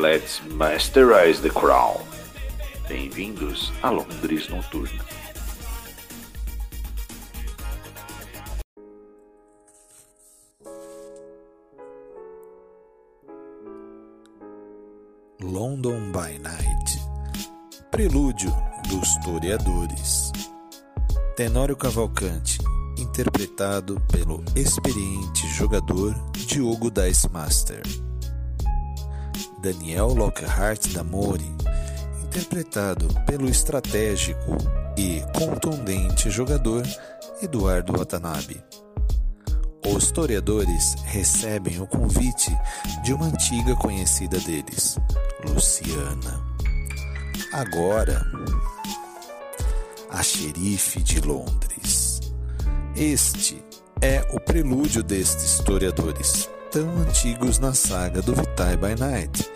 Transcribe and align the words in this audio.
Let's 0.00 0.40
masterize 0.48 1.42
the 1.42 1.50
crown. 1.50 2.00
Bem-vindos 2.88 3.70
a 3.82 3.90
Londres 3.90 4.48
Noturna. 4.48 5.04
London 15.42 16.10
by 16.12 16.38
Night 16.38 16.98
Prelúdio 17.90 18.56
dos 18.88 19.18
Toreadores 19.22 20.32
Tenório 21.36 21.76
Cavalcante, 21.76 22.56
interpretado 22.96 24.00
pelo 24.10 24.42
experiente 24.56 25.46
jogador 25.48 26.14
Diogo 26.32 26.90
Dice 26.90 27.28
Master. 27.28 28.09
Daniel 29.60 30.14
Lockhart 30.14 30.88
da 30.92 31.04
Mori, 31.04 31.54
interpretado 32.24 33.06
pelo 33.26 33.46
estratégico 33.46 34.56
e 34.96 35.22
contundente 35.38 36.30
jogador 36.30 36.82
Eduardo 37.42 37.92
Watanabe. 37.92 38.62
Os 39.86 40.10
toreadores 40.10 40.94
recebem 41.04 41.80
o 41.80 41.86
convite 41.86 42.56
de 43.02 43.12
uma 43.12 43.26
antiga 43.26 43.76
conhecida 43.76 44.38
deles, 44.40 44.98
Luciana. 45.46 46.42
Agora, 47.52 48.24
a 50.08 50.22
xerife 50.22 51.02
de 51.02 51.20
Londres. 51.20 52.20
Este 52.96 53.62
é 54.00 54.26
o 54.32 54.40
prelúdio 54.40 55.02
destes 55.02 55.54
historiadores 55.54 56.48
tão 56.70 56.88
antigos 56.98 57.58
na 57.58 57.74
saga 57.74 58.22
do 58.22 58.32
Vitae 58.32 58.76
by 58.76 58.94
Night 58.98 59.50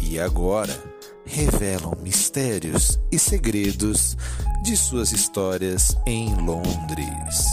e 0.00 0.18
agora 0.18 0.76
revelam 1.24 1.96
mistérios 2.02 2.98
e 3.12 3.18
segredos 3.18 4.16
de 4.64 4.76
suas 4.76 5.12
histórias 5.12 5.96
em 6.06 6.34
Londres. 6.44 7.46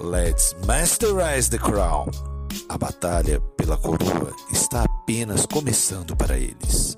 Let's 0.00 0.56
masterize 0.66 1.48
the 1.48 1.58
crown. 1.58 2.10
A 2.68 2.76
batalha 2.76 3.40
pela 3.56 3.76
coroa 3.76 4.34
está 4.50 4.82
apenas 4.82 5.46
começando 5.46 6.16
para 6.16 6.36
eles. 6.36 6.96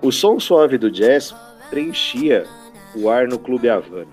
O 0.00 0.10
som 0.10 0.40
suave 0.40 0.78
do 0.78 0.90
jazz 0.90 1.34
preenchia 1.70 2.46
o 2.94 3.08
ar 3.08 3.28
no 3.28 3.38
Clube 3.38 3.68
Havana, 3.68 4.06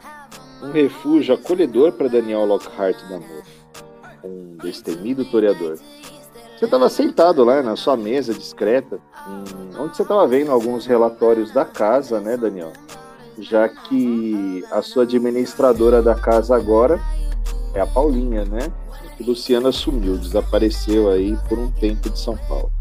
um 0.62 0.72
refúgio 0.72 1.36
acolhedor 1.36 1.92
para 1.94 2.08
Daniel 2.08 2.46
Lockhart 2.46 2.98
Namor, 3.10 3.44
um 4.24 4.58
destemido 4.58 5.24
toreador. 5.26 5.78
Você 6.58 6.66
estava 6.66 6.88
sentado 6.90 7.44
lá 7.44 7.62
na 7.62 7.76
sua 7.76 7.98
mesa 7.98 8.34
discreta, 8.34 9.00
onde 9.78 9.96
você 9.96 10.04
estava 10.04 10.26
vendo 10.28 10.52
alguns 10.52 10.86
relatórios 10.86 11.52
da 11.52 11.66
casa, 11.66 12.20
né, 12.20 12.38
Daniel? 12.38 12.72
Já 13.38 13.68
que 13.68 14.64
a 14.72 14.82
sua 14.82 15.04
administradora 15.04 16.02
da 16.02 16.16
casa 16.16 16.56
agora 16.56 17.00
é 17.74 17.82
a 17.82 17.86
Paulinha, 17.86 18.46
né? 18.46 18.72
Luciana 19.20 19.72
sumiu, 19.72 20.18
desapareceu 20.18 21.10
aí 21.10 21.38
por 21.50 21.60
um 21.60 21.70
tempo 21.72 22.10
de 22.10 22.20
São 22.20 22.38
Paulo. 22.50 22.72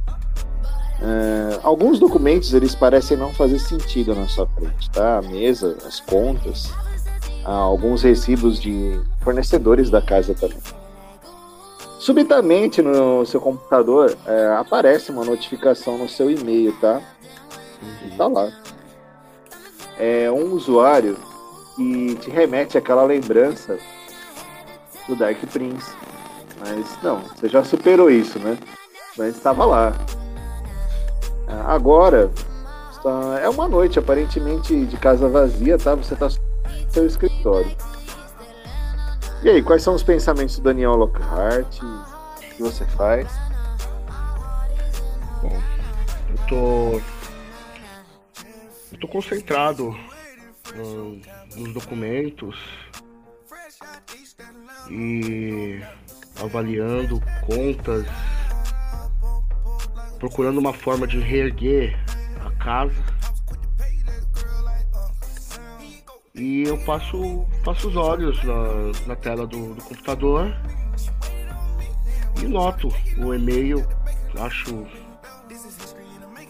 Uh, 1.00 1.60
alguns 1.62 1.98
documentos 1.98 2.54
eles 2.54 2.74
parecem 2.74 3.16
não 3.16 3.32
fazer 3.34 3.58
sentido 3.58 4.14
na 4.14 4.26
sua 4.28 4.46
frente, 4.46 4.90
tá? 4.90 5.18
A 5.18 5.22
mesa, 5.22 5.76
as 5.86 6.00
contas, 6.00 6.72
alguns 7.44 8.02
recibos 8.02 8.60
de 8.60 9.00
fornecedores 9.22 9.90
da 9.90 10.00
casa 10.00 10.34
também. 10.34 10.58
Subitamente 11.98 12.82
no 12.82 13.24
seu 13.24 13.40
computador 13.40 14.10
uh, 14.26 14.60
aparece 14.60 15.10
uma 15.10 15.24
notificação 15.24 15.98
no 15.98 16.08
seu 16.08 16.30
e-mail, 16.30 16.72
tá? 16.80 17.00
E 18.04 18.10
tá 18.16 18.26
lá. 18.26 18.52
É 19.98 20.30
um 20.30 20.52
usuário 20.52 21.16
que 21.76 22.14
te 22.16 22.30
remete 22.30 22.76
àquela 22.76 23.04
lembrança 23.04 23.78
do 25.08 25.16
Dark 25.16 25.38
Prince. 25.52 25.92
Mas 26.60 27.02
não, 27.02 27.20
você 27.20 27.48
já 27.48 27.64
superou 27.64 28.10
isso, 28.10 28.38
né? 28.38 28.58
Mas 29.16 29.36
estava 29.36 29.64
lá. 29.64 29.92
Agora, 31.46 32.30
está, 32.90 33.40
é 33.40 33.48
uma 33.48 33.68
noite 33.68 33.98
aparentemente 33.98 34.84
de 34.86 34.96
casa 34.96 35.28
vazia, 35.28 35.78
tá? 35.78 35.94
Você 35.94 36.14
está 36.14 36.26
no 36.26 36.92
seu 36.92 37.06
escritório. 37.06 37.70
E 39.42 39.50
aí, 39.50 39.62
quais 39.62 39.82
são 39.82 39.94
os 39.94 40.02
pensamentos 40.02 40.58
do 40.58 40.62
Daniel 40.62 40.96
Lockhart? 40.96 41.82
O 41.82 42.56
que 42.56 42.62
você 42.62 42.84
faz? 42.86 43.28
Bom, 45.42 45.60
eu 46.30 46.46
tô. 46.48 47.00
Eu 48.92 49.00
tô 49.00 49.08
concentrado 49.08 49.94
no, 50.74 51.20
nos 51.56 51.74
documentos 51.74 52.56
e 54.90 55.82
avaliando 56.40 57.20
contas 57.46 58.06
procurando 60.18 60.58
uma 60.58 60.72
forma 60.72 61.06
de 61.06 61.18
reerguer 61.18 61.98
a 62.44 62.50
casa. 62.52 63.02
E 66.34 66.64
eu 66.64 66.76
passo, 66.84 67.46
passo 67.64 67.88
os 67.88 67.96
olhos 67.96 68.42
na, 68.42 69.06
na 69.06 69.16
tela 69.16 69.46
do, 69.46 69.74
do 69.74 69.84
computador 69.84 70.52
e 72.42 72.46
noto 72.46 72.88
o 73.18 73.32
e-mail. 73.32 73.86
Acho, 74.38 74.86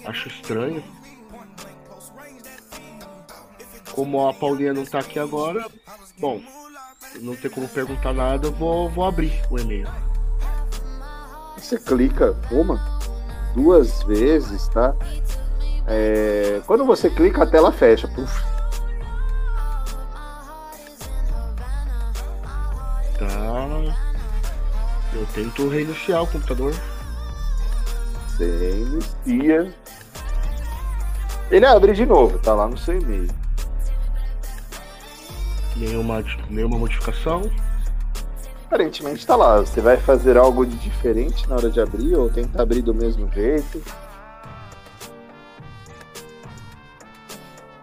acho 0.07 0.29
estranho. 0.29 0.83
Como 3.93 4.27
a 4.27 4.35
Paulinha 4.35 4.73
não 4.73 4.85
tá 4.85 4.99
aqui 4.99 5.19
agora, 5.19 5.65
bom, 6.19 6.41
não 7.21 7.37
tem 7.37 7.51
como 7.51 7.69
perguntar 7.69 8.13
nada, 8.13 8.49
eu 8.49 8.53
vou, 8.53 8.89
vou 8.91 9.05
abrir 9.05 9.33
o 9.51 9.59
e-mail. 9.59 9.87
Você 11.57 11.79
clica, 11.79 12.37
uma, 12.51 12.77
duas 13.55 14.03
vezes, 14.03 14.69
tá? 14.69 14.95
É, 15.87 16.61
quando 16.67 16.85
você 16.85 17.09
clica, 17.11 17.43
a 17.43 17.47
tela 17.47 17.73
fecha. 17.73 18.09
Puf. 18.09 18.43
Tá. 23.19 23.97
Eu 25.13 25.27
tento 25.35 25.69
reiniciar 25.69 26.23
o 26.23 26.27
computador. 26.27 26.75
Você 28.29 28.45
reinicia. 28.59 29.75
Ele 31.51 31.67
abre 31.67 31.93
de 31.93 32.05
novo, 32.05 32.39
tá 32.39 32.55
lá 32.55 32.67
no 32.67 32.77
seu 32.77 33.01
e-mail. 33.01 33.29
Nenhuma, 35.77 36.25
nenhuma 36.49 36.79
modificação 36.79 37.51
aparentemente 38.75 39.21
está 39.21 39.37
lá. 39.37 39.59
Você 39.59 39.81
vai 39.81 39.97
fazer 39.97 40.37
algo 40.37 40.67
de 40.67 40.77
diferente 40.77 41.49
na 41.49 41.55
hora 41.55 41.71
de 41.71 41.81
abrir 41.81 42.17
ou 42.17 42.29
tentar 42.29 42.63
abrir 42.63 42.83
do 42.83 42.93
mesmo 42.93 43.31
jeito? 43.33 43.81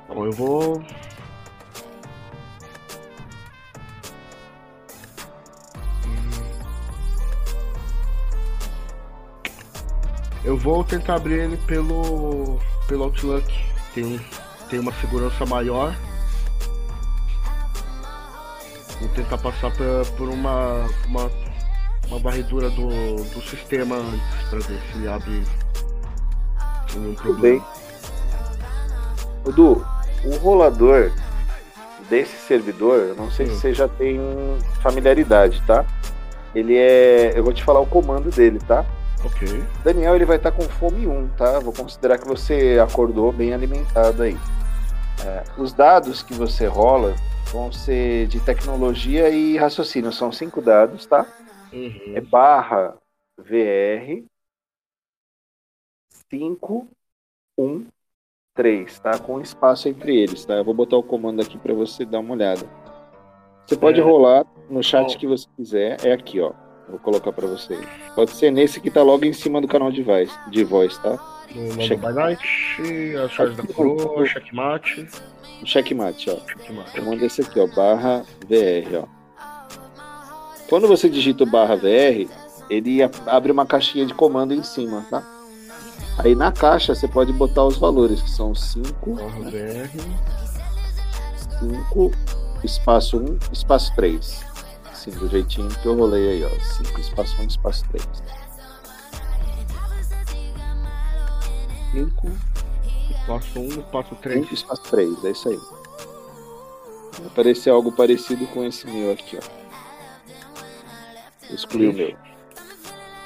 Bom, 0.09 0.25
eu 0.25 0.31
vou. 0.33 0.83
Eu 10.43 10.57
vou 10.57 10.83
tentar 10.83 11.15
abrir 11.15 11.39
ele 11.39 11.57
pelo 11.65 12.59
pelo 12.85 13.05
Outlook. 13.05 13.47
Tem, 13.93 14.19
tem 14.69 14.79
uma 14.79 14.91
segurança 14.93 15.45
maior 15.45 15.95
tentar 19.11 19.37
passar 19.37 19.71
por, 19.71 20.05
por 20.17 20.29
uma, 20.29 20.87
uma, 21.07 21.31
uma 22.07 22.19
varredura 22.19 22.69
do, 22.69 22.87
do 23.15 23.41
sistema 23.41 23.95
antes 23.95 24.49
para 24.49 24.59
ver 24.59 24.79
se 24.93 25.07
abre 25.07 25.43
nenhum 26.93 27.15
problema. 27.15 27.15
Tudo 27.15 27.41
bem. 27.41 27.61
Edu, 29.47 29.85
o 30.25 30.35
rolador 30.37 31.11
desse 32.09 32.35
servidor, 32.47 32.99
eu 32.99 33.15
não 33.15 33.31
sei 33.31 33.47
Hum. 33.47 33.49
se 33.49 33.55
você 33.55 33.73
já 33.73 33.87
tem 33.87 34.19
familiaridade, 34.81 35.61
tá? 35.65 35.85
Ele 36.53 36.77
é. 36.77 37.31
Eu 37.35 37.43
vou 37.43 37.53
te 37.53 37.63
falar 37.63 37.79
o 37.79 37.85
comando 37.85 38.29
dele, 38.29 38.59
tá? 38.67 38.85
Ok. 39.23 39.63
Daniel, 39.83 40.15
ele 40.15 40.25
vai 40.25 40.37
estar 40.37 40.51
com 40.51 40.63
fome 40.63 41.07
1, 41.07 41.27
tá? 41.37 41.59
Vou 41.59 41.71
considerar 41.71 42.17
que 42.17 42.27
você 42.27 42.77
acordou 42.83 43.31
bem 43.31 43.53
alimentado 43.53 44.23
aí. 44.23 44.37
É, 45.25 45.43
os 45.61 45.73
dados 45.73 46.23
que 46.23 46.33
você 46.33 46.65
rola 46.67 47.15
vão 47.51 47.71
ser 47.71 48.27
de 48.27 48.39
tecnologia 48.39 49.29
e 49.29 49.57
raciocínio. 49.57 50.11
São 50.11 50.31
cinco 50.31 50.61
dados, 50.61 51.05
tá? 51.05 51.25
Uhum. 51.71 52.13
É 52.15 52.21
barra 52.21 52.95
VR 53.37 54.23
5 56.29 56.87
1 57.57 57.85
3, 58.53 58.99
tá? 58.99 59.17
Com 59.19 59.39
espaço 59.41 59.87
entre 59.87 60.15
eles, 60.15 60.43
tá? 60.45 60.55
Eu 60.55 60.63
vou 60.65 60.73
botar 60.73 60.97
o 60.97 61.03
comando 61.03 61.41
aqui 61.41 61.57
para 61.57 61.73
você 61.73 62.05
dar 62.05 62.19
uma 62.19 62.33
olhada. 62.33 62.65
Você 63.65 63.77
pode 63.77 63.99
É. 63.99 64.03
rolar 64.03 64.45
no 64.69 64.83
chat 64.83 65.15
Ó. 65.15 65.19
que 65.19 65.27
você 65.27 65.47
quiser. 65.55 66.05
É 66.05 66.11
aqui, 66.11 66.39
ó. 66.41 66.51
Vou 66.89 66.99
colocar 66.99 67.31
para 67.31 67.47
você. 67.47 67.77
Pode 68.15 68.31
ser 68.31 68.51
nesse 68.51 68.81
que 68.81 68.91
tá 68.91 69.01
logo 69.01 69.23
em 69.23 69.31
cima 69.31 69.61
do 69.61 69.67
canal 69.67 69.91
de 69.91 70.03
voz, 70.03 70.29
de 70.49 70.63
voz 70.63 70.97
tá? 70.97 71.17
No 71.55 71.67
London 71.69 71.81
Check- 71.87 71.99
by 71.99 72.13
Night, 72.13 72.41
as 73.25 73.31
chaves 73.31 73.57
da 73.57 73.63
coroa, 73.73 74.25
checkmate. 74.25 75.07
O 75.61 75.65
checkmate, 75.65 76.29
ó. 76.29 76.37
Checkmate. 76.47 76.97
Eu 76.97 77.05
mando 77.05 77.25
esse 77.25 77.41
aqui, 77.41 77.59
ó, 77.59 77.67
barra 77.67 78.23
VR, 78.47 79.03
ó. 79.03 79.21
Quando 80.69 80.87
você 80.87 81.09
digita 81.09 81.43
o 81.43 81.47
barra 81.49 81.75
VR, 81.75 82.29
ele 82.69 82.99
abre 83.27 83.51
uma 83.51 83.65
caixinha 83.65 84.05
de 84.05 84.13
comando 84.13 84.53
em 84.53 84.63
cima, 84.63 85.05
tá? 85.09 85.21
Aí 86.17 86.35
na 86.35 86.51
caixa 86.51 86.95
você 86.95 87.07
pode 87.07 87.33
botar 87.33 87.65
os 87.65 87.77
valores, 87.77 88.21
que 88.21 88.29
são 88.29 88.53
5, 88.55 89.15
Barra 89.15 89.39
BR. 89.49 89.89
5, 91.59 92.11
espaço 92.63 93.17
1, 93.17 93.37
espaço 93.51 93.93
3. 93.95 94.45
Assim, 94.91 95.11
do 95.11 95.27
jeitinho 95.29 95.67
que 95.69 95.85
eu 95.85 95.95
rolei 95.97 96.29
aí, 96.29 96.43
ó. 96.45 96.49
5, 96.83 96.99
espaço 96.99 97.35
1, 97.41 97.45
espaço 97.47 97.83
3. 97.91 98.05
5. 101.91 102.27
Espaço 103.11 103.59
1, 103.59 103.67
espaço 103.67 104.15
3. 104.21 104.39
5, 104.41 104.53
espaço 104.53 104.81
3, 104.83 105.25
é 105.25 105.31
isso 105.31 105.49
aí. 105.49 105.59
Vai 107.17 107.27
aparecer 107.27 107.69
algo 107.69 107.91
parecido 107.91 108.45
com 108.47 108.63
esse 108.63 108.87
meu 108.87 109.11
aqui, 109.11 109.37
ó. 109.37 109.41
Vou 111.47 111.55
excluir 111.55 111.89
o 111.89 111.93
meu. 111.93 112.15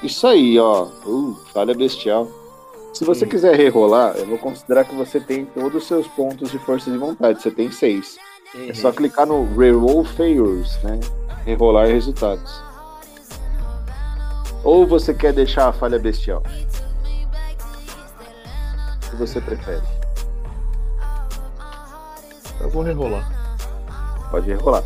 Isso 0.02 0.26
aí, 0.26 0.58
ó. 0.58 0.84
Uh, 1.06 1.34
falha 1.52 1.74
bestial. 1.74 2.28
Se 2.92 3.04
você 3.04 3.24
Hum. 3.24 3.28
quiser 3.28 3.54
rerolar, 3.56 4.16
eu 4.16 4.26
vou 4.26 4.38
considerar 4.38 4.84
que 4.84 4.94
você 4.94 5.20
tem 5.20 5.44
todos 5.46 5.82
os 5.82 5.88
seus 5.88 6.06
pontos 6.08 6.50
de 6.50 6.58
força 6.58 6.90
de 6.90 6.98
vontade. 6.98 7.40
Você 7.42 7.50
tem 7.50 7.70
seis. 7.70 8.18
É 8.68 8.72
só 8.74 8.90
clicar 8.90 9.26
no 9.26 9.44
Reroll 9.56 10.04
Failures, 10.04 10.78
né? 10.82 10.98
Rerolar 11.44 11.86
resultados. 11.88 12.62
Ou 14.64 14.86
você 14.86 15.12
quer 15.14 15.32
deixar 15.32 15.68
a 15.68 15.72
falha 15.72 15.98
bestial? 15.98 16.42
Que 19.16 19.20
você 19.20 19.40
prefere? 19.40 19.82
Eu 22.60 22.68
vou 22.68 22.82
rerolar. 22.82 23.26
Pode 24.30 24.46
rerolar. 24.46 24.84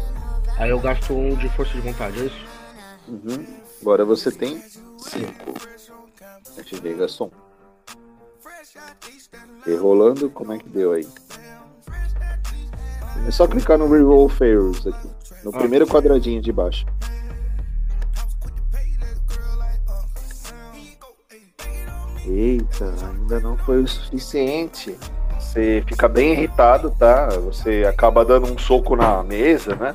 Aí 0.56 0.70
eu 0.70 0.78
gasto 0.78 1.12
um 1.12 1.34
de 1.34 1.48
força 1.48 1.72
de 1.72 1.80
vontade, 1.80 2.20
é 2.20 2.24
isso? 2.26 2.46
Uhum. 3.08 3.44
Agora 3.82 4.04
você 4.04 4.30
tem 4.30 4.62
cinco. 4.98 5.54
A 6.56 6.62
gente 6.62 6.80
vê, 6.80 6.94
gastou 6.94 7.26
um. 7.26 7.30
Rerolando, 9.66 10.30
como 10.30 10.52
é 10.52 10.58
que 10.58 10.68
deu 10.68 10.92
aí? 10.92 11.08
É 13.26 13.30
só 13.32 13.48
clicar 13.48 13.78
no 13.78 13.90
Reroll 13.90 14.28
Failures 14.28 14.86
aqui. 14.86 15.10
No 15.42 15.50
Ah. 15.52 15.58
primeiro 15.58 15.86
quadradinho 15.88 16.40
de 16.40 16.52
baixo. 16.52 16.86
Eita, 22.40 22.94
ainda 23.06 23.38
não 23.38 23.54
foi 23.58 23.82
o 23.82 23.86
suficiente. 23.86 24.96
Você 25.38 25.84
fica 25.86 26.08
bem 26.08 26.32
irritado, 26.32 26.90
tá? 26.98 27.28
Você 27.44 27.84
acaba 27.86 28.24
dando 28.24 28.50
um 28.50 28.56
soco 28.56 28.96
na 28.96 29.22
mesa, 29.22 29.76
né? 29.76 29.94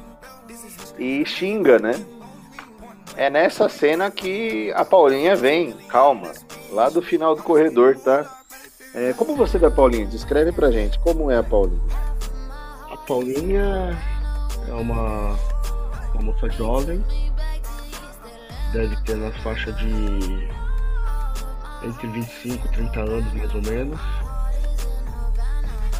E 0.99 1.25
xinga, 1.25 1.79
né? 1.79 1.93
É 3.17 3.31
nessa 3.31 3.67
cena 3.67 4.11
que 4.11 4.71
a 4.75 4.85
Paulinha 4.85 5.35
vem, 5.35 5.71
calma, 5.89 6.33
lá 6.71 6.87
do 6.87 7.01
final 7.01 7.35
do 7.35 7.41
corredor, 7.41 7.97
tá? 7.97 8.43
É, 8.93 9.11
como 9.13 9.35
você 9.35 9.57
vê 9.57 9.65
a 9.65 9.71
Paulinha? 9.71 10.05
Descreve 10.05 10.51
pra 10.51 10.69
gente 10.69 10.99
como 10.99 11.31
é 11.31 11.37
a 11.37 11.43
Paulinha. 11.43 11.81
A 12.91 12.97
Paulinha 13.07 13.97
é 14.69 14.73
uma, 14.73 15.35
uma 16.13 16.21
moça 16.21 16.47
jovem. 16.51 17.03
Deve 18.71 18.95
ter 19.01 19.15
nas 19.15 19.35
faixas 19.37 19.75
de 19.77 20.47
entre 21.85 22.07
25 22.07 22.65
e 22.65 22.71
30 22.71 22.99
anos, 22.99 23.33
mais 23.33 23.53
ou 23.53 23.61
menos. 23.61 23.99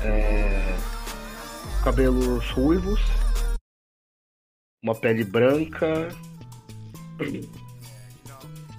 É, 0.02 0.78
cabelos 1.84 2.50
ruivos. 2.52 3.00
Uma 4.84 4.96
pele 4.96 5.24
branca. 5.24 6.10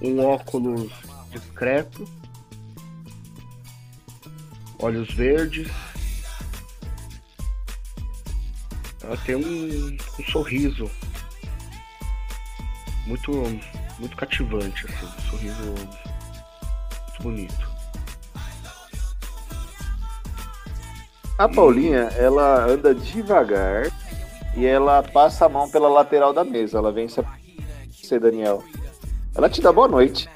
Um 0.03 0.25
óculos 0.25 0.93
discreto. 1.31 2.07
Olhos 4.79 5.13
verdes. 5.15 5.71
Ela 9.03 9.17
tem 9.19 9.37
um, 9.37 9.97
um 10.19 10.25
sorriso 10.31 10.91
muito, 13.07 13.31
muito 14.01 14.17
cativante, 14.17 14.85
assim, 14.87 15.07
um 15.07 15.31
sorriso 15.31 15.75
bonito. 17.21 17.77
A 21.39 21.49
Paulinha, 21.49 22.11
ela 22.17 22.65
anda 22.65 22.95
devagar 22.95 23.91
e 24.57 24.65
ela 24.65 25.03
passa 25.03 25.45
a 25.45 25.49
mão 25.49 25.69
pela 25.69 25.89
lateral 25.89 26.33
da 26.33 26.43
mesa. 26.43 26.79
Ela 26.79 26.91
vem 26.91 27.09
você, 27.09 28.19
Daniel. 28.19 28.65
Ela 29.35 29.51
te 29.51 29.61
dá 29.61 29.71
boa 29.71 29.87
noite. 29.87 30.29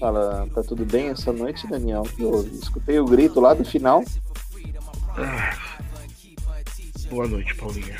Fala, 0.00 0.48
tá 0.52 0.62
tudo 0.62 0.84
bem 0.84 1.10
essa 1.10 1.32
noite, 1.32 1.68
Daniel? 1.68 2.02
Eu 2.18 2.42
escutei 2.60 2.98
o 2.98 3.04
grito 3.04 3.40
lá 3.40 3.54
do 3.54 3.64
final. 3.64 4.02
Ah, 5.16 5.56
boa 7.08 7.28
noite, 7.28 7.54
Paulinha. 7.54 7.96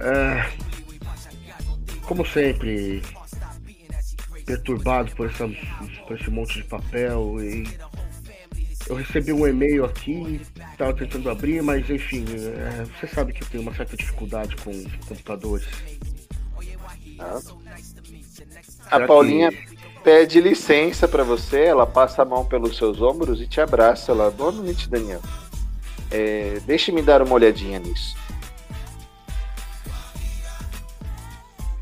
Ah, 0.00 0.48
como 2.06 2.24
sempre, 2.24 3.02
perturbado 4.44 5.10
por, 5.14 5.28
essa, 5.30 5.48
por 6.06 6.18
esse 6.20 6.30
monte 6.30 6.54
de 6.58 6.64
papel 6.64 7.36
e 7.42 7.64
eu 8.86 8.96
recebi 8.96 9.32
um 9.32 9.46
e-mail 9.46 9.84
aqui, 9.84 10.40
estava 10.72 10.92
tentando 10.92 11.30
abrir, 11.30 11.62
mas 11.62 11.88
enfim, 11.88 12.24
é, 12.28 12.84
você 12.84 13.06
sabe 13.06 13.32
que 13.32 13.42
eu 13.42 13.46
tenho 13.48 13.62
uma 13.62 13.74
certa 13.74 13.96
dificuldade 13.96 14.54
com 14.56 14.72
computadores. 15.08 15.66
A 17.18 17.40
Será 18.90 19.06
Paulinha 19.06 19.50
que- 19.50 19.78
pede 20.02 20.38
licença 20.40 21.08
pra 21.08 21.22
você, 21.24 21.60
ela 21.64 21.86
passa 21.86 22.20
a 22.20 22.24
mão 22.26 22.44
pelos 22.44 22.76
seus 22.76 23.00
ombros 23.00 23.40
e 23.40 23.46
te 23.46 23.58
abraça. 23.60 24.12
Ela, 24.12 24.30
boa 24.30 24.52
noite, 24.52 24.88
Daniel. 24.90 25.22
É, 26.10 26.60
Deixe-me 26.66 27.00
dar 27.00 27.22
uma 27.22 27.34
olhadinha 27.34 27.78
nisso. 27.78 28.14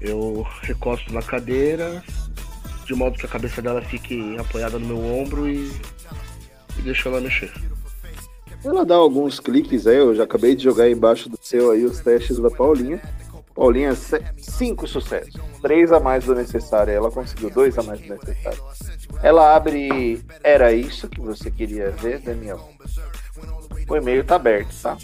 Eu 0.00 0.46
recosto 0.62 1.12
na 1.12 1.22
cadeira, 1.22 2.02
de 2.92 2.98
modo 2.98 3.18
que 3.18 3.24
a 3.24 3.28
cabeça 3.28 3.62
dela 3.62 3.80
fique 3.80 4.36
apoiada 4.38 4.78
no 4.78 4.86
meu 4.86 4.98
ombro 4.98 5.48
e, 5.48 5.72
e 6.78 6.82
deixo 6.82 7.08
ela 7.08 7.22
mexer. 7.22 7.50
Ela 8.62 8.84
dá 8.84 8.94
alguns 8.94 9.40
cliques 9.40 9.86
aí, 9.86 9.96
eu 9.96 10.14
já 10.14 10.24
acabei 10.24 10.54
de 10.54 10.62
jogar 10.62 10.90
embaixo 10.90 11.28
do 11.28 11.38
seu 11.40 11.70
aí 11.70 11.84
os 11.84 12.00
testes 12.00 12.38
da 12.38 12.50
Paulinha. 12.50 13.00
Paulinha, 13.54 13.94
cinco 14.36 14.86
sucessos. 14.86 15.34
Três 15.60 15.90
a 15.90 15.98
mais 15.98 16.24
do 16.24 16.34
necessário. 16.34 16.92
Ela 16.92 17.10
conseguiu 17.10 17.50
dois 17.50 17.76
a 17.78 17.82
mais 17.82 18.00
do 18.00 18.14
necessário. 18.14 18.62
Ela 19.22 19.54
abre. 19.54 20.24
Era 20.42 20.72
isso 20.72 21.08
que 21.08 21.20
você 21.20 21.50
queria 21.50 21.90
ver, 21.90 22.20
Daniel? 22.20 22.70
O 23.88 23.96
e-mail 23.96 24.24
tá 24.24 24.36
aberto, 24.36 24.74
tá? 24.80 24.96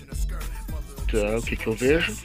Então, 1.04 1.38
o 1.38 1.42
que, 1.42 1.56
que 1.56 1.66
eu 1.66 1.74
vejo? 1.74 2.16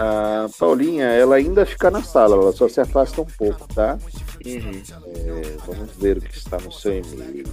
A 0.00 0.48
Paulinha, 0.56 1.06
ela 1.06 1.34
ainda 1.34 1.66
fica 1.66 1.90
na 1.90 2.04
sala, 2.04 2.36
ela 2.36 2.52
só 2.52 2.68
se 2.68 2.80
afasta 2.80 3.20
um 3.20 3.24
pouco, 3.24 3.66
tá? 3.74 3.98
Uhum. 4.46 4.82
É, 5.16 5.56
vamos 5.66 5.96
ver 5.96 6.18
o 6.18 6.20
que 6.20 6.38
está 6.38 6.56
no 6.58 6.70
seu 6.70 7.00
e-mail. 7.00 7.44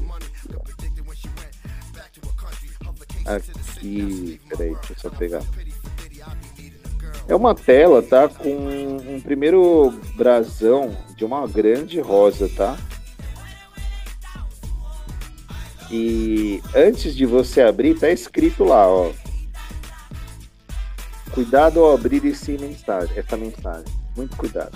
Aqui, 3.26 4.40
peraí, 4.48 4.76
deixa 4.76 4.94
eu 4.94 5.00
só 5.00 5.10
pegar. 5.10 5.42
É 7.28 7.36
uma 7.36 7.56
tela, 7.56 8.04
tá? 8.04 8.30
Com 8.30 8.56
um 8.56 9.20
primeiro 9.20 9.90
brasão 10.16 10.96
de 11.18 11.26
uma 11.26 11.48
grande 11.48 12.00
rosa, 12.00 12.48
tá? 12.56 12.78
E 15.90 16.62
antes 16.76 17.16
de 17.16 17.26
você 17.26 17.62
abrir, 17.62 17.98
tá 17.98 18.12
escrito 18.12 18.64
lá, 18.64 18.88
ó. 18.88 19.12
Cuidado 21.36 21.82
ao 21.82 21.94
abrir 21.94 22.24
esse 22.26 22.58
mensagem, 22.58 23.18
essa 23.18 23.36
mensagem. 23.36 23.84
Muito 24.16 24.38
cuidado. 24.38 24.72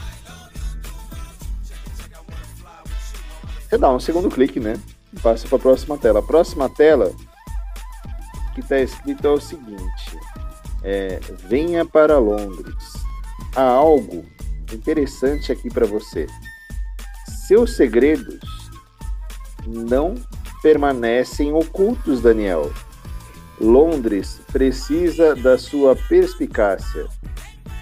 Você 3.61 3.77
dá 3.77 3.89
um 3.89 3.99
segundo 3.99 4.29
clique, 4.29 4.59
né? 4.59 4.77
Passa 5.23 5.47
para 5.47 5.57
a 5.57 5.61
próxima 5.61 5.97
tela. 5.97 6.19
A 6.19 6.23
próxima 6.23 6.69
tela 6.69 7.13
que 8.53 8.59
está 8.59 8.77
escrito 8.77 9.25
é 9.25 9.29
o 9.29 9.39
seguinte: 9.39 10.19
é, 10.83 11.21
venha 11.47 11.85
para 11.85 12.19
Londres. 12.19 12.75
Há 13.55 13.63
algo 13.63 14.25
interessante 14.73 15.53
aqui 15.53 15.69
para 15.69 15.85
você. 15.85 16.27
Seus 17.47 17.77
segredos 17.77 18.41
não 19.65 20.15
permanecem 20.61 21.53
ocultos, 21.53 22.21
Daniel. 22.21 22.69
Londres 23.59 24.39
precisa 24.51 25.35
da 25.35 25.57
sua 25.57 25.95
perspicácia. 25.95 27.07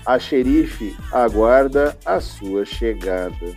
A 0.06 0.18
xerife 0.18 0.96
aguarda 1.12 1.98
a 2.06 2.20
sua 2.20 2.66
chegada. 2.66 3.56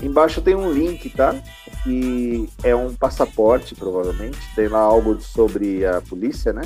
Embaixo 0.00 0.40
tem 0.40 0.54
um 0.54 0.72
link, 0.72 1.10
tá? 1.10 1.34
Que 1.82 2.48
é 2.62 2.74
um 2.74 2.94
passaporte, 2.94 3.74
provavelmente. 3.74 4.38
Tem 4.54 4.68
lá 4.68 4.80
algo 4.80 5.20
sobre 5.20 5.84
a 5.84 6.00
polícia, 6.00 6.52
né? 6.52 6.62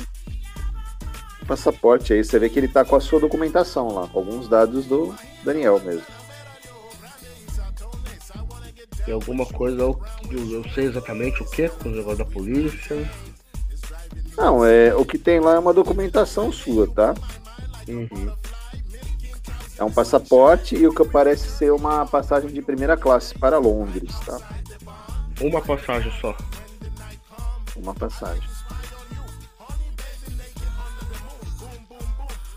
Passaporte 1.47 2.13
aí, 2.13 2.23
você 2.23 2.39
vê 2.39 2.49
que 2.49 2.59
ele 2.59 2.67
tá 2.67 2.85
com 2.85 2.95
a 2.95 3.01
sua 3.01 3.19
documentação 3.19 3.93
lá, 3.93 4.09
alguns 4.13 4.47
dados 4.47 4.85
do 4.85 5.13
Daniel 5.43 5.79
mesmo. 5.79 6.05
Tem 9.03 9.13
alguma 9.13 9.45
coisa, 9.45 9.81
eu, 9.81 9.99
eu 10.31 10.63
sei 10.73 10.85
exatamente 10.85 11.41
o 11.41 11.49
que 11.49 11.67
com 11.67 11.89
o 11.89 11.91
negócio 11.91 12.19
da 12.19 12.25
polícia. 12.25 13.09
Não, 14.37 14.65
é, 14.65 14.95
o 14.95 15.05
que 15.05 15.17
tem 15.17 15.39
lá 15.39 15.55
é 15.55 15.59
uma 15.59 15.73
documentação 15.73 16.51
sua, 16.51 16.87
tá? 16.87 17.13
Uhum. 17.87 18.31
É 19.77 19.83
um 19.83 19.91
passaporte 19.91 20.75
e 20.75 20.87
o 20.87 20.93
que 20.93 21.03
parece 21.05 21.49
ser 21.49 21.71
uma 21.71 22.05
passagem 22.05 22.49
de 22.49 22.61
primeira 22.61 22.95
classe 22.95 23.37
para 23.37 23.57
Londres, 23.57 24.11
tá? 24.25 24.39
Uma 25.41 25.61
passagem 25.61 26.11
só. 26.21 26.35
Uma 27.75 27.93
passagem. 27.93 28.47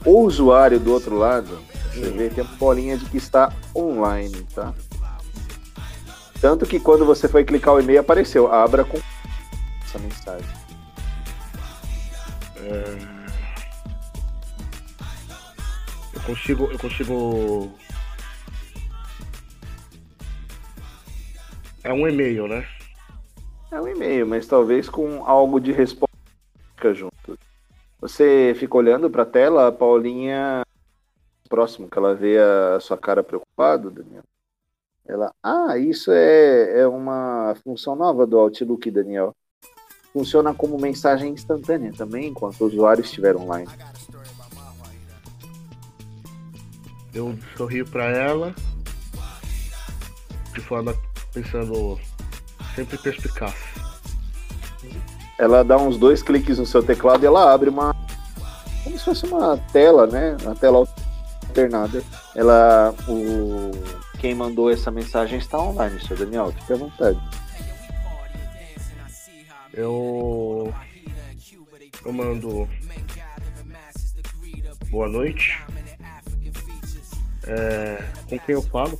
O 0.04 0.20
usuário 0.20 0.78
do 0.78 0.92
outro 0.92 1.16
lado, 1.16 1.58
você 1.94 2.10
vê, 2.10 2.28
tem 2.28 2.44
uma 2.44 2.56
bolinha 2.56 2.98
de 2.98 3.06
que 3.06 3.16
está 3.16 3.50
online, 3.74 4.46
tá? 4.54 4.74
Tanto 6.42 6.66
que 6.66 6.78
quando 6.78 7.06
você 7.06 7.26
foi 7.26 7.42
clicar 7.42 7.72
o 7.72 7.80
e-mail, 7.80 8.00
apareceu, 8.00 8.52
abra 8.52 8.84
com 8.84 8.98
essa 9.82 9.98
mensagem. 9.98 10.63
Eu 16.12 16.20
consigo. 16.26 16.70
Eu 16.70 16.78
consigo. 16.78 17.72
É 21.82 21.92
um 21.92 22.08
e-mail, 22.08 22.48
né? 22.48 22.66
É 23.70 23.80
um 23.80 23.88
e-mail, 23.88 24.26
mas 24.26 24.46
talvez 24.46 24.88
com 24.88 25.24
algo 25.24 25.60
de 25.60 25.72
resposta 25.72 26.14
junto. 26.92 27.38
Você 28.00 28.54
fica 28.56 28.76
olhando 28.76 29.10
para 29.10 29.22
a 29.22 29.26
tela, 29.26 29.68
a 29.68 29.72
Paulinha 29.72 30.62
próximo, 31.48 31.88
que 31.88 31.98
ela 31.98 32.14
vê 32.14 32.38
a 32.38 32.80
sua 32.80 32.98
cara 32.98 33.22
preocupado, 33.22 33.90
Daniel. 33.90 34.22
Ela, 35.06 35.32
ah, 35.42 35.76
isso 35.78 36.10
é, 36.10 36.80
é 36.80 36.86
uma 36.86 37.54
função 37.62 37.94
nova 37.94 38.26
do 38.26 38.38
Outlook, 38.38 38.90
Daniel. 38.90 39.34
Funciona 40.16 40.54
como 40.54 40.78
mensagem 40.78 41.32
instantânea 41.32 41.92
também, 41.92 42.28
enquanto 42.28 42.60
o 42.60 42.66
usuário 42.68 43.02
estiver 43.02 43.34
online. 43.36 43.68
Eu 47.12 47.36
sorrio 47.56 47.84
para 47.84 48.04
ela, 48.04 48.54
de 50.52 50.60
forma 50.60 50.94
pensando 51.32 51.98
sempre 52.76 52.96
perspicaz. 52.96 53.56
Ela 55.36 55.64
dá 55.64 55.76
uns 55.76 55.96
dois 55.98 56.22
cliques 56.22 56.58
no 56.60 56.66
seu 56.66 56.80
teclado 56.80 57.24
e 57.24 57.26
ela 57.26 57.52
abre 57.52 57.68
uma. 57.68 57.92
Como 58.84 58.96
se 58.96 59.04
fosse 59.04 59.26
uma 59.26 59.58
tela, 59.72 60.06
né? 60.06 60.36
Uma 60.42 60.54
tela 60.54 60.86
alternada. 61.48 62.04
Ela. 62.36 62.94
O, 63.08 63.72
quem 64.20 64.32
mandou 64.32 64.70
essa 64.70 64.92
mensagem 64.92 65.40
está 65.40 65.58
online, 65.58 66.00
seu 66.06 66.16
Daniel. 66.16 66.52
Fique 66.52 66.72
à 66.72 66.76
vontade. 66.76 67.43
Eu. 69.76 70.72
Eu 72.04 72.12
mando. 72.12 72.68
Boa 74.88 75.08
noite. 75.08 75.58
É, 77.46 78.04
com 78.28 78.38
quem 78.38 78.54
eu 78.54 78.62
falo? 78.62 78.98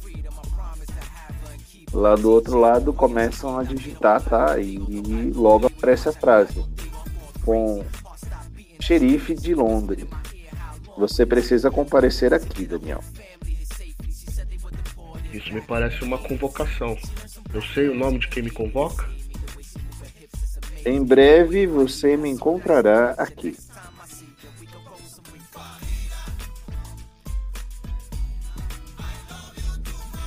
Lá 1.92 2.16
do 2.16 2.30
outro 2.30 2.58
lado 2.58 2.92
começam 2.92 3.56
a 3.56 3.62
digitar, 3.62 4.20
tá? 4.22 4.58
E, 4.58 4.74
e 4.74 5.30
logo 5.32 5.68
aparece 5.68 6.08
a 6.08 6.12
frase. 6.12 6.64
Com 7.44 7.84
xerife 8.80 9.34
de 9.34 9.54
Londres. 9.54 10.04
Você 10.98 11.24
precisa 11.24 11.70
comparecer 11.70 12.34
aqui, 12.34 12.66
Daniel. 12.66 13.02
Isso 15.32 15.54
me 15.54 15.60
parece 15.60 16.02
uma 16.02 16.18
convocação. 16.18 16.98
Eu 17.52 17.62
sei 17.62 17.88
o 17.88 17.94
nome 17.94 18.18
de 18.18 18.28
quem 18.28 18.42
me 18.42 18.50
convoca? 18.50 19.08
Em 20.84 21.02
breve 21.02 21.66
você 21.66 22.16
me 22.16 22.28
encontrará 22.28 23.12
aqui. 23.12 23.56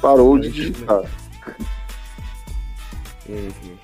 Parou 0.02 0.40
de 0.40 0.52
digitar. 0.52 1.04
Uhum. 3.28 3.78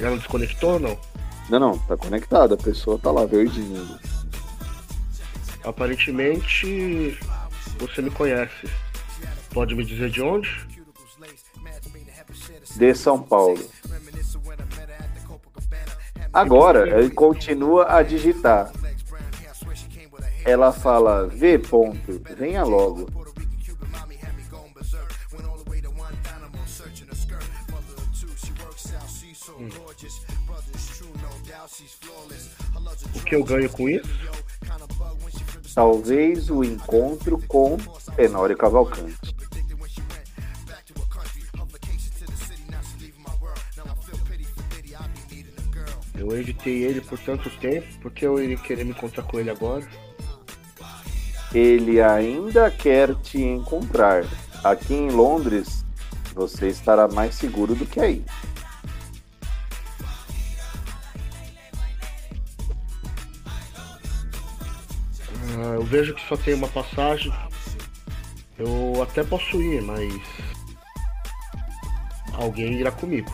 Não 0.00 0.16
desconectou 0.16 0.74
ou 0.74 0.80
não? 0.80 0.98
Não, 1.50 1.58
não, 1.58 1.78
tá 1.78 1.96
conectado, 1.96 2.54
a 2.54 2.56
pessoa 2.56 2.98
tá 2.98 3.10
lá 3.10 3.24
verdinha. 3.24 3.98
Aparentemente 5.64 7.18
você 7.78 8.00
me 8.00 8.10
conhece. 8.10 8.68
Pode 9.50 9.74
me 9.74 9.84
dizer 9.84 10.10
de 10.10 10.22
onde? 10.22 10.48
De 12.76 12.94
São 12.94 13.20
Paulo. 13.20 13.68
Agora, 16.32 16.98
ele 16.98 17.10
continua 17.10 17.96
a 17.96 18.02
digitar. 18.02 18.70
Ela 20.44 20.72
fala, 20.72 21.26
V 21.26 21.58
ponto, 21.58 22.20
venha 22.36 22.64
logo. 22.64 23.06
O 33.14 33.20
que 33.24 33.34
eu 33.34 33.44
ganho 33.44 33.70
com 33.70 33.88
isso? 33.88 34.08
Talvez 35.74 36.50
o 36.50 36.64
encontro 36.64 37.40
com 37.46 37.76
Tenório 38.16 38.56
Cavalcante. 38.56 39.37
Eu 46.18 46.36
evitei 46.36 46.82
ele 46.82 47.00
por 47.00 47.18
tanto 47.18 47.48
tempo, 47.58 47.86
porque 48.02 48.26
eu 48.26 48.42
iria 48.42 48.56
querer 48.56 48.84
me 48.84 48.90
encontrar 48.90 49.22
com 49.22 49.38
ele 49.38 49.50
agora? 49.50 49.88
Ele 51.54 52.00
ainda 52.00 52.70
quer 52.70 53.14
te 53.14 53.40
encontrar. 53.40 54.24
Aqui 54.64 54.94
em 54.94 55.10
Londres, 55.10 55.84
você 56.34 56.68
estará 56.68 57.06
mais 57.06 57.36
seguro 57.36 57.74
do 57.74 57.86
que 57.86 58.00
aí. 58.00 58.24
Ah, 65.60 65.74
eu 65.74 65.84
vejo 65.84 66.14
que 66.14 66.28
só 66.28 66.36
tem 66.36 66.54
uma 66.54 66.68
passagem. 66.68 67.32
Eu 68.58 69.00
até 69.02 69.22
posso 69.22 69.62
ir, 69.62 69.80
mas 69.82 70.12
alguém 72.34 72.80
irá 72.80 72.90
comigo. 72.90 73.30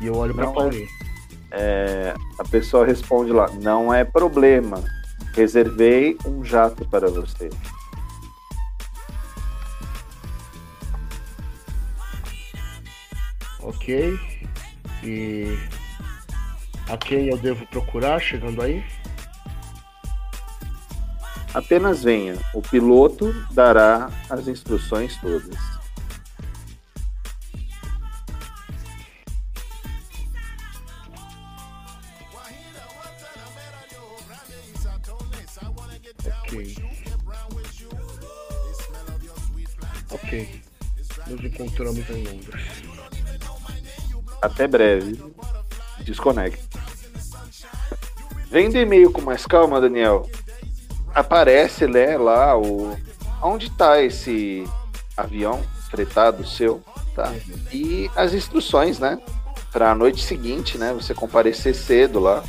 E 0.00 0.06
eu 0.06 0.14
olho 0.14 0.34
pra 0.34 0.44
Não 0.44 0.52
é. 0.52 0.54
Paulinho. 0.54 0.88
É, 1.50 2.14
a 2.38 2.44
pessoa 2.44 2.86
responde 2.86 3.32
lá: 3.32 3.48
Não 3.62 3.92
é 3.92 4.04
problema. 4.04 4.82
Reservei 5.34 6.16
um 6.26 6.44
jato 6.44 6.86
para 6.88 7.08
você. 7.08 7.50
Ok. 13.60 14.18
E 15.04 15.58
a 16.88 16.96
quem 16.96 17.28
eu 17.28 17.38
devo 17.38 17.66
procurar 17.66 18.20
chegando 18.20 18.62
aí? 18.62 18.84
Apenas 21.54 22.02
venha. 22.02 22.36
O 22.54 22.60
piloto 22.60 23.32
dará 23.52 24.10
as 24.28 24.48
instruções 24.48 25.16
todas. 25.16 25.77
Encontramos 41.58 42.08
em 42.10 42.24
Londres. 42.24 42.62
Até 44.40 44.68
breve. 44.68 45.20
Desconecte. 46.00 46.62
Vendo 48.50 48.76
e-mail 48.76 49.10
com 49.10 49.20
mais 49.20 49.44
calma, 49.44 49.80
Daniel. 49.80 50.28
Aparece 51.14 51.86
né, 51.86 52.16
lá 52.16 52.56
o. 52.56 52.96
Onde 53.42 53.70
tá 53.70 54.00
esse 54.02 54.64
avião 55.16 55.62
fretado 55.90 56.46
seu? 56.46 56.82
Tá. 57.14 57.32
E 57.72 58.10
as 58.14 58.32
instruções, 58.32 58.98
né? 58.98 59.20
Pra 59.72 59.94
noite 59.94 60.24
seguinte, 60.24 60.78
né? 60.78 60.92
Você 60.92 61.12
comparecer 61.12 61.74
cedo 61.74 62.20
lá 62.20 62.42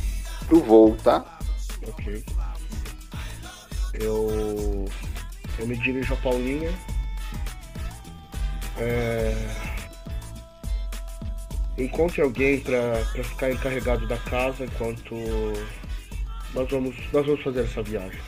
pro 0.46 0.60
voo, 0.60 0.96
tá? 1.02 1.24
Ok. 1.86 2.24
Eu. 3.94 4.86
Eu 5.58 5.66
me 5.66 5.76
dirijo 5.76 6.14
a 6.14 6.16
Paulinha. 6.16 6.72
É... 8.80 9.34
Encontre 11.76 12.22
alguém 12.22 12.60
pra, 12.60 13.04
pra 13.12 13.24
ficar 13.24 13.50
encarregado 13.50 14.06
da 14.06 14.18
casa 14.18 14.64
enquanto 14.64 15.14
nós 16.54 16.68
vamos, 16.70 16.96
nós 17.12 17.26
vamos 17.26 17.42
fazer 17.42 17.64
essa 17.64 17.82
viagem. 17.82 18.20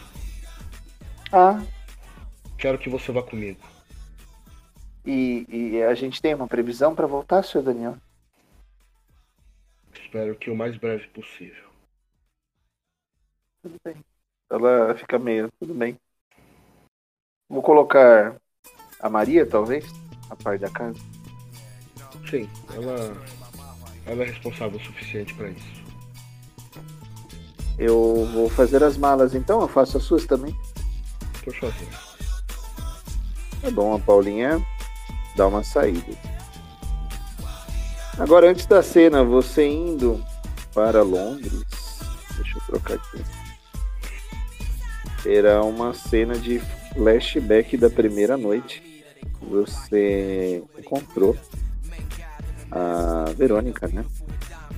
Ah. 1.32 1.62
Quero 2.58 2.78
que 2.78 2.88
você 2.88 3.10
vá 3.10 3.22
comigo. 3.22 3.60
E, 5.04 5.46
e 5.48 5.82
a 5.82 5.94
gente 5.94 6.22
tem 6.22 6.34
uma 6.34 6.46
previsão 6.46 6.94
para 6.94 7.06
voltar, 7.06 7.42
senhor 7.42 7.64
Daniel? 7.64 7.96
Espero 9.92 10.36
que 10.36 10.50
o 10.50 10.56
mais 10.56 10.76
breve 10.76 11.08
possível. 11.08 11.68
Tudo 13.62 13.76
bem. 13.84 13.96
Ela 14.50 14.94
fica 14.94 15.18
meio, 15.18 15.50
tudo 15.58 15.74
bem. 15.74 15.98
Vou 17.48 17.62
colocar 17.62 18.36
a 19.00 19.08
Maria, 19.08 19.46
talvez, 19.46 19.84
a 20.32 20.36
parte 20.36 20.62
da 20.62 20.70
casa. 20.70 20.98
Sim, 22.28 22.48
ela, 22.74 23.16
ela 24.06 24.22
é 24.22 24.26
responsável 24.26 24.78
o 24.78 24.82
suficiente 24.82 25.34
para 25.34 25.50
isso. 25.50 25.82
Eu 27.78 28.28
vou 28.32 28.48
fazer 28.48 28.82
as 28.82 28.96
malas 28.96 29.34
então, 29.34 29.60
eu 29.60 29.68
faço 29.68 29.96
as 29.96 30.02
suas 30.04 30.26
também. 30.26 30.56
Por 31.44 31.54
favor. 31.54 31.88
Tá 33.60 33.70
bom, 33.70 33.94
a 33.94 33.98
Paulinha 33.98 34.64
dá 35.36 35.46
uma 35.46 35.62
saída. 35.62 36.16
Agora, 38.18 38.50
antes 38.50 38.66
da 38.66 38.82
cena, 38.82 39.24
você 39.24 39.66
indo 39.66 40.22
para 40.74 41.02
Londres. 41.02 41.64
Deixa 42.36 42.58
eu 42.58 42.62
trocar 42.66 42.94
aqui. 42.94 43.24
Era 45.24 45.62
uma 45.62 45.94
cena 45.94 46.34
de 46.36 46.60
flashback 46.94 47.76
da 47.76 47.88
primeira 47.88 48.36
noite. 48.36 48.91
Você 49.50 50.62
encontrou 50.78 51.36
a 52.70 53.24
Verônica, 53.36 53.88
né? 53.88 54.04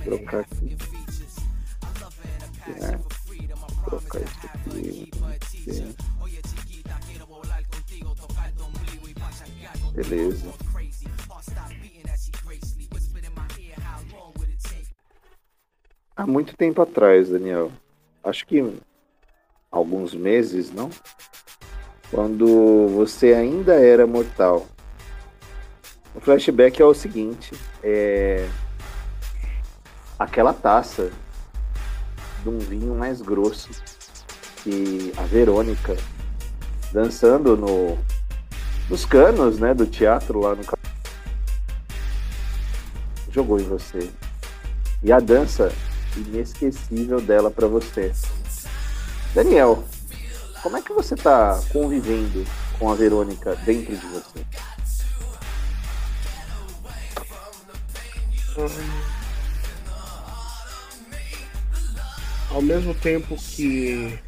Vou 0.05 0.17
trocar 0.17 0.41
aqui. 0.41 0.77
É. 2.67 2.97
Vou 2.97 3.99
trocar 3.99 4.21
isso 4.21 4.45
aqui. 4.45 5.11
Beleza. 9.93 10.53
Há 16.17 16.25
muito 16.27 16.55
tempo 16.55 16.81
atrás, 16.81 17.29
Daniel. 17.29 17.71
Acho 18.23 18.45
que 18.45 18.61
alguns 19.69 20.13
meses, 20.13 20.71
não? 20.71 20.89
Quando 22.11 22.87
você 22.95 23.33
ainda 23.33 23.73
era 23.73 24.05
mortal. 24.05 24.67
O 26.13 26.21
flashback 26.21 26.81
é 26.81 26.85
o 26.85 26.93
seguinte: 26.93 27.51
é 27.83 28.47
aquela 30.17 30.53
taça 30.53 31.11
de 32.43 32.49
um 32.49 32.59
vinho 32.59 32.95
mais 32.95 33.21
grosso 33.21 33.69
que 34.63 35.11
a 35.17 35.23
Verônica 35.23 35.95
dançando 36.91 37.57
no 37.57 37.97
nos 38.89 39.03
canos, 39.03 39.57
né, 39.57 39.73
do 39.73 39.87
teatro 39.87 40.39
lá 40.39 40.53
no 40.53 40.63
jogou 43.35 43.59
em 43.59 43.67
você. 43.67 44.09
E 45.03 45.11
a 45.11 45.19
dança 45.19 45.71
inesquecível 46.15 47.19
dela 47.19 47.51
para 47.51 47.67
você. 47.67 48.13
Daniel, 49.33 49.83
como 50.65 50.77
é 50.77 50.81
que 50.81 50.93
você 50.93 51.15
tá 51.15 51.61
convivendo 51.71 52.43
com 52.79 52.89
a 52.89 52.95
Verônica 52.95 53.55
dentro 53.57 53.95
de 53.95 54.05
você? 54.07 54.43
Ao 62.49 62.63
mesmo 62.63 62.95
tempo 62.95 63.35
que 63.37 64.19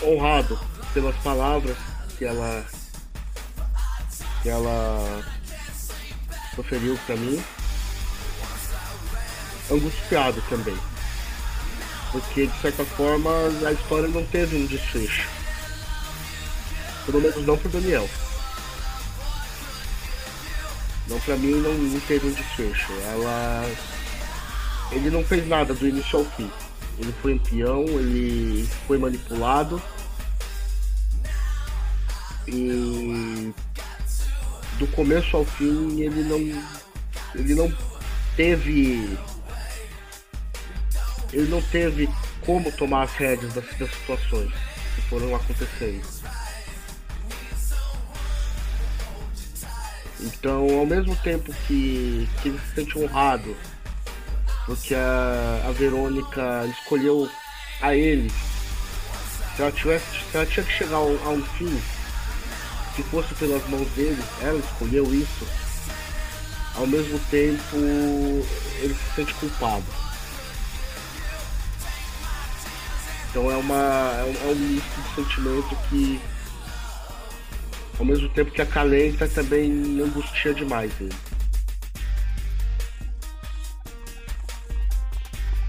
honrado 0.00 0.56
pelas 0.92 1.16
palavras 1.24 1.76
que 2.16 2.24
ela 2.24 2.64
que 4.44 4.48
ela 4.48 5.24
proferiu 6.54 6.96
para 7.04 7.16
mim, 7.16 7.42
angustiado 9.72 10.40
também, 10.48 10.78
porque 12.14 12.46
de 12.46 12.60
certa 12.60 12.84
forma 12.84 13.28
a 13.66 13.72
história 13.72 14.06
não 14.06 14.24
teve 14.24 14.56
um 14.56 14.66
desfecho, 14.66 15.28
pelo 17.04 17.20
menos 17.20 17.44
não 17.44 17.58
para 17.58 17.72
Daniel. 17.72 18.08
Não 21.08 21.18
para 21.18 21.36
mim 21.36 21.54
não, 21.56 21.74
não 21.74 22.00
teve 22.00 22.28
um 22.28 22.32
desfecho. 22.32 22.92
Ela 23.12 23.68
ele 24.92 25.10
não 25.10 25.24
fez 25.24 25.46
nada 25.48 25.74
do 25.74 25.88
início 25.88 26.20
ao 26.20 26.24
fim. 26.24 26.48
Ele 27.00 27.12
foi 27.20 27.34
um 27.34 27.38
peão, 27.38 27.82
ele 27.82 28.68
foi 28.86 28.96
manipulado. 28.96 29.82
E 32.46 33.52
do 34.78 34.86
começo 34.88 35.36
ao 35.36 35.44
fim 35.44 36.00
ele 36.00 36.22
não 36.22 36.62
ele 37.34 37.54
não 37.56 37.72
teve 38.36 39.18
ele 41.34 41.48
não 41.48 41.60
teve 41.62 42.08
como 42.44 42.70
tomar 42.72 43.02
as 43.02 43.12
rédeas 43.12 43.52
das, 43.52 43.64
das 43.78 43.90
situações 43.90 44.52
que 44.94 45.02
foram 45.02 45.34
acontecendo. 45.34 46.02
Então, 50.20 50.78
ao 50.78 50.86
mesmo 50.86 51.14
tempo 51.16 51.52
que, 51.66 52.28
que 52.40 52.48
ele 52.48 52.58
se 52.58 52.74
sente 52.74 52.98
honrado 52.98 53.54
porque 54.66 54.94
a, 54.94 55.66
a 55.68 55.72
Verônica 55.72 56.66
escolheu 56.66 57.28
a 57.80 57.94
ele. 57.94 58.30
Se 59.54 59.62
ela, 59.62 59.72
tivesse, 59.72 60.04
se 60.30 60.36
ela 60.36 60.46
tinha 60.46 60.64
que 60.64 60.72
chegar 60.72 60.96
a 60.96 61.04
um, 61.04 61.18
a 61.24 61.28
um 61.30 61.42
fim, 61.42 61.80
se 62.96 63.02
fosse 63.04 63.34
pelas 63.34 63.66
mãos 63.68 63.88
dele, 63.90 64.22
ela 64.40 64.58
escolheu 64.58 65.04
isso. 65.14 65.46
Ao 66.76 66.86
mesmo 66.86 67.18
tempo, 67.30 67.76
ele 68.80 68.94
se 68.94 69.14
sente 69.14 69.34
culpado. 69.34 69.84
Então 73.34 73.50
é 73.50 73.56
uma 73.56 73.74
é 74.16 74.22
um, 74.22 74.48
é 74.48 74.52
um 74.52 74.54
misto 74.54 75.02
de 75.02 75.14
sentimento 75.16 75.76
que 75.88 76.20
ao 77.98 78.04
mesmo 78.04 78.28
tempo 78.28 78.52
que 78.52 78.62
acalenta 78.62 79.26
também 79.26 79.72
angustia 80.00 80.54
demais 80.54 80.92
ele. 81.00 81.12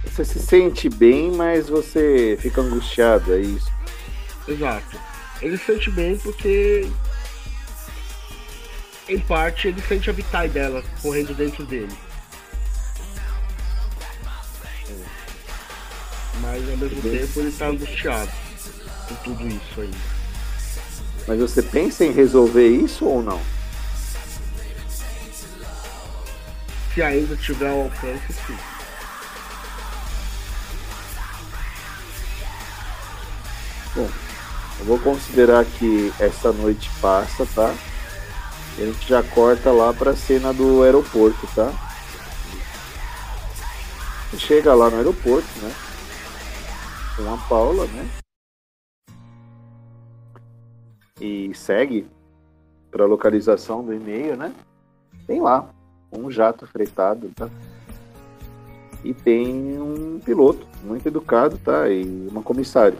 Você 0.03 0.23
se 0.23 0.37
sente 0.37 0.87
bem, 0.89 1.31
mas 1.31 1.67
você 1.67 2.37
fica 2.39 2.61
angustiado, 2.61 3.33
é 3.33 3.39
isso? 3.39 3.71
Exato. 4.47 4.99
Ele 5.41 5.57
se 5.57 5.65
sente 5.65 5.89
bem 5.89 6.17
porque, 6.19 6.87
em 9.09 9.19
parte, 9.21 9.69
ele 9.69 9.81
sente 9.81 10.07
a 10.07 10.13
vitai 10.13 10.47
dela 10.49 10.83
correndo 11.01 11.33
dentro 11.33 11.65
dele. 11.65 11.91
Mas 16.45 16.69
ao 16.69 16.77
mesmo 16.77 17.01
bem... 17.01 17.17
tempo 17.19 17.39
ele 17.39 17.51
tá 17.51 17.67
angustiado 17.67 18.31
com 19.07 19.15
tudo 19.15 19.47
isso 19.47 19.81
ainda. 19.81 19.97
Mas 21.27 21.39
você 21.39 21.63
pensa 21.63 22.05
em 22.05 22.11
resolver 22.11 22.67
isso 22.67 23.05
ou 23.05 23.23
não? 23.23 23.41
Se 26.93 27.01
ainda 27.01 27.35
tiver 27.35 27.69
ao 27.69 27.81
alcance, 27.81 28.33
sim. 28.47 28.57
Bom, 33.95 34.09
eu 34.79 34.85
vou 34.85 34.99
considerar 34.99 35.65
que 35.65 36.13
essa 36.19 36.51
noite 36.53 36.89
passa, 37.01 37.45
tá? 37.55 37.73
E 38.77 38.83
a 38.83 38.85
gente 38.85 39.07
já 39.07 39.23
corta 39.23 39.71
lá 39.71 39.93
pra 39.93 40.15
cena 40.15 40.53
do 40.53 40.83
aeroporto, 40.83 41.47
tá? 41.55 41.73
Chega 44.37 44.73
lá 44.75 44.89
no 44.89 44.97
aeroporto, 44.97 45.47
né? 45.61 45.73
Com 47.15 47.33
a 47.33 47.37
Paula, 47.47 47.85
né? 47.87 48.09
e 51.19 51.51
segue 51.53 52.07
para 52.91 53.03
a 53.03 53.07
localização 53.07 53.83
do 53.83 53.93
e-mail, 53.93 54.35
né? 54.35 54.53
Tem 55.25 55.41
lá 55.41 55.69
um 56.11 56.29
jato 56.29 56.67
fretado, 56.67 57.31
tá? 57.35 57.49
E 59.03 59.13
tem 59.13 59.79
um 59.79 60.19
piloto 60.23 60.67
muito 60.83 61.07
educado, 61.07 61.57
tá? 61.57 61.89
E 61.89 62.27
uma 62.29 62.41
comissária. 62.41 62.97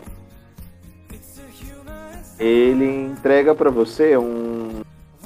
Ele 2.37 3.05
entrega 3.05 3.55
para 3.55 3.69
você 3.69 4.17
um 4.17 4.81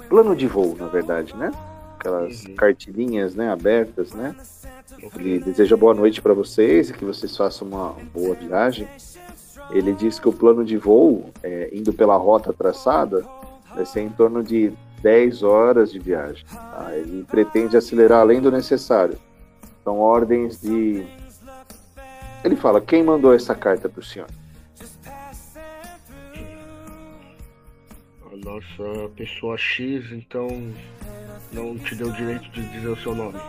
plano 0.07 0.35
de 0.35 0.47
voo, 0.47 0.75
na 0.77 0.87
verdade, 0.87 1.35
né? 1.35 1.51
Aquelas 1.97 2.45
uhum. 2.45 2.55
cartilhinhas, 2.55 3.35
né, 3.35 3.51
abertas, 3.51 4.13
né? 4.13 4.35
Ele 5.15 5.39
deseja 5.39 5.77
boa 5.77 5.93
noite 5.93 6.21
para 6.21 6.33
vocês 6.33 6.89
e 6.89 6.93
que 6.93 7.05
vocês 7.05 7.35
façam 7.35 7.67
uma 7.67 7.95
boa 8.13 8.35
viagem. 8.35 8.87
Ele 9.71 9.93
diz 9.93 10.19
que 10.19 10.27
o 10.27 10.33
plano 10.33 10.65
de 10.65 10.77
voo, 10.77 11.29
é, 11.43 11.69
indo 11.71 11.93
pela 11.93 12.15
rota 12.15 12.51
traçada, 12.51 13.23
vai 13.75 13.85
ser 13.85 14.01
em 14.01 14.09
torno 14.09 14.43
de 14.43 14.73
10 15.01 15.43
horas 15.43 15.91
de 15.91 15.99
viagem. 15.99 16.43
Tá? 16.51 16.89
Ele 16.93 17.23
pretende 17.23 17.77
acelerar 17.77 18.21
além 18.21 18.41
do 18.41 18.51
necessário. 18.51 19.17
São 19.83 19.99
ordens 19.99 20.61
de. 20.61 21.05
Ele 22.43 22.55
fala: 22.55 22.81
quem 22.81 23.03
mandou 23.03 23.33
essa 23.33 23.53
carta 23.55 23.87
para 23.87 23.99
o 23.99 24.03
senhor? 24.03 24.27
A 28.31 28.35
nossa 28.43 29.09
pessoa 29.15 29.57
X, 29.57 30.11
então 30.11 30.47
não 31.51 31.77
te 31.77 31.95
deu 31.95 32.07
o 32.07 32.13
direito 32.13 32.49
de 32.51 32.67
dizer 32.69 32.89
o 32.89 32.97
seu 32.97 33.13
nome. 33.13 33.39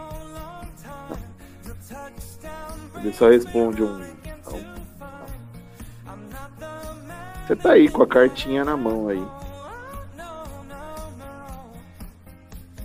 Ele 2.96 3.12
só 3.12 3.28
responde 3.28 3.82
um. 3.82 4.00
Você 7.46 7.56
tá 7.56 7.72
aí 7.72 7.88
com 7.88 8.02
a 8.02 8.06
cartinha 8.06 8.64
na 8.64 8.76
mão 8.76 9.08
aí. 9.08 9.26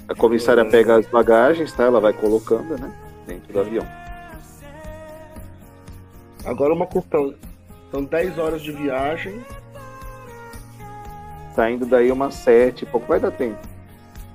A 0.08 0.16
comissária 0.16 0.64
hum. 0.64 0.70
pega 0.70 0.96
as 0.98 1.06
bagagens, 1.08 1.72
tá? 1.74 1.84
Ela 1.84 2.00
vai 2.00 2.14
colocando, 2.14 2.78
né? 2.78 2.92
Dentro 3.28 3.54
do 3.54 3.60
avião. 3.60 3.86
Agora 6.46 6.74
uma 6.74 6.88
questão. 6.88 7.34
São 7.92 8.04
10 8.04 8.38
horas 8.38 8.62
de 8.62 8.72
viagem. 8.72 9.44
Saindo 11.56 11.86
daí 11.86 12.12
umas 12.12 12.34
7, 12.36 12.86
pouco 12.86 13.08
vai 13.08 13.20
dar 13.20 13.32
tempo. 13.32 13.60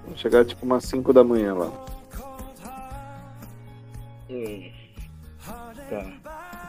Vamos 0.05 0.21
chegar 0.21 0.45
tipo 0.45 0.65
umas 0.65 0.85
5 0.85 1.13
da 1.13 1.23
manhã 1.23 1.55
lá. 1.55 1.71
Hum. 4.31 4.71
Tá. 5.89 6.07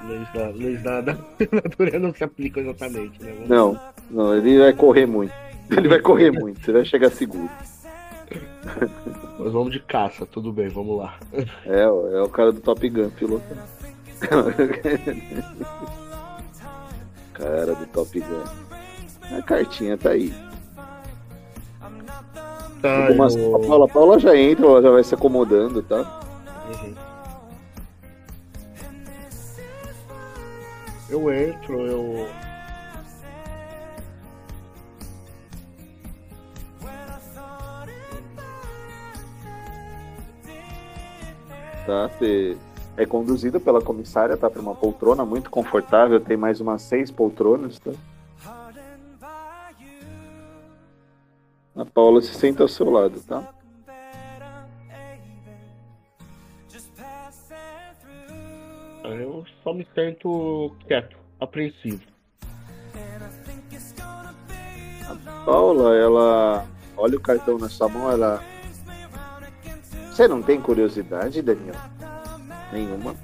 Leis 0.08 0.32
da, 0.34 0.48
leis 0.50 0.82
da, 0.82 1.02
da 1.02 1.14
natureza 1.52 2.00
não 2.00 2.12
se 2.14 2.24
aplicam 2.24 2.64
exatamente, 2.64 3.22
né? 3.22 3.34
Vamos... 3.34 3.50
Não, 3.50 3.78
não, 4.10 4.36
ele 4.36 4.58
vai 4.60 4.74
correr 4.74 5.06
muito. 5.06 5.34
Ele 5.70 5.88
vai 5.88 6.00
correr 6.00 6.32
muito, 6.32 6.60
você 6.60 6.72
vai 6.72 6.84
chegar 6.84 7.12
seguro. 7.12 7.48
Nós 9.38 9.54
vamos 9.54 9.72
de 9.72 9.80
caça, 9.80 10.26
tudo 10.26 10.52
bem, 10.52 10.70
vamos 10.70 10.98
lá. 10.98 11.20
É, 11.66 11.84
é 11.84 12.22
o 12.22 12.30
cara 12.30 12.52
do 12.52 12.60
Top 12.60 12.90
Gun, 12.90 13.12
piloto. 13.12 13.46
cara 17.34 17.76
do 17.76 17.86
Top 17.88 18.20
Gun. 18.20 18.44
A 19.38 19.42
cartinha 19.42 19.98
tá 19.98 20.12
aí. 20.12 20.34
Tá, 22.82 23.12
eu... 23.12 23.56
a, 23.56 23.60
Paula, 23.60 23.86
a 23.86 23.88
Paula 23.88 24.20
já 24.20 24.36
entra, 24.36 24.66
ela 24.66 24.82
já 24.82 24.90
vai 24.90 25.04
se 25.04 25.14
acomodando, 25.14 25.84
tá? 25.84 26.22
Eu 31.12 31.30
entro, 31.34 31.86
eu. 31.86 32.28
Tá, 41.86 42.08
você 42.08 42.58
é 42.96 43.06
conduzido 43.06 43.60
pela 43.60 43.82
comissária, 43.82 44.38
tá? 44.38 44.50
Para 44.50 44.62
uma 44.62 44.74
poltrona 44.74 45.26
muito 45.26 45.50
confortável, 45.50 46.18
tem 46.22 46.38
mais 46.38 46.62
umas 46.62 46.82
seis 46.82 47.12
poltronas, 47.12 47.78
tá? 47.78 47.92
A 51.76 51.84
Paula 51.84 52.22
se 52.22 52.34
senta 52.34 52.64
ao 52.64 52.70
seu 52.70 52.90
lado, 52.90 53.20
tá? 53.28 53.54
Eu 59.16 59.46
só 59.64 59.74
me 59.74 59.86
sinto 59.94 60.74
quieto, 60.88 61.18
apreensivo. 61.40 62.02
A 65.08 65.44
Paula, 65.46 65.96
ela 65.98 66.66
olha 66.96 67.18
o 67.18 67.22
cartão 67.22 67.58
na 67.58 67.68
sua 67.68 67.90
mão, 67.90 68.10
ela. 68.10 68.42
Você 70.10 70.28
não 70.28 70.42
tem 70.42 70.62
curiosidade, 70.62 71.42
Daniel? 71.42 71.76
Nenhuma. 72.72 73.16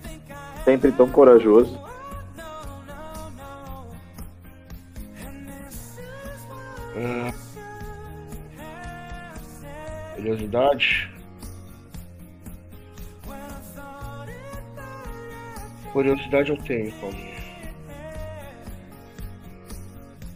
Sempre 0.65 0.91
tão 0.91 1.09
corajoso. 1.09 1.79
Ah, 6.97 7.31
curiosidade? 10.15 11.16
Curiosidade 15.93 16.49
eu 16.51 16.57
tenho, 16.57 16.91
Paulinho. 16.93 17.37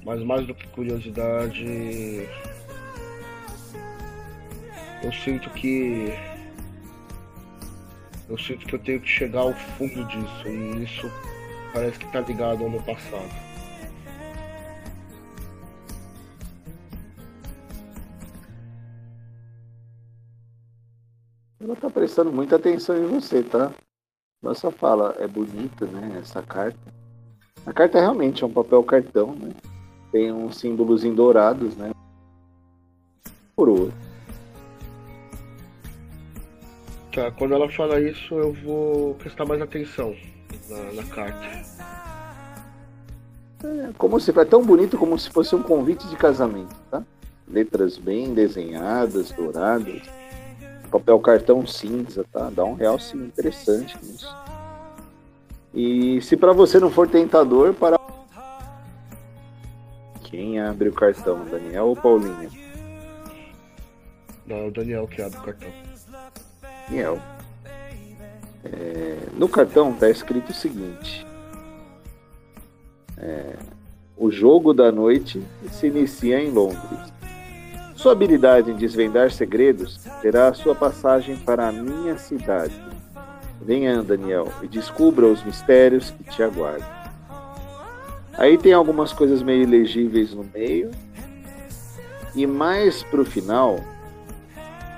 Mas 0.03 0.23
mais 0.23 0.47
do 0.47 0.55
que 0.55 0.67
curiosidade. 0.69 2.27
Eu 5.03 5.11
sinto 5.11 5.49
que. 5.51 6.13
Eu 8.27 8.37
sinto 8.37 8.65
que 8.65 8.75
eu 8.75 8.79
tenho 8.79 9.01
que 9.01 9.09
chegar 9.09 9.41
ao 9.41 9.53
fundo 9.53 10.03
disso. 10.05 10.47
E 10.47 10.83
isso 10.83 11.11
parece 11.73 11.99
que 11.99 12.11
tá 12.11 12.21
ligado 12.21 12.63
ao 12.63 12.69
meu 12.69 12.81
passado. 12.81 13.29
Ela 21.59 21.75
tá 21.75 21.89
prestando 21.89 22.31
muita 22.31 22.55
atenção 22.55 22.97
em 22.97 23.05
você, 23.07 23.43
tá? 23.43 23.71
Nossa 24.41 24.71
fala 24.71 25.15
é 25.19 25.27
bonita, 25.27 25.85
né? 25.85 26.17
Essa 26.19 26.41
carta. 26.41 26.79
A 27.63 27.71
carta 27.71 27.99
realmente 27.99 28.43
é 28.43 28.47
um 28.47 28.51
papel 28.51 28.83
cartão, 28.83 29.35
né? 29.35 29.51
Tem 30.11 30.31
uns 30.31 30.57
símbolos 30.57 31.03
em 31.05 31.13
dourados, 31.13 31.77
né? 31.77 31.91
Coroa. 33.55 33.91
Tá, 37.13 37.29
quando 37.31 37.53
ela 37.53 37.69
fala 37.69 38.01
isso, 38.01 38.33
eu 38.33 38.51
vou 38.53 39.13
prestar 39.15 39.45
mais 39.45 39.61
atenção 39.61 40.15
na, 40.69 40.93
na 40.93 41.03
carta. 41.03 41.45
É, 43.63 43.91
como 43.95 44.19
se 44.19 44.31
é 44.31 44.45
tão 44.45 44.65
bonito 44.65 44.97
como 44.97 45.19
se 45.19 45.29
fosse 45.29 45.55
um 45.55 45.61
convite 45.61 46.07
de 46.07 46.15
casamento, 46.15 46.75
tá? 46.89 47.03
Letras 47.47 47.97
bem 47.97 48.33
desenhadas, 48.33 49.31
douradas 49.31 50.01
papel 50.91 51.19
cartão 51.19 51.65
cinza, 51.65 52.25
tá? 52.31 52.49
Dá 52.49 52.65
um 52.65 52.73
real 52.73 52.99
sim 52.99 53.17
interessante 53.17 53.97
nisso. 54.03 54.35
E 55.73 56.21
se 56.21 56.35
para 56.35 56.51
você 56.51 56.79
não 56.79 56.91
for 56.91 57.07
tentador, 57.07 57.73
para 57.73 57.97
quem 60.23 60.59
abre 60.59 60.89
o 60.89 60.93
cartão, 60.93 61.45
Daniel 61.45 61.87
ou 61.87 61.95
Paulinho? 61.95 62.51
Não, 64.45 64.67
o 64.67 64.71
Daniel 64.71 65.07
que 65.07 65.21
abre 65.21 65.37
o 65.37 65.41
cartão. 65.41 65.69
Daniel. 66.87 67.19
É, 68.63 69.17
no 69.33 69.47
cartão 69.47 69.93
tá 69.93 70.09
escrito 70.09 70.49
o 70.49 70.53
seguinte: 70.53 71.25
é, 73.17 73.55
o 74.17 74.29
jogo 74.29 74.73
da 74.73 74.91
noite 74.91 75.41
se 75.71 75.87
inicia 75.87 76.39
em 76.39 76.51
Londres. 76.51 77.11
Sua 78.01 78.13
habilidade 78.13 78.71
em 78.71 78.75
desvendar 78.75 79.29
segredos 79.29 79.99
terá 80.23 80.51
sua 80.55 80.73
passagem 80.73 81.37
para 81.37 81.67
a 81.67 81.71
minha 81.71 82.17
cidade. 82.17 82.73
Venha, 83.61 84.01
Daniel, 84.01 84.47
e 84.63 84.67
descubra 84.67 85.27
os 85.27 85.43
mistérios 85.43 86.09
que 86.09 86.23
te 86.23 86.41
aguardam. 86.41 86.89
Aí 88.33 88.57
tem 88.57 88.73
algumas 88.73 89.13
coisas 89.13 89.43
meio 89.43 89.61
ilegíveis 89.61 90.33
no 90.33 90.43
meio. 90.51 90.89
E 92.33 92.47
mais 92.47 93.03
pro 93.03 93.23
final, 93.23 93.79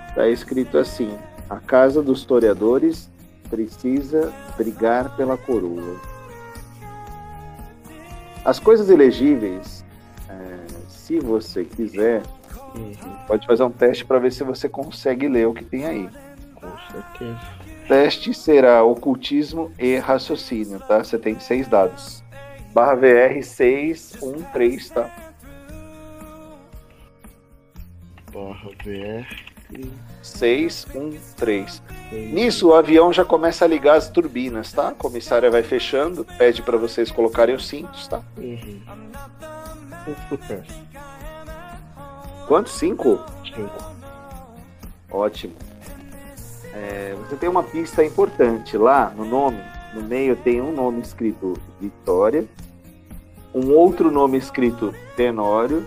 está 0.07 0.29
escrito 0.29 0.77
assim: 0.77 1.13
A 1.49 1.57
casa 1.57 2.01
dos 2.01 2.19
historiadores 2.19 3.11
precisa 3.49 4.31
brigar 4.55 5.13
pela 5.17 5.35
coroa. 5.35 5.99
As 8.45 8.59
coisas 8.59 8.89
elegíveis, 8.89 9.83
é, 10.29 10.65
se 10.87 11.19
você 11.19 11.65
quiser, 11.65 12.23
Uhum. 12.75 13.15
Pode 13.27 13.45
fazer 13.45 13.63
um 13.63 13.71
teste 13.71 14.05
para 14.05 14.19
ver 14.19 14.31
se 14.31 14.43
você 14.43 14.67
consegue 14.67 15.27
ler 15.27 15.47
o 15.47 15.53
que 15.53 15.63
tem 15.63 15.85
aí. 15.85 16.09
Com 16.55 16.71
certeza. 16.91 17.39
Teste 17.87 18.33
será 18.33 18.83
ocultismo 18.83 19.71
e 19.77 19.97
raciocínio, 19.97 20.79
tá? 20.79 21.03
Você 21.03 21.17
tem 21.17 21.39
seis 21.39 21.67
dados. 21.67 22.23
Barra 22.73 22.95
VR 22.95 23.43
613, 23.43 24.91
tá? 24.91 25.09
barra 28.33 28.69
VR 28.83 29.27
613. 30.21 31.81
Nisso 32.11 32.69
o 32.69 32.73
avião 32.73 33.13
já 33.13 33.23
começa 33.23 33.63
a 33.63 33.67
ligar 33.67 33.97
as 33.97 34.09
turbinas, 34.09 34.73
tá? 34.73 34.89
A 34.89 34.93
comissária 34.93 35.49
vai 35.51 35.61
fechando, 35.63 36.25
pede 36.37 36.61
para 36.61 36.77
vocês 36.77 37.11
colocarem 37.11 37.55
os 37.55 37.67
cintos, 37.67 38.07
tá? 38.07 38.21
Uhum. 38.37 38.81
Super. 42.43 42.47
Quantos? 42.47 42.73
Cinco? 42.73 43.19
Cinco. 43.43 43.93
Ótimo. 45.11 45.53
É, 46.73 47.15
você 47.19 47.35
tem 47.35 47.49
uma 47.49 47.63
pista 47.63 48.03
importante 48.03 48.77
lá 48.77 49.11
no 49.15 49.25
nome. 49.25 49.59
No 49.93 50.01
meio 50.01 50.35
tem 50.35 50.59
um 50.59 50.71
nome 50.71 51.01
escrito 51.01 51.53
Vitória, 51.79 52.45
um 53.53 53.71
outro 53.71 54.09
nome 54.09 54.37
escrito 54.37 54.93
Tenório 55.15 55.85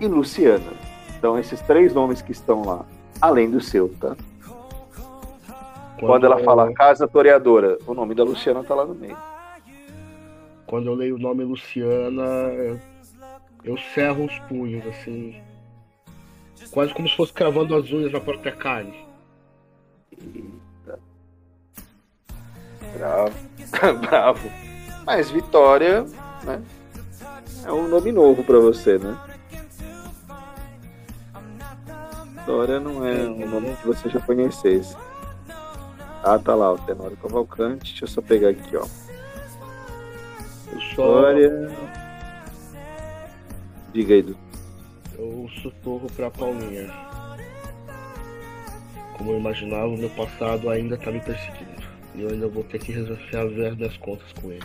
e 0.00 0.08
Luciana. 0.08 0.72
Então, 1.16 1.38
esses 1.38 1.60
três 1.60 1.94
nomes 1.94 2.20
que 2.20 2.32
estão 2.32 2.64
lá, 2.64 2.84
além 3.20 3.48
do 3.48 3.60
seu, 3.60 3.88
tá? 4.00 4.16
Quando, 5.98 6.10
Quando 6.10 6.26
ela 6.26 6.40
eu... 6.40 6.44
fala 6.44 6.72
Casa 6.72 7.06
Toreadora, 7.06 7.78
o 7.86 7.94
nome 7.94 8.14
da 8.14 8.24
Luciana 8.24 8.64
tá 8.64 8.74
lá 8.74 8.84
no 8.84 8.94
meio. 8.94 9.16
Quando 10.66 10.88
eu 10.88 10.94
leio 10.94 11.14
o 11.14 11.18
nome 11.18 11.44
Luciana, 11.44 12.24
eu, 13.64 13.78
cerro 13.94 14.26
os 14.26 14.38
punhos, 14.40 14.86
assim. 14.86 15.40
Quase 16.70 16.92
como 16.92 17.08
se 17.08 17.16
fosse 17.16 17.32
cravando 17.32 17.74
as 17.74 17.90
unhas 17.90 18.12
na 18.12 18.20
própria 18.20 18.52
carne. 18.52 19.06
Eita. 20.12 21.00
Bravo. 22.96 23.34
Bravo. 24.06 24.50
Mas 25.06 25.30
Vitória, 25.30 26.04
né? 26.44 26.62
É 27.64 27.72
um 27.72 27.88
nome 27.88 28.12
novo 28.12 28.44
para 28.44 28.58
você, 28.58 28.98
né? 28.98 29.18
Vitória 32.36 32.78
não 32.78 33.06
é 33.06 33.22
um 33.26 33.48
nome 33.48 33.74
que 33.76 33.86
você 33.86 34.08
já 34.10 34.20
conhecesse. 34.20 34.94
Ah, 36.22 36.38
tá 36.38 36.54
lá, 36.54 36.72
o 36.72 36.78
Tenório 36.78 37.16
Cavalcante. 37.16 37.92
Deixa 37.92 38.04
eu 38.04 38.08
só 38.08 38.20
pegar 38.20 38.50
aqui, 38.50 38.76
ó. 38.76 38.86
Vitória. 40.72 41.94
Diga 43.94 44.14
aí, 44.14 44.22
Du. 44.22 44.36
Eu 45.16 45.48
sussurro 45.62 46.08
pra 46.16 46.28
Paulinha. 46.28 46.92
Como 49.16 49.30
eu 49.30 49.38
imaginava, 49.38 49.86
o 49.86 49.96
meu 49.96 50.10
passado 50.10 50.68
ainda 50.68 50.98
tá 50.98 51.12
me 51.12 51.20
perseguindo. 51.20 51.80
E 52.16 52.22
eu 52.22 52.30
ainda 52.30 52.48
vou 52.48 52.64
ter 52.64 52.80
que 52.80 52.90
resolver 52.90 53.76
das 53.76 53.96
contas 53.98 54.32
com 54.42 54.50
ele. 54.50 54.64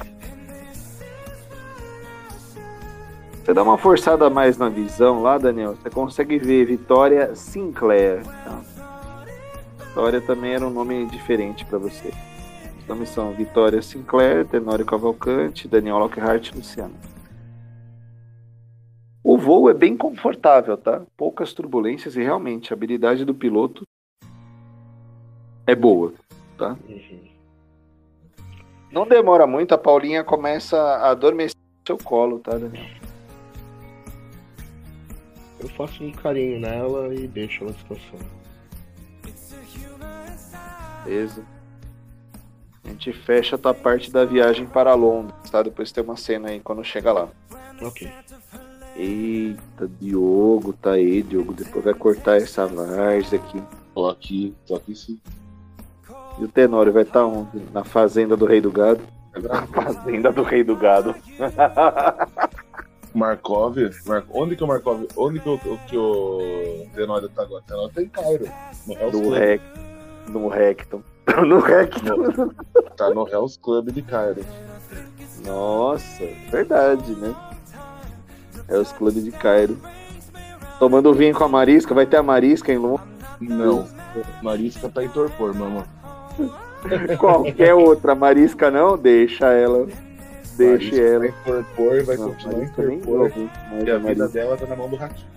Você 3.45 3.53
dá 3.53 3.61
uma 3.61 3.77
forçada 3.77 4.25
a 4.25 4.29
mais 4.31 4.57
na 4.57 4.67
visão 4.67 5.21
lá, 5.21 5.37
Daniel. 5.37 5.75
Você 5.75 5.91
consegue 5.91 6.39
ver 6.39 6.65
Vitória 6.65 7.35
Sinclair. 7.35 8.23
Tá? 8.23 8.61
Vitória 9.85 10.21
também 10.21 10.53
era 10.53 10.65
um 10.65 10.71
nome 10.71 11.05
diferente 11.05 11.63
para 11.65 11.77
você. 11.77 12.11
Os 12.79 12.87
nomes 12.87 13.09
são 13.09 13.31
Vitória 13.33 13.79
Sinclair, 13.79 14.47
Tenório 14.47 14.85
Cavalcante, 14.85 15.67
Daniel 15.67 15.99
Lockhart 15.99 16.49
e 16.49 16.55
Luciano. 16.55 16.95
O 19.23 19.37
voo 19.37 19.69
é 19.69 19.73
bem 19.73 19.97
confortável, 19.97 20.77
tá? 20.77 21.01
Poucas 21.17 21.53
turbulências 21.53 22.15
e 22.15 22.23
realmente 22.23 22.71
a 22.71 22.75
habilidade 22.75 23.25
do 23.25 23.33
piloto 23.33 23.83
é 25.67 25.75
boa, 25.75 26.13
tá? 26.57 26.77
Uhum. 26.87 27.29
Não 28.91 29.07
demora 29.07 29.45
muito, 29.45 29.73
a 29.73 29.77
Paulinha 29.77 30.23
começa 30.23 30.77
a 30.77 31.11
adormecer 31.11 31.55
no 31.55 31.85
seu 31.85 31.97
colo, 31.97 32.39
tá, 32.39 32.57
Daniel? 32.57 32.85
Eu 35.59 35.69
faço 35.69 36.03
um 36.03 36.11
carinho 36.11 36.59
nela 36.59 37.13
e 37.13 37.27
deixo 37.27 37.63
ela 37.63 37.73
descansando. 37.73 38.25
Beleza. 41.03 41.45
A 42.83 42.87
gente 42.87 43.11
fecha 43.11 43.55
a 43.55 43.59
tua 43.59 43.73
parte 43.73 44.09
da 44.09 44.25
viagem 44.25 44.65
para 44.65 44.93
Londres, 44.95 45.51
tá? 45.51 45.61
Depois 45.61 45.91
tem 45.91 46.03
uma 46.03 46.15
cena 46.15 46.49
aí 46.49 46.59
quando 46.61 46.83
chega 46.83 47.11
lá. 47.11 47.29
Ok. 47.81 48.09
Eita, 48.99 49.89
Diogo, 49.97 50.73
tá 50.73 50.91
aí, 50.91 51.23
Diogo. 51.23 51.53
Depois 51.53 51.85
vai 51.85 51.93
cortar 51.93 52.35
essa 52.35 52.67
várzea 52.67 53.39
aqui. 53.39 53.63
Tô 53.95 54.09
aqui, 54.09 54.53
tô 54.67 54.75
aqui 54.75 54.93
sim. 54.93 55.17
E 56.37 56.43
o 56.43 56.49
Tenório 56.49 56.91
vai 56.91 57.03
estar 57.03 57.21
tá 57.21 57.25
onde? 57.25 57.61
Na 57.71 57.85
fazenda 57.85 58.35
do 58.35 58.45
Rei 58.45 58.59
do 58.59 58.69
Gado? 58.69 58.99
Na 59.41 59.65
fazenda 59.67 60.33
do 60.33 60.43
Rei 60.43 60.65
do 60.65 60.75
Gado. 60.75 61.15
Markov, 63.15 63.77
Mar... 64.05 64.25
onde 64.31 64.57
que 64.57 64.63
o 64.65 64.67
Markov, 64.67 65.05
onde 65.15 65.39
que 65.39 65.49
o, 65.49 65.57
que 65.87 65.97
o 65.97 66.85
Tenório 66.93 67.29
tá 67.29 67.43
agora? 67.43 67.61
O 67.61 67.65
Tenório 67.65 67.93
tá 67.93 68.01
em 68.01 68.09
Cairo, 68.09 68.49
no 68.85 68.93
Hell's 68.93 69.13
no 69.13 69.21
Club. 69.21 69.33
Rec... 69.33 69.61
No 70.27 70.47
Recton. 70.49 71.03
no 71.47 71.59
Recton. 71.59 72.17
No... 72.17 72.53
Tá 72.97 73.09
no 73.11 73.27
Hell's 73.27 73.55
Club 73.55 73.91
de 73.91 74.01
Cairo. 74.01 74.45
Nossa, 75.45 76.25
verdade, 76.51 77.15
né? 77.15 77.33
Hell's 78.69 78.91
Club 78.91 79.15
de 79.15 79.31
Cairo. 79.31 79.77
Tomando 80.79 81.13
vinho 81.13 81.35
com 81.35 81.43
a 81.43 81.49
Marisca, 81.49 81.93
vai 81.93 82.05
ter 82.05 82.17
a 82.17 82.23
Marisca 82.23 82.71
em 82.71 82.77
Londres? 82.77 83.07
Não, 83.41 83.87
Marisca 84.41 84.89
tá 84.89 85.03
em 85.03 85.09
torpor, 85.09 85.53
mamãe. 85.53 85.83
Qualquer 87.19 87.73
outra 87.73 88.15
Marisca 88.15 88.71
não, 88.71 88.97
deixa 88.97 89.47
ela. 89.47 89.87
Deixe 90.55 90.91
Marisca 90.91 91.01
ela. 91.01 91.19
Vai 91.19 91.33
torpor, 91.43 92.03
vai 92.03 92.17
não, 92.17 92.29
continuar 92.29 92.63
em 92.63 92.69
torpor. 92.69 93.31
E 93.85 93.91
a 93.91 93.97
vida 93.97 94.27
dela 94.29 94.57
tá 94.57 94.65
na 94.65 94.75
mão 94.75 94.89
do 94.89 94.95
ratinho. 94.95 95.27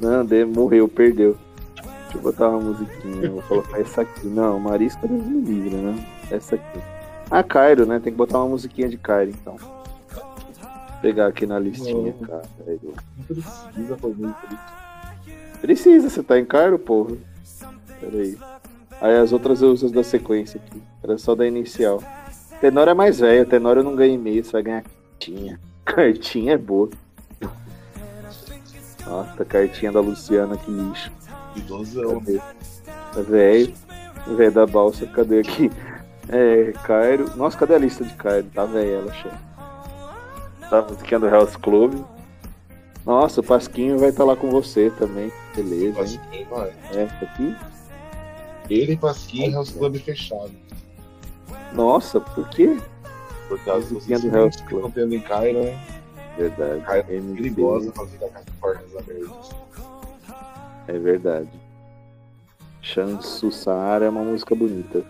Não, 0.00 0.24
de, 0.24 0.44
morreu, 0.44 0.86
perdeu. 0.86 1.36
Deixa 1.76 2.18
eu 2.18 2.22
botar 2.22 2.48
uma 2.48 2.60
musiquinha. 2.60 3.30
Vou 3.30 3.42
colocar 3.42 3.80
essa 3.80 4.02
aqui. 4.02 4.26
Não, 4.26 4.58
Marisca 4.58 5.06
Deus 5.06 5.24
me 5.24 5.40
livre, 5.40 5.76
né? 5.76 6.06
Essa 6.30 6.54
aqui. 6.54 6.80
Ah, 7.30 7.42
Cairo, 7.42 7.84
né? 7.84 8.00
Tem 8.02 8.12
que 8.12 8.16
botar 8.16 8.38
uma 8.38 8.48
musiquinha 8.48 8.88
de 8.88 8.96
Cairo, 8.96 9.30
então. 9.30 9.56
Pegar 11.00 11.28
aqui 11.28 11.46
na 11.46 11.58
listinha, 11.58 12.14
não, 12.20 12.26
cara. 12.26 12.42
Não 12.58 13.24
precisa 13.26 13.96
fazer 13.96 14.26
isso. 14.26 15.58
Precisa, 15.60 16.10
você 16.10 16.22
tá 16.22 16.38
em 16.38 16.44
Cairo, 16.44 16.78
porra. 16.78 17.16
Pera 18.00 18.16
aí. 18.16 18.38
Aí 19.00 19.16
as 19.16 19.32
outras 19.32 19.62
eu 19.62 19.70
uso 19.70 19.90
da 19.90 20.02
sequência 20.02 20.60
aqui. 20.60 20.82
Era 21.02 21.16
só 21.18 21.34
da 21.34 21.46
inicial. 21.46 22.02
Tenor 22.60 22.88
é 22.88 22.94
mais 22.94 23.20
velho, 23.20 23.46
Tenor 23.46 23.76
eu 23.76 23.84
não 23.84 23.94
ganho 23.94 24.14
e-mail, 24.14 24.44
você 24.44 24.52
vai 24.52 24.62
ganhar 24.62 24.82
cartinha. 24.82 25.60
Cartinha 25.84 26.52
é 26.52 26.58
boa. 26.58 26.90
Nossa, 29.06 29.42
cartinha 29.42 29.90
da 29.90 30.00
Luciana, 30.00 30.54
que 30.58 30.70
lixo. 30.70 31.10
Idosão. 31.56 32.22
Tá 33.14 33.22
velho. 33.22 33.72
Velho 34.26 34.52
da 34.52 34.66
balsa, 34.66 35.06
cadê 35.06 35.40
aqui? 35.40 35.70
É, 36.28 36.72
Cairo. 36.84 37.34
Nossa, 37.36 37.56
cadê 37.56 37.74
a 37.74 37.78
lista 37.78 38.04
de 38.04 38.14
Cairo? 38.14 38.48
Tá 38.52 38.66
velha 38.66 38.96
ela, 38.96 39.12
chefe. 39.14 39.47
Tá 40.70 40.82
musiquinha 40.82 41.18
do 41.18 41.28
House 41.28 41.56
Club. 41.56 42.04
Nossa, 43.06 43.40
o 43.40 43.44
Pasquinho 43.44 43.98
vai 43.98 44.10
estar 44.10 44.24
tá 44.24 44.30
lá 44.30 44.36
com 44.36 44.50
você 44.50 44.90
também. 44.98 45.32
Beleza. 45.56 45.98
Pasquinho, 45.98 46.46
vai. 46.50 46.72
É, 46.92 47.06
tá 47.06 47.26
aqui. 47.26 47.56
Ele 48.68 48.92
e 48.92 48.96
Pasquim 48.96 49.50
House 49.52 49.70
Club 49.70 49.96
fechado. 49.96 50.52
Nossa, 51.72 52.20
por 52.20 52.48
quê? 52.50 52.76
Por 53.48 53.58
causa 53.64 53.94
do 53.94 54.00
do 54.00 54.30
House 54.30 54.60
Club. 54.60 54.92
Tendo 54.92 55.14
em 55.14 55.20
Cairo, 55.20 55.64
né? 55.64 55.78
Verdade. 56.36 56.82
Cairo 56.82 57.06
é 57.08 57.34
perigosa 57.34 57.92
fazer 57.92 58.18
da 58.18 58.28
portas 58.60 58.94
abertas. 58.94 59.50
É 60.86 60.98
verdade. 60.98 61.50
Shansu 62.82 63.50
Sara 63.50 64.04
é 64.04 64.08
uma 64.08 64.22
música 64.22 64.54
bonita. 64.54 65.02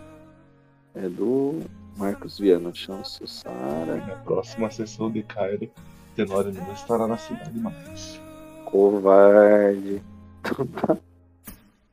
É 0.94 1.08
do 1.08 1.60
Marcos 1.98 2.38
Viana. 2.38 2.72
Shansu 2.72 3.26
Sara. 3.26 3.96
Na 3.96 4.16
próxima 4.24 4.70
sessão 4.70 5.10
de 5.10 5.24
Cairo, 5.24 5.68
Tenório 6.14 6.52
não 6.52 6.72
estará 6.72 7.08
na 7.08 7.18
cidade 7.18 7.58
mais. 7.58 8.20
Covarde. 8.64 10.00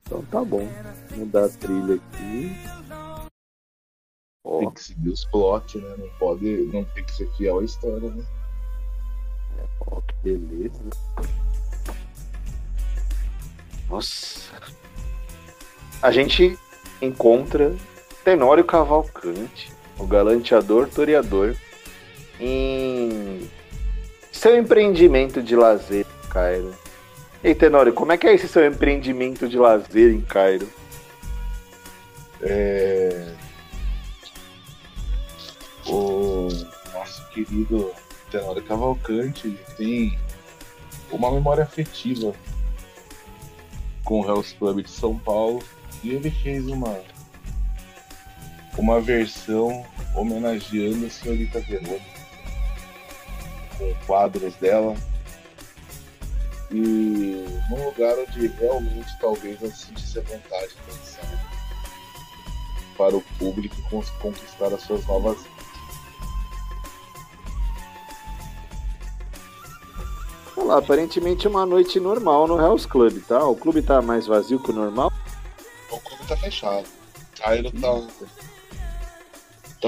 Então 0.08 0.22
tá 0.26 0.44
bom. 0.44 0.68
Mudar 1.16 1.46
a 1.46 1.50
trilha 1.50 1.96
aqui. 1.96 2.56
Tem 4.60 4.72
que 4.72 4.84
seguir 4.84 5.10
os 5.10 5.26
plots, 5.26 5.82
né? 5.82 5.96
Não 5.98 6.08
pode. 6.20 6.46
Não 6.72 6.86
tem 6.86 7.04
que 7.04 7.12
ser 7.12 7.28
fiel 7.36 7.60
à 7.60 7.64
história, 7.64 8.12
né? 8.12 8.24
Ó, 9.88 9.98
oh, 9.98 10.02
que 10.04 10.14
beleza. 10.24 10.80
Nossa. 13.90 14.54
A 16.04 16.12
gente 16.12 16.58
encontra 17.02 17.76
Tenório 18.24 18.64
Cavalcante, 18.64 19.75
o 19.98 20.06
galanteador 20.06 20.88
toreador, 20.88 21.56
em 22.40 23.50
seu 24.32 24.58
empreendimento 24.58 25.42
de 25.42 25.56
lazer, 25.56 26.06
Cairo 26.30 26.74
Ei, 27.46 27.54
Tenório, 27.54 27.94
como 27.94 28.12
é 28.12 28.18
que 28.18 28.26
é 28.26 28.34
esse 28.34 28.48
seu 28.48 28.66
empreendimento 28.66 29.48
de 29.48 29.56
lazer 29.56 30.12
em 30.12 30.22
Cairo? 30.22 30.68
É... 32.42 33.36
O 35.86 36.48
nosso 36.92 37.30
querido 37.30 37.92
Tenório 38.32 38.64
Cavalcante 38.64 39.56
tem 39.78 40.18
uma 41.12 41.30
memória 41.30 41.64
afetiva 41.64 42.34
com 44.04 44.22
o 44.22 44.26
Hell's 44.28 44.54
Club 44.54 44.82
de 44.82 44.90
São 44.90 45.16
Paulo 45.16 45.62
e 46.04 46.16
ele 46.16 46.32
fez 46.32 46.66
uma 46.66 47.00
uma 48.78 49.00
versão 49.00 49.86
homenageando 50.16 51.06
a 51.06 51.10
senhorita 51.10 51.60
Verônica 51.62 52.16
com 53.78 53.94
quadros 54.06 54.56
dela 54.56 54.96
e 56.72 57.46
num 57.70 57.86
lugar 57.86 58.16
onde 58.18 58.48
realmente 58.48 59.20
talvez 59.20 59.62
ela 59.62 59.72
sentisse 59.72 60.20
a 60.20 60.22
vontade 60.22 60.70
de 60.70 60.94
dançar 60.94 61.46
para 62.98 63.16
o 63.16 63.22
público 63.38 63.76
conquistar 64.22 64.74
as 64.74 64.82
suas 64.82 65.06
novas 65.06 65.38
Olha 70.58 70.68
lá, 70.68 70.78
aparentemente 70.80 71.48
uma 71.48 71.66
noite 71.66 72.00
normal 72.00 72.48
no 72.48 72.60
Hell's 72.60 72.86
Club, 72.86 73.22
tá? 73.28 73.46
O 73.46 73.56
clube 73.56 73.82
tá 73.82 74.02
mais 74.02 74.26
vazio 74.26 74.60
que 74.60 74.72
o 74.72 74.74
normal? 74.74 75.12
O 75.92 76.00
clube 76.00 76.26
tá 76.28 76.36
fechado. 76.38 76.88
Cairo 77.38 77.70
tá, 77.72 77.92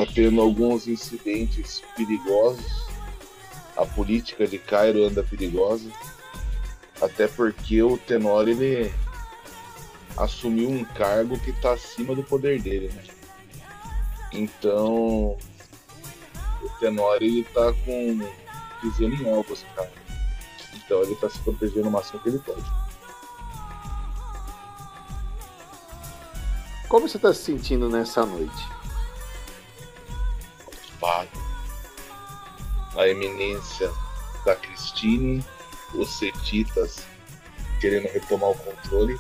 tá 0.06 0.12
tendo 0.14 0.42
alguns 0.42 0.88
incidentes 0.88 1.82
perigosos. 1.96 2.88
A 3.76 3.86
política 3.86 4.48
de 4.48 4.60
Cairo 4.60 5.06
anda 5.06 5.24
perigosa. 5.24 5.90
Até 7.02 7.28
porque 7.28 7.82
o 7.82 7.98
Tenor 7.98 8.48
ele 8.48 8.94
assumiu 10.16 10.70
um 10.70 10.84
cargo 10.84 11.40
que 11.40 11.52
está 11.52 11.74
acima 11.74 12.14
do 12.14 12.24
poder 12.24 12.62
dele, 12.62 12.90
né? 12.90 13.04
Então 14.32 15.38
o 16.62 16.70
Tenor 16.80 17.18
ele 17.22 17.44
tá 17.46 17.74
com 17.86 18.20
pisando 18.82 19.16
em 19.16 19.32
ovos, 19.32 19.66
cara. 19.76 19.92
Então 20.76 21.02
ele 21.02 21.14
está 21.14 21.30
se 21.30 21.40
protegendo 21.40 21.88
o 21.88 21.92
máximo 21.92 22.20
que 22.20 22.30
ele 22.30 22.40
pode. 22.40 22.66
Como 26.88 27.08
você 27.08 27.18
está 27.18 27.34
se 27.34 27.44
sentindo 27.44 27.90
nessa 27.90 28.26
noite? 28.26 28.77
Ocupado. 30.98 31.30
A 32.96 33.08
eminência 33.08 33.92
da 34.44 34.56
Cristine, 34.56 35.46
os 35.94 36.18
Setitas 36.18 37.06
querendo 37.80 38.12
retomar 38.12 38.50
o 38.50 38.56
controle. 38.56 39.18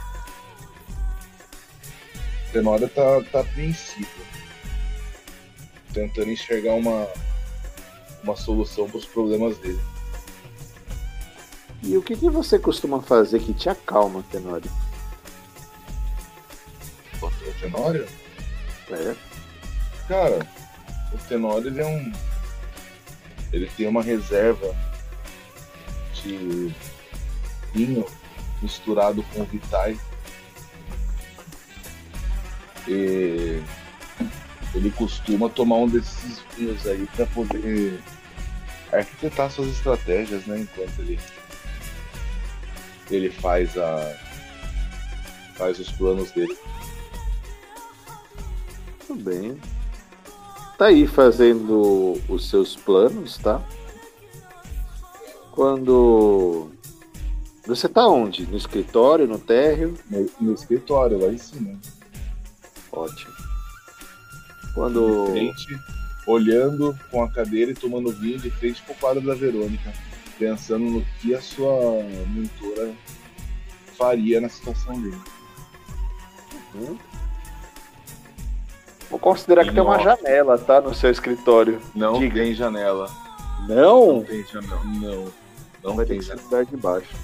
Tenória 2.51 2.89
tá, 2.89 3.21
tá 3.31 3.41
apreensivo. 3.41 4.09
Tentando 5.93 6.31
enxergar 6.31 6.73
uma, 6.73 7.07
uma 8.23 8.35
solução 8.35 8.89
para 8.89 8.97
os 8.97 9.05
problemas 9.05 9.57
dele. 9.59 9.81
E 11.83 11.95
o 11.95 12.01
que, 12.01 12.17
que 12.17 12.29
você 12.29 12.57
costuma 12.57 13.01
fazer 13.01 13.39
que 13.39 13.53
te 13.53 13.69
acalma, 13.69 14.23
Tenório? 14.31 14.71
O 17.21 17.59
Tenório? 17.59 18.07
É. 18.89 19.15
Cara, 20.07 20.56
o 21.17 21.27
Tenório 21.27 21.67
ele 21.67 21.81
é 21.81 21.85
um. 21.85 22.11
Ele 23.51 23.69
tem 23.77 23.87
uma 23.87 24.03
reserva 24.03 24.75
de 26.13 26.73
vinho 27.73 28.05
misturado 28.61 29.23
com 29.33 29.43
Vitai. 29.45 29.97
E 32.87 33.61
ele 34.73 34.91
costuma 34.91 35.49
tomar 35.49 35.77
um 35.77 35.89
desses 35.89 36.41
vinhos 36.55 36.85
aí 36.87 37.07
para 37.15 37.25
poder 37.27 38.01
arquitetar 38.91 39.51
suas 39.51 39.69
estratégias, 39.69 40.45
né? 40.45 40.59
Enquanto 40.59 40.99
ele 40.99 41.19
ele 43.09 43.29
faz 43.29 43.77
a 43.77 44.17
faz 45.55 45.79
os 45.79 45.91
planos 45.91 46.31
dele. 46.31 46.57
Tudo 49.07 49.23
bem. 49.23 49.57
Tá 50.77 50.85
aí 50.87 51.07
fazendo 51.07 52.13
os 52.29 52.49
seus 52.49 52.75
planos, 52.75 53.37
tá? 53.37 53.61
Quando 55.51 56.69
você 57.65 57.89
tá 57.89 58.07
onde? 58.07 58.45
No 58.45 58.55
escritório, 58.55 59.27
no 59.27 59.39
térreo? 59.39 59.95
No, 60.09 60.29
no 60.39 60.53
escritório, 60.53 61.19
lá 61.19 61.33
em 61.33 61.37
cima. 61.37 61.79
Ótimo. 62.91 63.33
Quando. 64.75 65.25
De 65.25 65.31
frente, 65.31 65.79
olhando 66.27 66.97
com 67.09 67.23
a 67.23 67.31
cadeira 67.31 67.71
e 67.71 67.75
tomando 67.75 68.11
vinho 68.11 68.37
de 68.37 68.51
frente 68.51 68.81
pro 68.83 68.93
quadro 68.95 69.25
da 69.25 69.33
Verônica 69.33 69.91
pensando 70.37 70.85
no 70.85 71.05
que 71.19 71.33
a 71.33 71.41
sua 71.41 72.03
mentora 72.29 72.93
faria 73.97 74.39
na 74.39 74.49
situação 74.49 74.99
dele. 75.01 75.21
Uhum. 76.75 76.97
Vou 79.09 79.19
considerar 79.19 79.63
que 79.63 79.71
tem 79.73 79.81
uma 79.81 79.99
janela, 79.99 80.57
tá? 80.57 80.81
No 80.81 80.93
seu 80.93 81.09
escritório. 81.09 81.81
Não 81.95 82.19
Diga. 82.19 82.41
tem 82.41 82.53
janela. 82.53 83.09
Não? 83.67 84.17
Não 84.17 84.23
tem 84.23 84.45
janela. 84.45 84.81
Não. 84.83 85.25
Não 85.83 85.95
Vai 85.95 86.05
tem 86.05 86.19
ter 86.19 86.25
janela. 86.25 86.47
andar 86.47 86.65
de 86.65 86.77
baixo. 86.77 87.15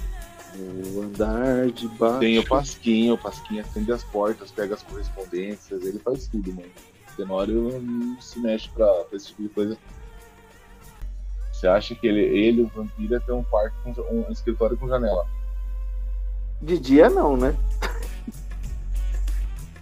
O 0.56 1.02
andar 1.02 1.66
de 1.66 1.88
baixo. 1.88 2.20
Tem 2.20 2.38
o 2.38 2.46
Pasquinho, 2.46 3.14
o 3.14 3.18
Pasquinho 3.18 3.60
acende 3.60 3.92
as 3.92 4.04
portas, 4.04 4.50
pega 4.50 4.74
as 4.74 4.82
correspondências, 4.82 5.84
ele 5.84 5.98
faz 5.98 6.26
tudo, 6.28 6.54
mano. 6.54 6.68
O 7.12 7.16
Tenório 7.16 7.80
não 7.82 8.20
se 8.20 8.38
mexe 8.38 8.68
pra, 8.70 8.86
pra 9.04 9.16
esse 9.16 9.28
tipo 9.28 9.42
de 9.42 9.48
coisa. 9.50 9.78
Você 11.52 11.66
acha 11.68 11.94
que 11.94 12.06
ele, 12.06 12.20
ele 12.20 12.62
o 12.62 12.66
vampiro, 12.68 13.20
ter 13.20 13.32
um 13.32 13.42
quarto 13.44 13.74
com 13.82 13.90
um 14.14 14.32
escritório 14.32 14.76
com 14.76 14.88
janela? 14.88 15.26
De 16.62 16.78
dia 16.78 17.10
não, 17.10 17.36
né? 17.36 17.54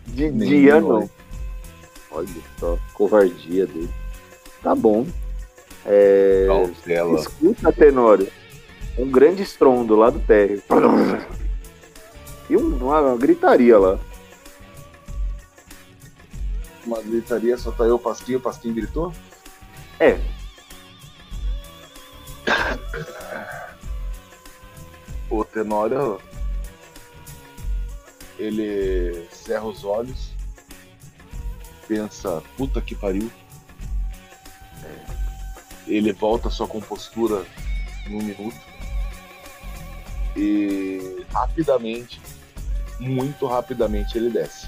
De 0.06 0.30
Nem 0.30 0.48
dia 0.48 0.80
não. 0.80 1.08
Olha 2.12 2.28
só, 2.58 2.78
covardia 2.92 3.66
dele. 3.66 3.90
Tá 4.62 4.74
bom. 4.74 5.06
É... 5.84 6.44
Cautela. 6.46 7.18
Escuta, 7.18 7.72
Tenório. 7.72 8.28
Um 8.98 9.10
grande 9.10 9.42
estrondo 9.42 9.96
lá 9.96 10.10
do 10.10 10.20
térreo. 10.20 10.62
E 12.50 12.56
uma, 12.56 13.00
uma 13.00 13.16
gritaria 13.16 13.78
lá. 13.78 13.98
Uma 16.84 17.00
gritaria, 17.00 17.56
só 17.56 17.70
tá 17.70 17.84
eu 17.84 17.94
o 17.94 17.98
Pasquinho, 17.98 18.38
o 18.38 18.42
Pasquinho 18.42 18.74
gritou? 18.74 19.12
É, 19.98 20.18
o 25.32 25.44
Tenório 25.44 26.20
ele 28.38 29.26
cerra 29.30 29.64
os 29.64 29.84
olhos, 29.84 30.31
pensa, 31.86 32.42
puta 32.56 32.80
que 32.80 32.94
pariu. 32.94 33.30
Ele 35.86 36.12
volta 36.12 36.48
sua 36.48 36.66
compostura 36.66 37.44
em 38.06 38.14
um 38.14 38.22
minuto 38.22 38.60
e 40.36 41.24
rapidamente, 41.32 42.20
muito 42.98 43.46
rapidamente, 43.46 44.16
ele 44.16 44.30
desce. 44.30 44.66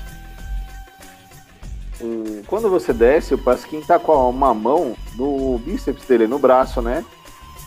Quando 2.46 2.68
você 2.68 2.92
desce, 2.92 3.34
o 3.34 3.38
Pasquim 3.38 3.80
tá 3.80 3.98
com 3.98 4.28
uma 4.28 4.52
mão 4.52 4.96
no 5.14 5.58
bíceps 5.58 6.04
dele, 6.04 6.26
no 6.26 6.38
braço, 6.38 6.82
né? 6.82 7.04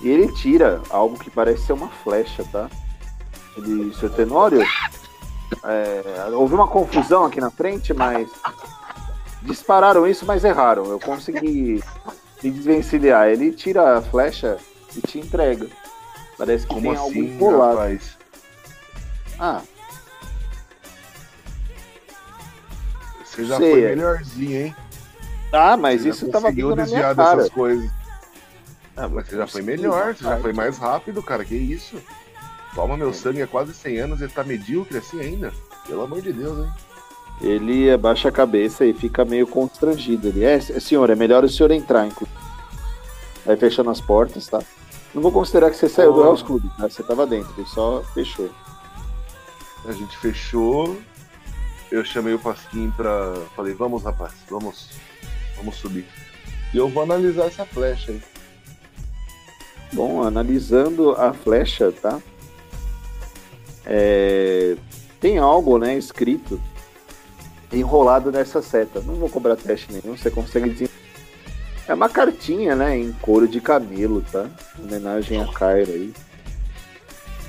E 0.02 0.10
ele 0.10 0.32
tira 0.34 0.82
algo 0.90 1.18
que 1.18 1.32
parece 1.32 1.66
ser 1.66 1.74
uma 1.74 1.88
flecha, 1.88 2.44
tá? 2.52 2.70
Ele, 3.56 3.94
seu 3.96 4.10
Tenório, 4.10 4.62
é, 5.64 6.30
houve 6.34 6.54
uma 6.54 6.68
confusão 6.68 7.26
aqui 7.26 7.42
na 7.42 7.50
frente, 7.50 7.94
mas 7.94 8.30
dispararam 9.48 10.06
isso, 10.06 10.26
mas 10.26 10.44
erraram. 10.44 10.86
Eu 10.86 11.00
consegui 11.00 11.82
me 12.44 12.52
desvencilhar. 12.52 13.28
Ele 13.30 13.52
tira 13.52 13.98
a 13.98 14.02
flecha 14.02 14.58
e 14.96 15.02
te 15.02 15.20
entrega. 15.20 15.68
Parece 16.38 16.68
que 16.68 16.74
Como 16.74 16.82
tem 16.82 16.92
assim, 16.92 17.32
algo 17.32 17.40
colado. 17.40 17.78
rapaz? 17.78 18.18
Ah. 19.40 19.62
Você 23.24 23.46
já 23.46 23.58
Sei, 23.58 23.72
foi 23.72 23.84
é. 23.84 23.90
melhorzinho, 23.96 24.58
hein? 24.66 24.76
Ah, 25.52 25.78
mas 25.78 26.02
Você 26.02 26.10
isso 26.10 26.30
tava 26.30 26.52
vindo 26.52 26.76
na 26.76 26.86
minha 26.86 27.14
cara. 27.16 27.36
dessas 27.38 27.50
coisas. 27.52 27.90
Ah, 28.96 29.08
Mas 29.08 29.28
você 29.28 29.38
já 29.38 29.46
foi 29.46 29.62
melhor, 29.62 30.16
você 30.16 30.24
já 30.24 30.40
foi 30.40 30.54
mais 30.54 30.78
rápido, 30.80 31.22
cara. 31.22 31.46
Que 31.46 31.56
isso? 31.56 32.02
Toma 32.74 32.98
meu 32.98 33.14
sangue 33.14 33.44
há 33.44 33.48
quase 33.48 33.74
100 33.74 33.98
anos 34.00 34.22
e 34.22 34.28
tá 34.28 34.44
medíocre 34.44 34.98
assim 34.98 35.20
ainda? 35.22 35.54
Pelo 35.86 36.02
amor 36.04 36.22
de 36.22 36.34
Deus, 36.34 36.66
hein? 36.66 36.74
Ele 37.42 37.92
abaixa 37.92 38.30
a 38.30 38.32
cabeça 38.32 38.86
e 38.86 38.94
fica 38.94 39.24
meio 39.24 39.46
constrangido. 39.46 40.28
Ele, 40.28 40.44
é, 40.44 40.60
senhor, 40.60 41.10
é 41.10 41.16
melhor 41.16 41.44
o 41.44 41.50
senhor 41.50 41.72
entrar, 41.72 42.08
inclusive. 42.08 42.38
Aí 43.46 43.56
fechando 43.56 43.90
as 43.90 44.02
portas, 44.02 44.48
tá? 44.48 44.60
Não 45.14 45.22
vou 45.22 45.32
considerar 45.32 45.70
que 45.70 45.78
você 45.78 45.88
saiu 45.88 46.14
do. 46.14 46.24
House 46.24 46.42
Club, 46.42 46.64
tá? 46.78 46.90
Você 46.90 47.04
tava 47.04 47.26
dentro, 47.26 47.54
ele 47.58 47.68
só 47.68 48.04
fechou. 48.14 48.50
A 49.86 49.92
gente 49.92 50.18
fechou. 50.18 50.98
Eu 51.90 52.04
chamei 52.04 52.34
o 52.34 52.40
Pasquim 52.40 52.92
pra. 52.92 53.34
Falei, 53.56 53.74
vamos 53.74 54.04
rapaz, 54.04 54.34
vamos. 54.50 54.90
Vamos 55.56 55.76
subir. 55.76 56.06
E 56.74 56.78
eu 56.78 56.90
vou 56.90 57.04
analisar 57.04 57.46
essa 57.46 57.66
flecha 57.66 58.12
aí. 58.12 58.22
Bom, 59.94 60.22
analisando 60.22 61.12
a 61.12 61.34
flecha, 61.34 61.92
tá? 61.92 62.20
É, 63.86 64.76
tem 65.22 65.38
algo, 65.38 65.78
né, 65.78 65.98
escrito 65.98 66.62
enrolado 67.72 68.32
nessa 68.32 68.62
seta. 68.62 69.02
Não 69.02 69.16
vou 69.16 69.30
cobrar 69.30 69.56
teste 69.56 69.92
nenhum, 69.92 70.18
você 70.18 70.30
consegue 70.32 70.70
dizer. 70.70 70.90
É 71.88 71.94
uma 71.94 72.10
cartinha, 72.10 72.76
né, 72.76 72.98
em 72.98 73.12
couro 73.14 73.48
de 73.48 73.62
camelo, 73.62 74.22
tá? 74.32 74.48
Homenagem 74.78 75.42
a 75.42 75.46
Kyra 75.46 75.94
aí. 75.94 76.14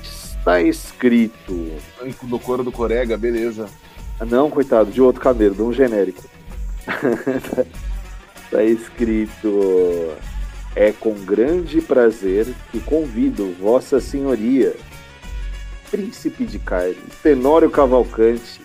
Está 0.01 0.61
escrito. 0.61 1.73
No 2.23 2.39
couro 2.39 2.63
do 2.63 2.71
Corega, 2.71 3.17
beleza. 3.17 3.67
Ah, 4.19 4.25
não, 4.25 4.49
coitado, 4.49 4.91
de 4.91 5.01
outro 5.01 5.21
camelo, 5.21 5.55
de 5.55 5.61
um 5.61 5.73
genérico. 5.73 6.23
Está 8.45 8.63
escrito: 8.63 10.13
É 10.75 10.91
com 10.93 11.13
grande 11.13 11.81
prazer 11.81 12.47
que 12.71 12.79
convido 12.79 13.53
Vossa 13.59 13.99
Senhoria, 13.99 14.75
Príncipe 15.91 16.45
de 16.45 16.59
Cairo, 16.59 17.01
Tenório 17.21 17.69
Cavalcante, 17.69 18.61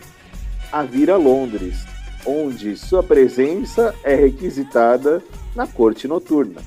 a 0.74 0.82
vir 0.82 1.10
a 1.10 1.16
Londres, 1.16 1.84
onde 2.26 2.76
sua 2.76 3.02
presença 3.02 3.94
é 4.02 4.14
requisitada 4.14 5.22
na 5.54 5.66
corte 5.66 6.08
noturna. 6.08 6.60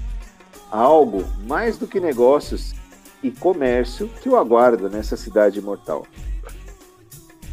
Algo 0.71 1.25
mais 1.45 1.77
do 1.77 1.87
que 1.87 1.99
negócios 1.99 2.73
e 3.21 3.29
comércio 3.31 4.09
que 4.21 4.29
o 4.29 4.37
aguarda 4.37 4.87
nessa 4.87 5.17
cidade 5.17 5.59
imortal. 5.59 6.05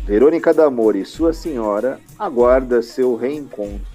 Verônica 0.05 0.55
D'Amore 0.55 1.01
e 1.01 1.05
sua 1.05 1.33
senhora 1.33 1.99
aguarda 2.19 2.83
seu 2.83 3.17
reencontro 3.17 3.95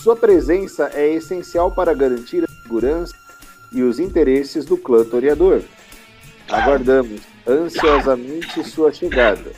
sua 0.00 0.16
presença 0.16 0.90
é 0.94 1.12
essencial 1.12 1.72
para 1.72 1.92
garantir 1.92 2.42
a 2.42 2.62
segurança 2.62 3.14
e 3.70 3.82
os 3.82 4.00
interesses 4.00 4.64
do 4.64 4.78
clã 4.78 5.04
toreador. 5.04 5.60
Aguardamos 6.48 7.20
ansiosamente 7.46 8.64
sua 8.64 8.90
chegada, 8.92 9.52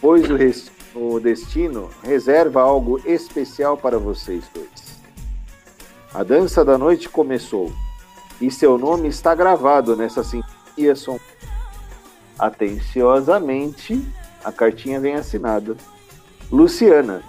pois 0.00 0.24
o, 0.94 0.98
o 0.98 1.20
destino 1.20 1.90
reserva 2.02 2.62
algo 2.62 3.00
especial 3.04 3.76
para 3.76 3.98
vocês 3.98 4.44
dois. 4.54 4.98
A 6.12 6.22
dança 6.22 6.64
da 6.64 6.78
noite 6.78 7.08
começou 7.08 7.72
e 8.40 8.50
seu 8.50 8.78
nome 8.78 9.08
está 9.08 9.34
gravado 9.34 9.96
nessa 9.96 10.22
sinfonia 10.22 10.94
som. 10.94 11.18
Atenciosamente, 12.38 14.00
a 14.44 14.52
cartinha 14.52 15.00
vem 15.00 15.14
assinada. 15.14 15.76
Luciana, 16.50 17.22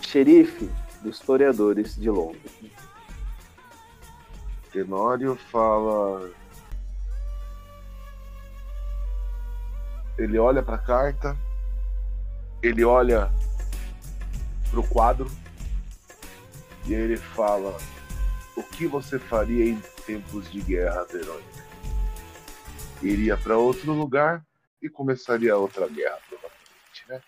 xerife 0.00 0.70
dos 1.02 1.16
historiadores 1.18 1.96
de 1.96 2.08
Londres. 2.08 2.52
Tenório 4.72 5.36
fala. 5.50 6.30
Ele 10.16 10.38
olha 10.38 10.62
para 10.62 10.76
a 10.76 10.78
carta, 10.78 11.36
ele 12.62 12.84
olha 12.84 13.30
para 14.70 14.80
o 14.80 14.88
quadro 14.88 15.30
e 16.86 16.94
ele 16.94 17.16
fala: 17.16 17.76
O 18.56 18.62
que 18.62 18.86
você 18.86 19.18
faria 19.18 19.66
em 19.66 19.80
tempos 20.06 20.50
de 20.50 20.60
guerra, 20.60 21.04
Verônica? 21.04 21.66
Iria 23.02 23.36
para 23.36 23.58
outro 23.58 23.92
lugar 23.92 24.44
e 24.80 24.88
começaria 24.88 25.56
outra 25.56 25.88
guerra, 25.88 26.18
provavelmente, 26.28 27.04
né? 27.08 27.22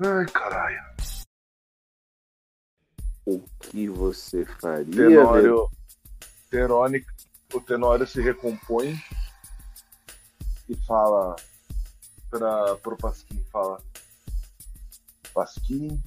Ai, 0.00 0.26
caralho. 0.26 0.82
O 3.24 3.40
que 3.60 3.88
você 3.88 4.44
faria? 4.44 4.84
Tenório, 4.84 5.70
Tenório, 6.50 7.06
o 7.54 7.60
Tenório 7.60 8.06
se 8.06 8.20
recompõe 8.20 9.00
e 10.68 10.76
fala 10.86 11.36
para 12.28 12.76
pro 12.76 12.96
Pasquim, 12.96 13.44
fala 13.52 13.80
Pasquim 15.34 16.00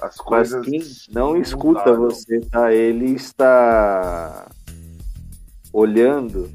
as 0.00 0.16
coisas 0.16 0.66
Pasquim 0.66 1.12
não 1.12 1.36
escuta 1.36 1.94
você, 1.94 2.40
tá? 2.46 2.72
Ele 2.72 3.12
está 3.12 4.50
olhando 5.72 6.52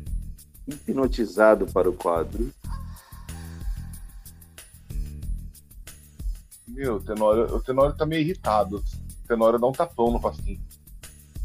hipnotizado 0.67 1.65
para 1.67 1.89
o 1.89 1.93
quadro 1.93 2.51
Meu, 6.77 6.97
o 6.97 6.99
Tenório, 6.99 7.55
o 7.55 7.59
Tenório 7.59 7.95
tá 7.95 8.05
meio 8.05 8.21
irritado. 8.21 8.77
O 8.77 9.27
Tenório 9.27 9.57
dá 9.57 9.65
um 9.65 9.71
tapão 9.71 10.11
no 10.11 10.19
pastinho. 10.19 10.61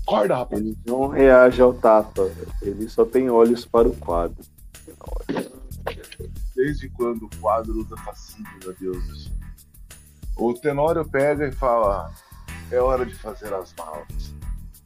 Acorda, 0.02 0.36
rapaz! 0.36 0.60
Ele 0.60 0.76
não 0.84 1.08
reage 1.08 1.62
ao 1.62 1.72
tapa. 1.72 2.30
Ele 2.60 2.86
só 2.86 3.06
tem 3.06 3.30
olhos 3.30 3.64
para 3.64 3.88
o 3.88 3.96
quadro. 3.96 4.44
Desde 6.62 6.88
quando 6.88 7.24
o 7.24 7.30
quadro 7.40 7.80
usa 7.80 7.96
fascínio, 7.96 8.48
meu 8.62 8.72
Deus 8.78 9.04
do 9.08 9.16
céu? 9.16 9.32
O 10.36 10.54
Tenório 10.54 11.04
pega 11.04 11.48
e 11.48 11.50
fala: 11.50 12.08
É 12.70 12.78
hora 12.78 13.04
de 13.04 13.16
fazer 13.16 13.52
as 13.52 13.74
malas. 13.74 14.32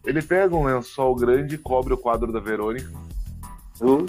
Ele 0.03 0.23
pega 0.23 0.57
um 0.57 0.65
lençol 0.65 1.15
grande 1.15 1.57
e 1.57 1.59
cobre 1.59 1.93
o 1.93 1.99
quadro 1.99 2.33
da 2.33 2.41
Verônica. 2.41 2.91
Uh. 3.83 4.07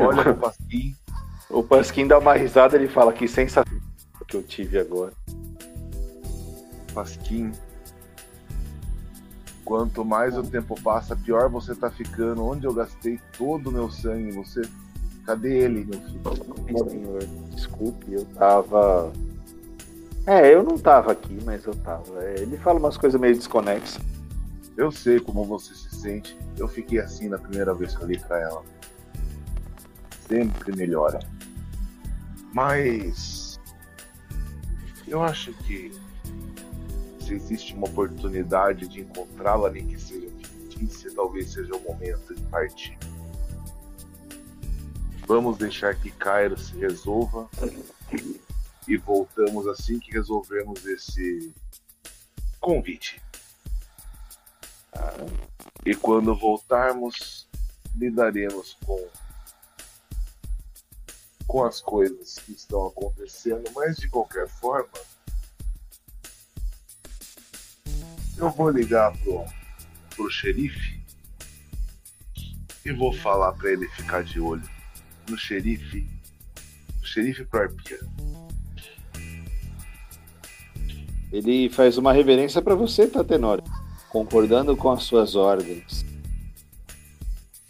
Olha 0.00 0.24
pro 0.24 0.34
Pasquim. 0.34 0.96
O 1.48 1.62
Pasquim 1.62 2.08
dá 2.08 2.18
uma 2.18 2.34
risada 2.34 2.76
e 2.82 2.88
fala: 2.88 3.12
Que 3.12 3.28
sensação 3.28 3.80
que 4.26 4.36
eu 4.36 4.42
tive 4.42 4.76
agora. 4.76 5.12
Pasquim. 6.92 7.52
Quanto 9.64 10.04
mais 10.04 10.36
o 10.36 10.42
tempo 10.42 10.74
passa, 10.82 11.14
pior 11.14 11.48
você 11.48 11.76
tá 11.76 11.92
ficando. 11.92 12.44
Onde 12.44 12.66
eu 12.66 12.74
gastei 12.74 13.20
todo 13.38 13.68
o 13.68 13.72
meu 13.72 13.88
sangue, 13.88 14.32
você. 14.32 14.62
Cadê 15.24 15.58
ele, 15.58 15.84
meu 15.84 16.00
filho? 16.00 16.90
Senhor, 16.90 17.24
desculpe, 17.50 18.12
eu 18.12 18.24
tava. 18.26 19.12
É, 20.26 20.54
eu 20.54 20.62
não 20.62 20.78
tava 20.78 21.12
aqui, 21.12 21.38
mas 21.44 21.64
eu 21.64 21.74
tava. 21.76 22.22
É, 22.24 22.40
ele 22.40 22.56
fala 22.58 22.78
umas 22.78 22.96
coisas 22.96 23.20
meio 23.20 23.34
desconexas. 23.34 24.02
Eu 24.76 24.90
sei 24.90 25.20
como 25.20 25.44
você 25.44 25.74
se 25.74 25.94
sente. 25.94 26.36
Eu 26.58 26.68
fiquei 26.68 26.98
assim 26.98 27.28
na 27.28 27.38
primeira 27.38 27.72
vez 27.74 27.96
que 27.96 28.02
eu 28.02 28.08
li 28.08 28.18
pra 28.18 28.40
ela. 28.40 28.62
Sempre 30.28 30.76
melhora. 30.76 31.20
Mas 32.52 33.60
eu 35.06 35.22
acho 35.22 35.52
que 35.52 35.92
se 37.20 37.34
existe 37.34 37.74
uma 37.74 37.86
oportunidade 37.86 38.86
de 38.88 39.00
encontrá-la, 39.00 39.70
nem 39.70 39.86
que 39.86 40.00
seja 40.00 40.28
fictícia, 40.38 41.10
talvez 41.14 41.52
seja 41.52 41.74
o 41.74 41.80
momento 41.80 42.34
de 42.34 42.42
partir. 42.42 42.98
Vamos 45.26 45.56
deixar 45.56 45.94
que 45.94 46.10
Cairo 46.10 46.58
se 46.58 46.76
resolva. 46.76 47.48
E 48.86 48.96
voltamos 48.98 49.66
assim 49.66 49.98
que 49.98 50.12
resolvemos 50.12 50.84
esse 50.84 51.54
convite. 52.60 53.22
E 55.84 55.94
quando 55.94 56.36
voltarmos, 56.36 57.48
lidaremos 57.96 58.76
com 58.84 59.08
com 61.46 61.62
as 61.62 61.80
coisas 61.80 62.34
que 62.40 62.52
estão 62.52 62.88
acontecendo, 62.88 63.70
mas 63.76 63.96
de 63.98 64.08
qualquer 64.08 64.48
forma, 64.48 64.88
eu 68.36 68.50
vou 68.50 68.70
ligar 68.70 69.16
pro, 69.18 69.44
pro 70.16 70.30
xerife 70.30 71.00
e 72.84 72.92
vou 72.92 73.12
falar 73.12 73.52
para 73.52 73.70
ele 73.70 73.86
ficar 73.90 74.24
de 74.24 74.40
olho 74.40 74.73
no 75.28 75.38
xerife, 75.38 76.06
no 77.00 77.06
xerife 77.06 77.44
pro 77.44 77.62
Arpia. 77.62 78.00
Ele 81.32 81.68
faz 81.68 81.98
uma 81.98 82.12
reverência 82.12 82.62
para 82.62 82.74
você, 82.74 83.06
Tatenori, 83.06 83.62
concordando 84.08 84.76
com 84.76 84.90
as 84.90 85.02
suas 85.02 85.34
ordens 85.34 86.04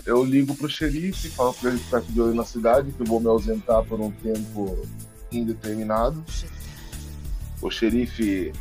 eu 0.07 0.23
ligo 0.23 0.55
pro 0.55 0.69
xerife, 0.69 1.31
falo 1.31 1.55
pra 1.55 1.71
ele 1.71 1.79
ficar 1.79 2.03
de 2.03 2.21
olho 2.21 2.35
na 2.35 2.45
cidade, 2.45 2.93
que 2.93 3.01
eu 3.01 3.07
vou 3.07 3.21
me 3.21 3.27
ausentar 3.27 3.83
por 3.85 4.01
um 4.01 4.11
tempo 4.11 4.87
indeterminado. 5.33 6.23
O 7.63 7.71
xerife 7.71 8.53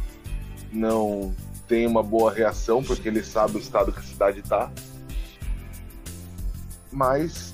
não 0.72 1.36
tem 1.68 1.86
uma 1.86 2.02
boa 2.02 2.32
reação, 2.32 2.82
porque 2.82 3.10
ele 3.10 3.22
sabe 3.24 3.58
o 3.58 3.60
estado 3.60 3.92
que 3.92 4.00
a 4.00 4.04
cidade 4.04 4.42
tá. 4.42 4.72
Mas 6.92 7.53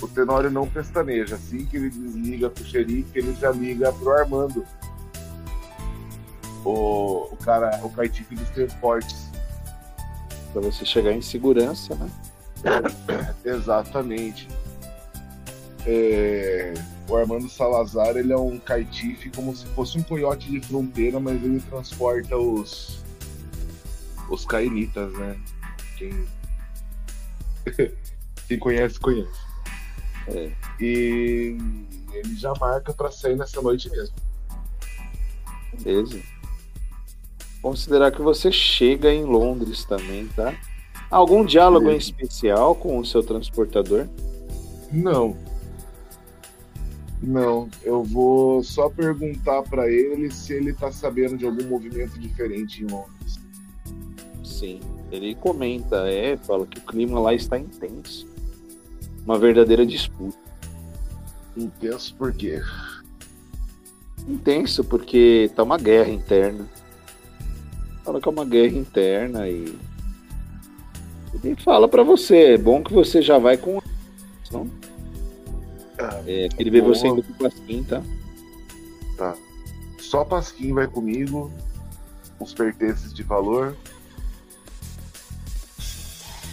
o 0.00 0.08
Tenório 0.08 0.50
não 0.50 0.68
pestaneja. 0.68 1.34
Assim 1.34 1.64
que 1.66 1.76
ele 1.76 1.90
desliga 1.90 2.50
pro 2.50 2.64
xerife, 2.64 3.18
ele 3.18 3.34
já 3.34 3.50
liga 3.50 3.92
pro 3.92 4.12
Armando. 4.12 4.64
O, 6.64 7.28
o 7.32 7.36
cara, 7.36 7.80
o 7.82 7.90
caitife 7.90 8.34
dos 8.34 8.48
transportes 8.50 9.28
para 10.52 10.62
você 10.62 10.84
chegar 10.84 11.12
em 11.12 11.22
segurança, 11.22 11.94
né? 11.94 12.10
Exatamente. 13.44 14.48
É, 15.86 16.74
o 17.08 17.16
Armando 17.16 17.48
Salazar 17.48 18.16
ele 18.16 18.32
é 18.32 18.36
um 18.36 18.58
caitife 18.58 19.30
como 19.30 19.54
se 19.54 19.64
fosse 19.66 19.96
um 19.96 20.02
coiote 20.02 20.50
de 20.50 20.60
fronteira, 20.60 21.20
mas 21.20 21.42
ele 21.42 21.60
transporta 21.60 22.36
os 22.36 23.02
os 24.28 24.44
cainitas, 24.44 25.10
né? 25.14 25.38
Quem 25.96 26.26
Quem 28.48 28.58
conhece, 28.58 28.98
conhece. 28.98 29.47
É. 30.34 30.52
E 30.80 31.56
ele 32.12 32.36
já 32.36 32.52
marca 32.60 32.92
pra 32.92 33.10
sair 33.10 33.36
nessa 33.36 33.60
noite 33.62 33.90
mesmo. 33.90 34.14
Beleza. 35.82 36.20
Considerar 37.62 38.12
que 38.12 38.22
você 38.22 38.52
chega 38.52 39.12
em 39.12 39.24
Londres 39.24 39.84
também, 39.84 40.26
tá? 40.28 40.54
Algum 41.10 41.44
diálogo 41.44 41.86
em 41.86 41.98
Beleza. 41.98 42.10
especial 42.10 42.74
com 42.74 42.98
o 42.98 43.04
seu 43.04 43.22
transportador? 43.22 44.06
Não. 44.92 45.36
Não, 47.20 47.68
eu 47.82 48.04
vou 48.04 48.62
só 48.62 48.88
perguntar 48.88 49.62
pra 49.64 49.90
ele 49.90 50.30
se 50.30 50.52
ele 50.52 50.72
tá 50.72 50.92
sabendo 50.92 51.36
de 51.36 51.44
algum 51.44 51.64
movimento 51.64 52.18
diferente 52.18 52.84
em 52.84 52.86
Londres. 52.86 53.40
Sim. 54.44 54.80
Ele 55.10 55.34
comenta, 55.34 56.08
é, 56.08 56.36
fala 56.36 56.66
que 56.66 56.78
o 56.78 56.82
clima 56.82 57.18
lá 57.18 57.34
está 57.34 57.58
intenso. 57.58 58.27
Uma 59.28 59.38
verdadeira 59.38 59.84
disputa. 59.84 60.38
Intenso 61.54 62.14
por 62.14 62.32
quê? 62.32 62.62
Intenso 64.26 64.82
porque 64.82 65.50
tá 65.54 65.64
uma 65.64 65.76
guerra 65.76 66.08
interna. 66.08 66.66
Fala 68.02 68.22
que 68.22 68.26
é 68.26 68.32
uma 68.32 68.46
guerra 68.46 68.74
interna 68.74 69.46
e. 69.46 69.78
Ele 71.44 71.54
fala 71.56 71.86
pra 71.86 72.02
você, 72.02 72.54
é 72.54 72.56
bom 72.56 72.82
que 72.82 72.94
você 72.94 73.20
já 73.20 73.36
vai 73.36 73.58
com. 73.58 73.82
Não? 74.50 74.66
Ah, 75.98 76.22
É, 76.26 76.48
que 76.48 76.62
ele 76.62 76.70
vê 76.70 76.80
Boa. 76.80 76.94
você 76.94 77.06
indo 77.06 77.22
com 77.22 77.32
o 77.34 77.36
Pasquim, 77.36 77.84
tá? 77.84 78.02
Tá. 79.18 79.36
Só 79.98 80.24
Pasquim 80.24 80.72
vai 80.72 80.86
comigo, 80.86 81.52
os 82.40 82.54
pertences 82.54 83.12
de 83.12 83.22
valor 83.22 83.76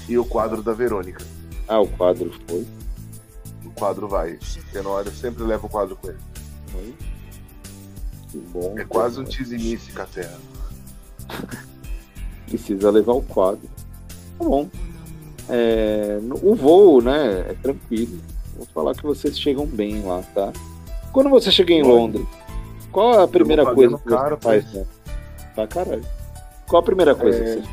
e 0.09 0.17
o 0.17 0.25
quadro 0.25 0.61
da 0.61 0.73
Verônica. 0.73 1.23
Ah, 1.67 1.79
o 1.79 1.87
quadro 1.87 2.31
foi. 2.47 2.65
O 3.65 3.69
quadro 3.71 4.07
vai. 4.07 4.37
Tenório 4.71 5.11
sempre 5.11 5.43
leva 5.43 5.65
o 5.65 5.69
quadro 5.69 5.95
com 5.95 6.09
ele. 6.09 6.17
foi. 6.67 6.93
Que 8.29 8.37
bom. 8.37 8.75
É 8.77 8.83
quase 8.83 9.19
um 9.19 9.23
tizimice 9.23 9.91
com 9.91 10.01
a 10.01 10.05
terra. 10.05 10.37
Precisa 12.47 12.91
levar 12.91 13.13
o 13.13 13.21
quadro. 13.21 13.67
Tá 14.37 14.45
bom. 14.45 14.69
É, 15.49 16.19
o 16.41 16.55
voo, 16.55 17.01
né, 17.01 17.45
é 17.49 17.53
tranquilo. 17.61 18.19
Vou 18.57 18.65
falar 18.67 18.93
que 18.95 19.03
vocês 19.03 19.39
chegam 19.39 19.65
bem 19.65 20.01
lá, 20.03 20.21
tá? 20.33 20.51
Quando 21.11 21.29
você 21.29 21.51
chega 21.51 21.73
em. 21.73 21.83
Londres, 21.83 22.25
qual 22.91 23.19
a 23.21 23.27
primeira 23.27 23.65
coisa 23.73 23.97
que 23.97 24.03
caro 24.05 24.35
você 24.35 24.41
pra 24.41 24.51
faz? 24.51 24.73
Né? 24.73 24.85
Tá 25.55 25.67
caralho. 25.67 26.05
Qual 26.67 26.81
a 26.81 26.85
primeira 26.85 27.15
coisa 27.15 27.37
É. 27.37 27.43
que 27.55 27.61
você 27.61 27.67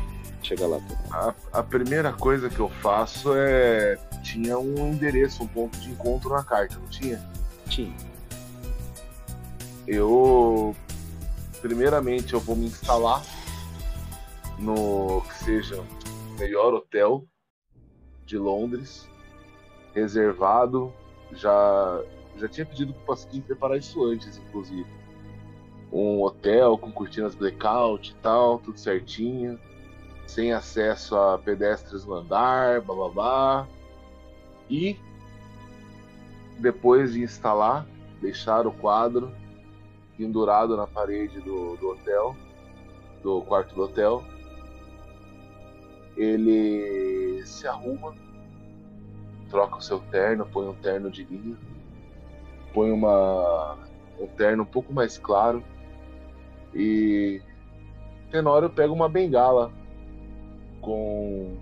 chega 0.53 0.67
lá? 0.67 0.79
A, 1.11 1.59
a 1.59 1.63
primeira 1.63 2.13
coisa 2.13 2.49
que 2.49 2.59
eu 2.59 2.69
faço 2.69 3.33
é. 3.35 3.97
Tinha 4.21 4.57
um 4.57 4.91
endereço, 4.91 5.43
um 5.43 5.47
ponto 5.47 5.77
de 5.79 5.91
encontro 5.91 6.29
na 6.29 6.43
carta, 6.43 6.77
não 6.77 6.87
tinha? 6.87 7.21
Tim. 7.67 7.93
Eu. 9.87 10.75
Primeiramente, 11.61 12.33
eu 12.33 12.39
vou 12.39 12.55
me 12.55 12.65
instalar 12.65 13.21
no 14.59 15.21
que 15.21 15.43
seja 15.43 15.81
o 15.81 16.39
melhor 16.39 16.73
hotel 16.73 17.25
de 18.25 18.37
Londres, 18.37 19.07
reservado. 19.93 20.93
Já, 21.33 22.01
já 22.37 22.47
tinha 22.47 22.65
pedido 22.65 22.93
pro 22.93 23.15
Pasquim 23.15 23.41
preparar 23.41 23.77
isso 23.77 24.03
antes, 24.05 24.37
inclusive. 24.37 24.87
Um 25.91 26.21
hotel 26.21 26.77
com 26.77 26.91
cortinas 26.91 27.35
blackout 27.35 28.11
e 28.11 28.15
tal, 28.15 28.59
tudo 28.59 28.77
certinho. 28.77 29.59
Sem 30.33 30.51
acesso 30.51 31.15
a 31.15 31.37
pedestres 31.37 32.05
no 32.05 32.15
andar, 32.15 32.81
blá. 32.81 33.67
E 34.67 34.97
depois 36.57 37.13
de 37.13 37.21
instalar, 37.21 37.85
deixar 38.19 38.65
o 38.65 38.71
quadro 38.71 39.31
pendurado 40.17 40.75
na 40.75 40.87
parede 40.87 41.39
do, 41.39 41.75
do 41.77 41.89
hotel, 41.89 42.35
do 43.21 43.43
quarto 43.43 43.75
do 43.75 43.83
hotel. 43.83 44.23
Ele 46.17 47.45
se 47.45 47.67
arruma, 47.67 48.15
troca 49.51 49.77
o 49.77 49.81
seu 49.83 49.99
terno, 49.99 50.47
põe 50.47 50.67
um 50.67 50.73
terno 50.73 51.11
de 51.11 51.25
linho, 51.25 51.59
põe 52.73 52.91
uma, 52.91 53.77
um 54.19 54.25
terno 54.25 54.63
um 54.63 54.65
pouco 54.65 54.91
mais 54.91 55.15
claro 55.15 55.63
e 56.73 57.39
Tenório 58.31 58.67
pega 58.67 58.91
uma 58.91 59.07
bengala 59.07 59.71
com 60.83 61.57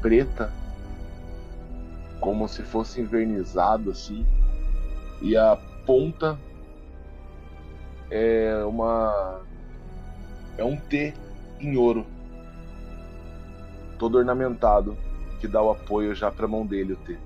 preta, 0.00 0.52
como 2.18 2.48
se 2.48 2.62
fosse 2.62 3.00
invernizado 3.00 3.90
assim, 3.90 4.26
e 5.22 5.36
a 5.36 5.56
ponta 5.86 6.38
é 8.10 8.64
uma 8.66 9.40
é 10.56 10.64
um 10.64 10.76
T 10.76 11.14
em 11.60 11.76
ouro, 11.76 12.06
todo 13.98 14.18
ornamentado, 14.18 14.96
que 15.40 15.46
dá 15.46 15.62
o 15.62 15.70
apoio 15.70 16.14
já 16.14 16.30
para 16.30 16.46
a 16.46 16.48
mão 16.48 16.66
dele 16.66 16.94
o 16.94 16.96
T. 16.96 17.18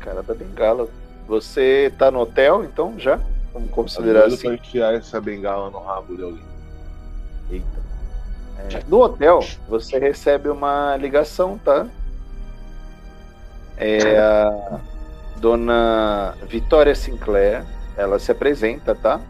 Cara 0.00 0.22
da 0.22 0.34
bengala. 0.34 0.88
Você 1.26 1.92
tá 1.98 2.10
no 2.10 2.20
hotel, 2.20 2.64
então, 2.64 2.98
já? 2.98 3.18
Vamos 3.54 3.70
considerar 3.70 4.24
assim. 4.26 4.48
pra 4.48 4.54
enfiar 4.54 4.94
essa 4.94 5.20
bengala 5.20 5.70
no 5.70 5.78
rabo 5.78 6.16
de 6.16 6.22
alguém. 6.24 6.44
Eita. 7.50 7.84
É, 8.58 8.82
no 8.88 9.00
hotel, 9.00 9.40
você 9.68 9.98
recebe 9.98 10.48
uma 10.48 10.96
ligação, 10.96 11.56
tá? 11.58 11.86
É 13.76 14.18
a 14.18 14.80
dona 15.36 16.32
Vitória 16.48 16.94
Sinclair. 16.94 17.64
Ela 17.96 18.18
se 18.18 18.32
apresenta, 18.32 18.92
tá? 18.94 19.20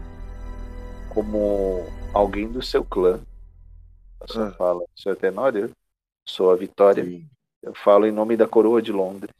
Como 1.09 1.85
alguém 2.13 2.47
do 2.51 2.61
seu 2.63 2.83
clã. 2.83 3.19
A 4.21 4.27
senhora 4.31 4.51
Ah. 4.51 4.55
fala, 4.57 4.81
senhor 4.95 5.15
Tenório, 5.15 5.69
sou 6.27 6.51
a 6.51 6.55
Vitória. 6.55 7.03
Sim. 7.03 7.27
Eu 7.61 7.73
falo 7.75 8.05
em 8.07 8.11
nome 8.11 8.35
da 8.35 8.47
coroa 8.47 8.81
de 8.81 8.91
Londres. 8.91 9.31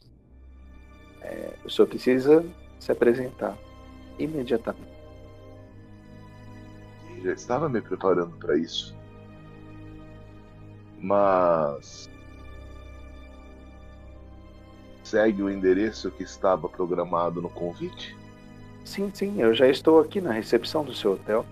É, 1.22 1.54
o 1.64 1.70
senhor 1.70 1.88
precisa 1.88 2.44
se 2.78 2.92
apresentar 2.92 3.56
imediatamente. 4.18 4.96
Já 7.22 7.32
estava 7.32 7.68
me 7.68 7.80
preparando 7.80 8.36
para 8.36 8.56
isso. 8.56 8.94
Mas 11.00 12.10
segue 15.02 15.42
o 15.42 15.50
endereço 15.50 16.10
que 16.10 16.22
estava 16.22 16.68
programado 16.68 17.40
no 17.40 17.48
convite? 17.48 18.16
Sim, 18.84 19.10
sim, 19.12 19.40
eu 19.40 19.54
já 19.54 19.68
estou 19.68 20.00
aqui 20.00 20.20
na 20.20 20.32
recepção 20.32 20.84
do 20.84 20.94
seu 20.94 21.12
hotel. 21.12 21.44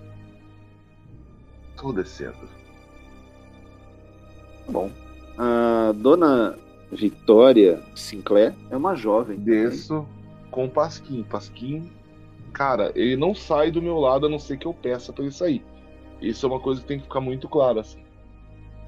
Estou 1.71 1.93
descendo. 1.93 2.37
Tá 4.67 4.73
Bom. 4.73 4.91
A 5.37 5.93
dona 5.97 6.57
Vitória 6.91 7.83
Sinclair 7.95 8.55
é 8.71 8.77
uma 8.77 8.95
jovem. 8.95 9.39
Desço 9.39 10.07
com 10.51 10.67
o 10.67 10.71
Pasquim. 10.71 11.25
Pasquim, 11.25 11.91
cara, 12.55 12.93
ele 12.95 13.17
não 13.17 13.35
sai 13.35 13.71
do 13.71 13.83
meu 13.83 13.99
lado 13.99 14.27
a 14.27 14.29
não 14.29 14.39
ser 14.39 14.57
que 14.57 14.67
eu 14.67 14.73
peça 14.73 15.13
para 15.13 15.25
ele 15.25 15.33
sair. 15.33 15.63
Isso 16.23 16.47
é 16.47 16.49
uma 16.49 16.61
coisa 16.61 16.81
que 16.81 16.87
tem 16.87 16.99
que 16.99 17.05
ficar 17.05 17.21
muito 17.21 17.49
claro, 17.49 17.81
assim. 17.81 17.99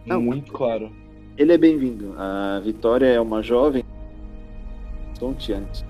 Não, 0.06 0.22
muito 0.22 0.52
claro. 0.52 0.90
Ele 1.36 1.52
é 1.52 1.58
bem-vindo. 1.58 2.14
A 2.16 2.60
Vitória 2.60 3.06
é 3.06 3.20
uma 3.20 3.42
jovem 3.42 3.84
estonteante. 5.12 5.84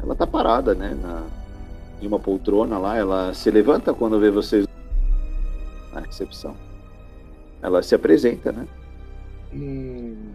Ela 0.00 0.14
tá 0.14 0.26
parada, 0.26 0.74
né? 0.74 0.96
Na, 1.02 1.26
de 2.00 2.06
uma 2.06 2.20
poltrona 2.20 2.78
lá. 2.78 2.96
Ela 2.96 3.34
se 3.34 3.50
levanta 3.50 3.94
quando 3.94 4.20
vê 4.20 4.30
vocês 4.30 4.66
na 5.92 6.00
recepção. 6.00 6.54
Ela 7.62 7.82
se 7.82 7.94
apresenta, 7.94 8.52
né? 8.52 8.68
Hum, 9.52 10.32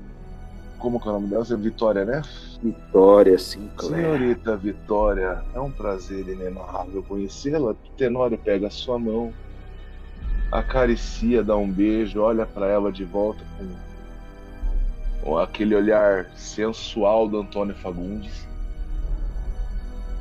como 0.84 1.00
que 1.00 1.08
é 1.08 1.12
o 1.12 1.14
nome 1.14 1.28
dela? 1.28 1.46
Você 1.46 1.54
é 1.54 1.58
Vitória, 1.58 2.04
né? 2.04 2.22
Vitória 2.62 3.40
Sinclair. 3.40 4.04
Senhorita 4.04 4.58
Vitória, 4.58 5.42
é 5.56 5.60
um 5.60 5.72
prazer 5.72 6.28
inenarrável 6.28 7.02
conhecê-la. 7.04 7.74
Tenório 7.96 8.38
pega 8.38 8.68
a 8.68 8.70
sua 8.70 9.00
mão, 9.00 9.34
acaricia, 10.52 11.42
dá 11.42 11.56
um 11.56 11.72
beijo, 11.72 12.20
olha 12.20 12.46
para 12.46 12.68
ela 12.68 12.92
de 12.92 13.06
volta 13.06 13.42
com 13.58 13.94
com 15.24 15.38
aquele 15.38 15.74
olhar 15.74 16.30
sensual 16.36 17.30
do 17.30 17.40
Antônio 17.40 17.74
Fagundes. 17.76 18.46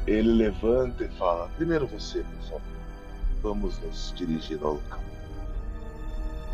Ele 0.07 0.33
levanta 0.33 1.03
e 1.03 1.09
fala: 1.19 1.51
Primeiro 1.57 1.89
você, 1.89 2.21
por 2.21 2.45
favor. 2.45 2.63
Vamos 3.43 3.81
nos 3.81 4.15
dirigir 4.15 4.61
ao 4.63 4.75
local. 4.75 5.01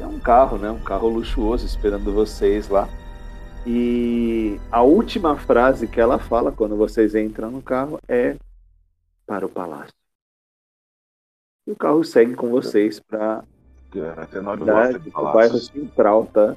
É 0.01 0.07
um 0.07 0.19
carro, 0.19 0.57
né? 0.57 0.71
Um 0.71 0.81
carro 0.81 1.09
luxuoso 1.09 1.67
esperando 1.67 2.11
vocês 2.11 2.71
lá. 2.71 2.89
E 3.71 4.59
a 4.73 4.81
última 4.81 5.37
frase 5.37 5.87
que 5.87 6.01
ela 6.01 6.19
fala 6.19 6.51
quando 6.51 6.75
vocês 6.75 7.15
entram 7.15 7.51
no 7.51 7.61
carro 7.61 8.01
é 8.09 8.35
para 9.27 9.45
o 9.45 9.49
palácio. 9.51 9.93
E 11.67 11.73
o 11.73 11.77
carro 11.77 12.03
segue 12.03 12.35
com 12.35 12.49
vocês 12.49 12.99
para 12.99 13.45
o 13.95 15.33
bairro 15.35 15.59
central, 15.59 16.25
tá? 16.33 16.57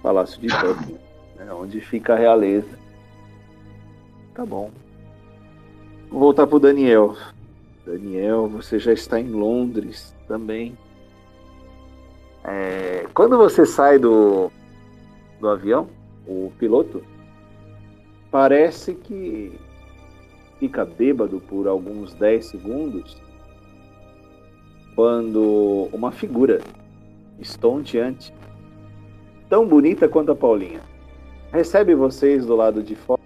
Palácio 0.00 0.40
de 0.40 0.46
Buckingham, 0.46 1.00
né, 1.34 1.52
onde 1.52 1.80
fica 1.80 2.14
a 2.14 2.16
realeza. 2.16 2.78
Tá 4.32 4.46
bom. 4.46 4.70
Vou 6.08 6.20
voltar 6.20 6.46
pro 6.46 6.60
Daniel. 6.60 7.16
Daniel, 7.84 8.46
você 8.46 8.78
já 8.78 8.92
está 8.92 9.18
em 9.18 9.30
Londres 9.30 10.14
também. 10.28 10.78
É, 12.44 13.04
quando 13.12 13.36
você 13.36 13.66
sai 13.66 13.98
do, 13.98 14.48
do 15.40 15.48
avião, 15.48 15.88
o 16.26 16.52
piloto 16.58 17.02
parece 18.30 18.94
que 18.94 19.52
fica 20.58 20.84
bêbado 20.84 21.40
por 21.40 21.68
alguns 21.68 22.14
10 22.14 22.46
segundos 22.46 23.22
quando 24.94 25.88
uma 25.92 26.10
figura 26.10 26.60
estonteante, 27.38 28.32
tão 29.48 29.66
bonita 29.68 30.08
quanto 30.08 30.32
a 30.32 30.36
Paulinha, 30.36 30.80
recebe 31.52 31.94
vocês 31.94 32.46
do 32.46 32.56
lado 32.56 32.82
de 32.82 32.94
fora. 32.94 33.20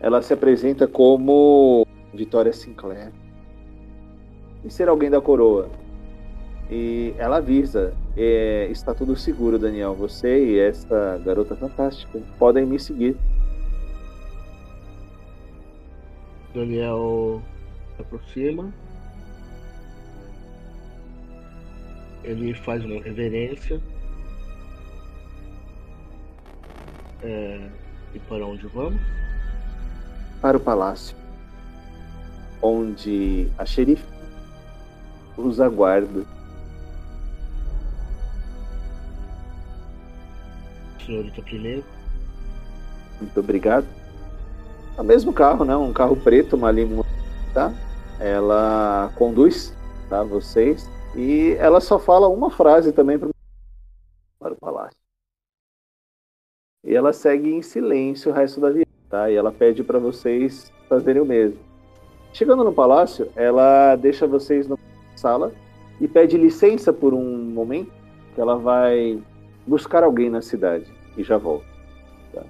Ela 0.00 0.22
se 0.22 0.32
apresenta 0.32 0.86
como 0.86 1.84
Vitória 2.12 2.52
Sinclair. 2.52 3.10
E 4.64 4.70
ser 4.70 4.88
alguém 4.88 5.10
da 5.10 5.20
coroa. 5.20 5.68
E 6.70 7.14
ela 7.18 7.38
avisa: 7.38 7.94
é, 8.16 8.68
está 8.70 8.94
tudo 8.94 9.16
seguro, 9.16 9.58
Daniel. 9.58 9.94
Você 9.94 10.44
e 10.44 10.58
essa 10.58 11.20
garota 11.24 11.54
fantástica 11.56 12.20
podem 12.38 12.66
me 12.66 12.78
seguir. 12.78 13.16
Daniel 16.54 17.42
se 17.96 18.02
aproxima. 18.02 18.72
Ele 22.22 22.54
faz 22.54 22.84
uma 22.84 23.02
reverência. 23.02 23.80
É, 27.22 27.68
e 28.14 28.18
para 28.20 28.46
onde 28.46 28.66
vamos? 28.68 29.00
para 30.44 30.58
o 30.58 30.60
palácio, 30.60 31.16
onde 32.60 33.48
a 33.56 33.64
xerife 33.64 34.04
os 35.38 35.58
aguarda. 35.58 36.26
Senhorita 41.04 41.42
primeiro. 41.42 41.84
Muito 43.20 43.40
obrigado. 43.40 43.86
É 44.96 45.00
o 45.00 45.04
mesmo 45.04 45.32
carro, 45.32 45.64
né? 45.64 45.76
Um 45.76 45.92
carro 45.92 46.16
preto, 46.16 46.56
uma 46.56 46.70
limusine, 46.70 47.04
tá? 47.52 47.72
Ela 48.20 49.12
conduz, 49.16 49.74
tá? 50.08 50.22
Vocês. 50.22 50.88
E 51.16 51.56
ela 51.58 51.80
só 51.80 51.98
fala 51.98 52.28
uma 52.28 52.50
frase 52.50 52.92
também 52.92 53.18
pro- 53.18 53.30
para 54.38 54.52
o 54.52 54.56
palácio. 54.56 54.96
E 56.84 56.94
ela 56.94 57.12
segue 57.12 57.50
em 57.52 57.62
silêncio 57.62 58.30
o 58.30 58.34
resto 58.34 58.60
da 58.60 58.68
viagem, 58.68 58.86
tá? 59.08 59.30
E 59.30 59.34
ela 59.34 59.52
pede 59.52 59.82
para 59.82 59.98
vocês 59.98 60.72
fazerem 60.88 61.22
o 61.22 61.26
mesmo. 61.26 61.58
Chegando 62.32 62.64
no 62.64 62.72
palácio, 62.72 63.30
ela 63.36 63.96
deixa 63.96 64.26
vocês 64.26 64.68
na 64.68 64.76
sala 65.16 65.52
e 66.00 66.06
pede 66.06 66.36
licença 66.36 66.92
por 66.92 67.14
um 67.14 67.38
momento, 67.38 67.92
que 68.34 68.40
ela 68.40 68.56
vai 68.56 69.22
buscar 69.66 70.04
alguém 70.04 70.28
na 70.28 70.42
cidade 70.42 70.92
e 71.16 71.22
já 71.22 71.36
volta. 71.38 71.66
Tá? 72.32 72.42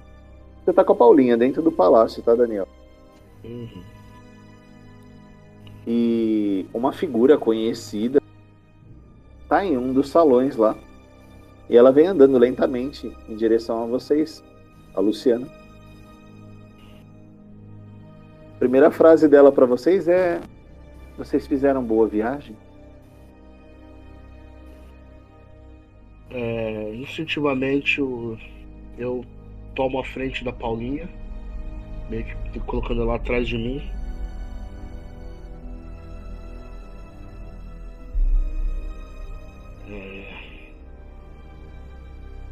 Você 0.63 0.73
tá 0.73 0.83
com 0.83 0.93
a 0.93 0.95
Paulinha 0.95 1.37
dentro 1.37 1.61
do 1.61 1.71
palácio, 1.71 2.23
tá, 2.23 2.33
Daniel? 2.35 2.67
Uhum. 3.43 3.83
E 5.87 6.65
uma 6.73 6.91
figura 6.91 7.37
conhecida 7.37 8.19
tá 9.47 9.63
em 9.63 9.77
um 9.77 9.93
dos 9.93 10.09
salões 10.09 10.55
lá. 10.55 10.75
E 11.69 11.77
ela 11.77 11.91
vem 11.91 12.07
andando 12.07 12.37
lentamente 12.37 13.15
em 13.27 13.35
direção 13.35 13.83
a 13.83 13.85
vocês, 13.85 14.43
a 14.95 14.99
Luciana. 14.99 15.47
A 18.55 18.57
primeira 18.57 18.89
frase 18.89 19.27
dela 19.27 19.51
para 19.51 19.65
vocês 19.65 20.07
é: 20.07 20.39
Vocês 21.17 21.45
fizeram 21.45 21.83
boa 21.83 22.07
viagem? 22.07 22.55
É, 26.29 26.95
instintivamente 26.95 27.99
eu, 27.99 28.37
eu 28.97 29.25
tomo 29.75 29.99
a 29.99 30.03
frente 30.03 30.43
da 30.43 30.51
Paulinha, 30.51 31.09
meio 32.09 32.25
que 32.51 32.59
colocando 32.61 33.01
ela 33.01 33.15
atrás 33.15 33.47
de 33.47 33.57
mim. 33.57 33.81
É, 39.89 40.33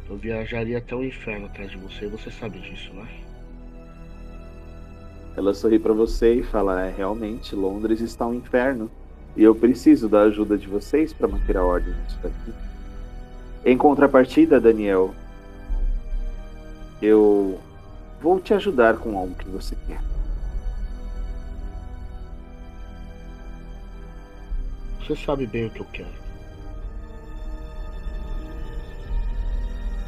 eu 0.08 0.16
viajaria 0.16 0.78
até 0.78 0.94
o 0.94 1.04
inferno 1.04 1.46
atrás 1.46 1.70
de 1.70 1.78
você, 1.78 2.06
você 2.06 2.30
sabe 2.30 2.58
disso, 2.60 2.92
né? 2.92 3.08
Ela 5.36 5.52
sorri 5.52 5.78
para 5.78 5.92
você 5.92 6.34
e 6.34 6.42
fala: 6.42 6.86
É, 6.86 6.94
realmente, 6.96 7.56
Londres 7.56 8.00
está 8.00 8.26
um 8.26 8.34
inferno. 8.34 8.90
E 9.36 9.42
eu 9.42 9.52
preciso 9.52 10.08
da 10.08 10.22
ajuda 10.22 10.56
de 10.56 10.68
vocês 10.68 11.12
para 11.12 11.26
manter 11.26 11.56
a 11.56 11.64
ordem 11.64 11.92
nisso 11.92 12.18
daqui. 12.22 12.52
Em 13.64 13.76
contrapartida, 13.76 14.60
Daniel, 14.60 15.12
eu 17.02 17.60
vou 18.20 18.40
te 18.40 18.54
ajudar 18.54 18.98
com 18.98 19.16
algo 19.18 19.34
que 19.34 19.48
você 19.48 19.76
quer. 19.86 20.00
Você 25.00 25.14
sabe 25.16 25.46
bem 25.46 25.66
o 25.66 25.70
que 25.70 25.80
eu 25.80 25.86
quero. 25.92 26.24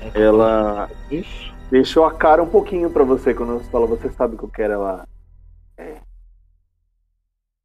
É 0.00 0.22
Ela 0.22 0.90
Isso? 1.10 1.54
deixou 1.70 2.04
a 2.04 2.14
cara 2.14 2.42
um 2.42 2.48
pouquinho 2.48 2.90
para 2.90 3.04
você 3.04 3.34
quando 3.34 3.58
você 3.58 3.70
fala: 3.70 3.86
Você 3.86 4.10
sabe 4.10 4.34
o 4.34 4.38
que 4.38 4.44
eu 4.44 4.48
quero? 4.48 4.72
Ela. 4.72 5.06
É. 5.76 6.00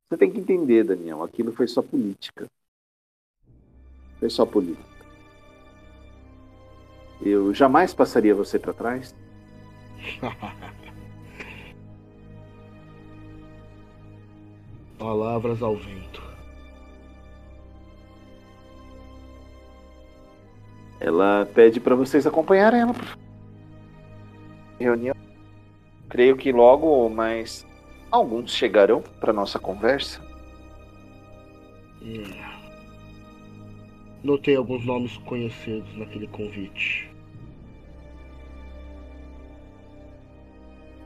Você 0.09 0.17
tem 0.17 0.29
que 0.29 0.39
entender, 0.39 0.83
Daniel, 0.83 1.23
aquilo 1.23 1.53
foi 1.53 1.67
só 1.67 1.81
política. 1.81 2.45
Foi 4.19 4.29
só 4.29 4.45
política. 4.45 4.90
Eu 7.23 7.53
jamais 7.53 7.93
passaria 7.93 8.33
você 8.33 8.57
para 8.57 8.73
trás. 8.73 9.15
Palavras 14.97 15.61
ao 15.61 15.75
vento. 15.75 16.21
Ela 20.99 21.47
pede 21.53 21.79
para 21.79 21.95
vocês 21.95 22.25
acompanharem 22.25 22.81
ela. 22.81 22.93
Reunião. 24.79 25.15
Creio 26.09 26.35
que 26.37 26.51
logo 26.51 27.09
mais 27.09 27.65
alguns 28.11 28.51
chegarão 28.51 29.01
para 29.19 29.31
nossa 29.33 29.57
conversa. 29.59 30.21
Hum. 32.01 32.23
Notei 34.23 34.55
alguns 34.55 34.85
nomes 34.85 35.17
conhecidos 35.17 35.95
naquele 35.97 36.27
convite. 36.27 37.10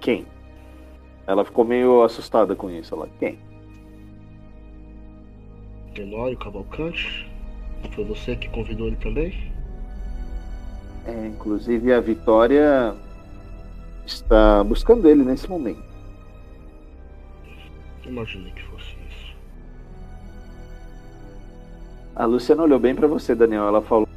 Quem? 0.06 0.24
Ela 1.26 1.43
ficou 1.43 1.66
meio 1.66 2.03
assustada 2.03 2.56
com 2.56 2.70
isso. 2.70 2.93
Ela, 2.93 3.10
quem? 3.18 3.39
Tenório 5.95 6.38
Cavalcante? 6.38 7.28
Foi 7.95 8.03
você 8.06 8.36
que 8.36 8.47
convidou 8.49 8.86
ele 8.86 8.97
também? 8.97 9.51
É, 11.08 11.26
inclusive 11.26 11.91
a 11.91 11.99
Vitória 11.99 12.95
está 14.06 14.64
buscando 14.64 15.10
ele 15.10 15.24
nesse 15.24 15.49
momento. 15.49 15.84
Imaginei 18.06 18.51
que 18.51 18.62
fosse 18.62 18.95
isso. 19.10 19.36
A 22.16 22.26
Luciana 22.26 22.62
olhou 22.62 22.78
bem 22.78 22.93
para 22.93 23.08
você, 23.08 23.34
Daniel. 23.34 23.64
Ela 23.64 23.82
falou: 23.82 24.08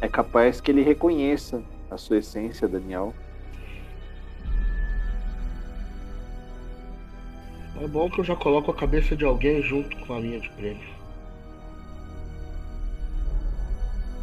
É 0.00 0.08
capaz 0.08 0.60
que 0.60 0.72
ele 0.72 0.82
reconheça 0.82 1.62
a 1.88 1.96
sua 1.96 2.18
essência, 2.18 2.66
Daniel. 2.66 3.14
É 7.80 7.86
bom 7.86 8.10
que 8.10 8.18
eu 8.18 8.24
já 8.24 8.34
coloco 8.34 8.72
a 8.72 8.74
cabeça 8.74 9.14
de 9.14 9.24
alguém 9.24 9.62
junto 9.62 9.96
com 9.98 10.12
a 10.12 10.20
minha 10.20 10.40
de 10.40 10.48
prêmio. 10.50 10.88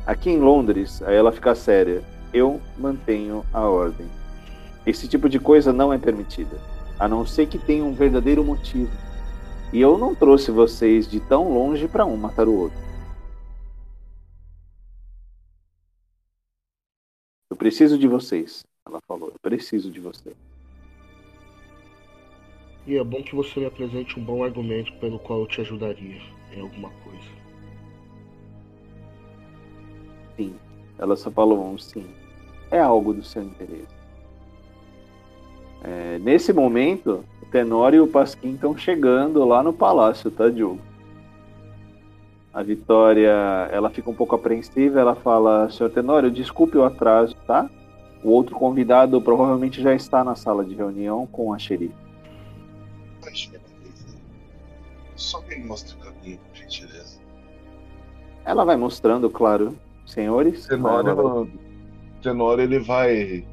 Aqui 0.06 0.30
em 0.30 0.40
Londres, 0.40 1.02
aí 1.02 1.16
ela 1.16 1.32
fica 1.32 1.56
séria. 1.56 2.04
Eu 2.34 2.62
mantenho 2.78 3.46
a 3.54 3.62
ordem. 3.62 4.08
Esse 4.86 5.08
tipo 5.08 5.30
de 5.30 5.40
coisa 5.40 5.72
não 5.72 5.94
é 5.94 5.98
permitida, 5.98 6.60
a 7.00 7.08
não 7.08 7.26
ser 7.26 7.48
que 7.48 7.58
tenha 7.58 7.84
um 7.84 7.94
verdadeiro 7.94 8.44
motivo. 8.44 8.92
E 9.72 9.80
eu 9.80 9.98
não 9.98 10.14
trouxe 10.14 10.52
vocês 10.52 11.10
de 11.10 11.22
tão 11.22 11.54
longe 11.54 11.88
para 11.88 12.06
um 12.06 12.18
matar 12.18 12.50
o 12.50 12.54
outro. 12.54 12.78
Eu 17.50 17.56
preciso 17.56 17.98
de 17.98 18.08
vocês, 18.08 18.66
ela 18.86 19.00
falou. 19.08 19.30
Eu 19.30 19.40
preciso 19.42 19.90
de 19.90 20.02
vocês. 20.02 20.36
E 22.88 22.98
é 22.98 23.04
bom 23.04 23.22
que 23.24 23.36
você 23.36 23.60
me 23.60 23.66
apresente 23.66 24.20
um 24.20 24.24
bom 24.24 24.44
argumento 24.44 24.94
pelo 24.94 25.18
qual 25.20 25.40
eu 25.40 25.48
te 25.48 25.62
ajudaria 25.62 26.22
em 26.56 26.62
alguma 26.62 26.90
coisa. 27.04 27.46
sim. 30.36 30.54
Ela 30.98 31.16
só 31.16 31.32
falou 31.32 31.64
um 31.66 31.78
sim. 31.78 32.06
É 32.72 32.80
algo 32.80 33.14
do 33.14 33.24
seu 33.24 33.44
interesse. 33.44 33.96
É, 35.84 36.20
nesse 36.20 36.52
momento, 36.52 37.24
o 37.42 37.46
Tenório 37.46 37.98
e 37.98 38.00
o 38.02 38.08
Pasquim 38.08 38.54
estão 38.54 38.76
chegando 38.78 39.44
lá 39.46 39.62
no 39.62 39.72
palácio, 39.72 40.32
tá, 40.32 40.50
Diogo? 40.50 40.80
A 42.54 42.64
Vitória, 42.64 43.70
ela 43.72 43.90
fica 43.90 44.10
um 44.10 44.16
pouco 44.16 44.36
apreensiva, 44.36 45.00
ela 45.00 45.14
fala, 45.14 45.70
senhor 45.70 45.90
Tenório, 45.90 46.32
desculpe 46.32 46.78
o 46.78 46.86
atraso, 46.86 47.36
tá? 47.46 47.70
O 48.24 48.30
outro 48.30 48.56
convidado 48.56 49.22
provavelmente 49.22 49.82
já 49.82 49.94
está 49.94 50.24
na 50.24 50.36
sala 50.36 50.64
de 50.64 50.74
reunião 50.74 51.28
com 51.28 51.54
a 51.54 51.60
xerife. 51.60 52.05
Só 55.16 55.42
me 55.42 55.58
mostra 55.58 55.96
o 55.96 56.00
caminho, 56.00 56.38
por 56.40 56.56
gentileza. 56.58 57.20
Ela 58.44 58.64
vai 58.66 58.76
mostrando, 58.76 59.30
claro, 59.30 59.78
senhores. 60.06 60.68
Tenório, 60.68 61.50
Tenório 62.22 62.64
ele 62.64 62.80
vai 62.80 63.46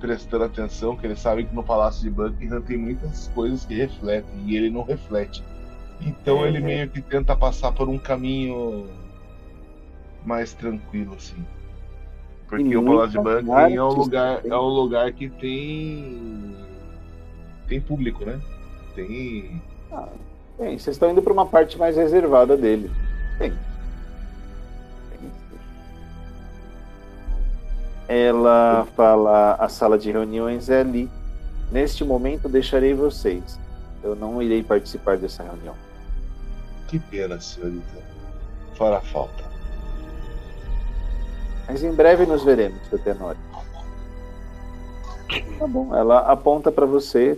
prestando 0.00 0.44
atenção, 0.44 0.96
que 0.96 1.06
ele 1.06 1.16
sabe 1.16 1.44
que 1.44 1.54
no 1.54 1.62
Palácio 1.62 2.02
de 2.02 2.10
Buckingham 2.10 2.62
tem 2.62 2.76
muitas 2.78 3.28
coisas 3.28 3.64
que 3.64 3.74
refletem 3.74 4.30
e 4.46 4.56
ele 4.56 4.70
não 4.70 4.82
reflete. 4.82 5.42
Então 6.00 6.44
É. 6.44 6.48
ele 6.48 6.60
meio 6.60 6.88
que 6.88 7.02
tenta 7.02 7.34
passar 7.36 7.72
por 7.72 7.88
um 7.88 7.98
caminho 7.98 8.86
mais 10.24 10.54
tranquilo, 10.54 11.14
assim. 11.14 11.44
Porque 12.48 12.76
o 12.76 12.84
Palácio 12.84 13.10
de 13.10 13.24
Buckingham 13.24 13.58
é 13.68 13.82
um 13.82 13.88
lugar, 13.88 14.40
tem. 14.40 14.50
é 14.52 14.56
um 14.56 14.68
lugar 14.68 15.12
que 15.12 15.28
tem 15.28 16.56
tem 17.68 17.80
público, 17.80 18.24
né? 18.24 18.40
Tem 18.94 19.60
Bem, 20.58 20.76
vocês 20.76 20.96
estão 20.96 21.10
indo 21.10 21.22
para 21.22 21.32
uma 21.32 21.46
parte 21.46 21.78
mais 21.78 21.96
reservada 21.96 22.56
dele. 22.56 22.90
Bem. 23.38 23.52
Ela 28.08 28.86
fala: 28.96 29.54
a 29.54 29.68
sala 29.68 29.96
de 29.96 30.10
reuniões 30.10 30.68
é 30.68 30.80
ali. 30.80 31.08
Neste 31.70 32.02
momento 32.02 32.48
deixarei 32.48 32.92
vocês. 32.92 33.60
Eu 34.02 34.16
não 34.16 34.42
irei 34.42 34.62
participar 34.62 35.16
dessa 35.16 35.42
reunião. 35.42 35.74
que 36.88 36.98
pena, 36.98 37.40
senhorita. 37.40 38.02
Fará 38.74 39.00
falta. 39.00 39.44
Mas 41.68 41.84
em 41.84 41.92
breve 41.92 42.24
nos 42.24 42.42
veremos, 42.42 42.80
seu 42.88 42.98
Tenório. 42.98 43.40
Tá 45.58 45.66
bom. 45.66 45.94
Ela 45.94 46.20
aponta 46.20 46.72
para 46.72 46.86
você, 46.86 47.36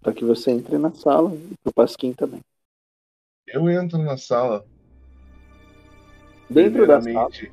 para 0.00 0.12
que 0.12 0.24
você 0.24 0.50
entre 0.50 0.78
na 0.78 0.92
sala 0.92 1.34
e 1.34 1.54
pro 1.62 1.72
Pasquim 1.72 2.12
também. 2.12 2.40
Eu 3.46 3.68
entro 3.70 3.98
na 3.98 4.16
sala. 4.16 4.64
Dentro 6.50 6.86
da 6.86 7.00
sala, 7.00 7.28
primeiramente- 7.30 7.52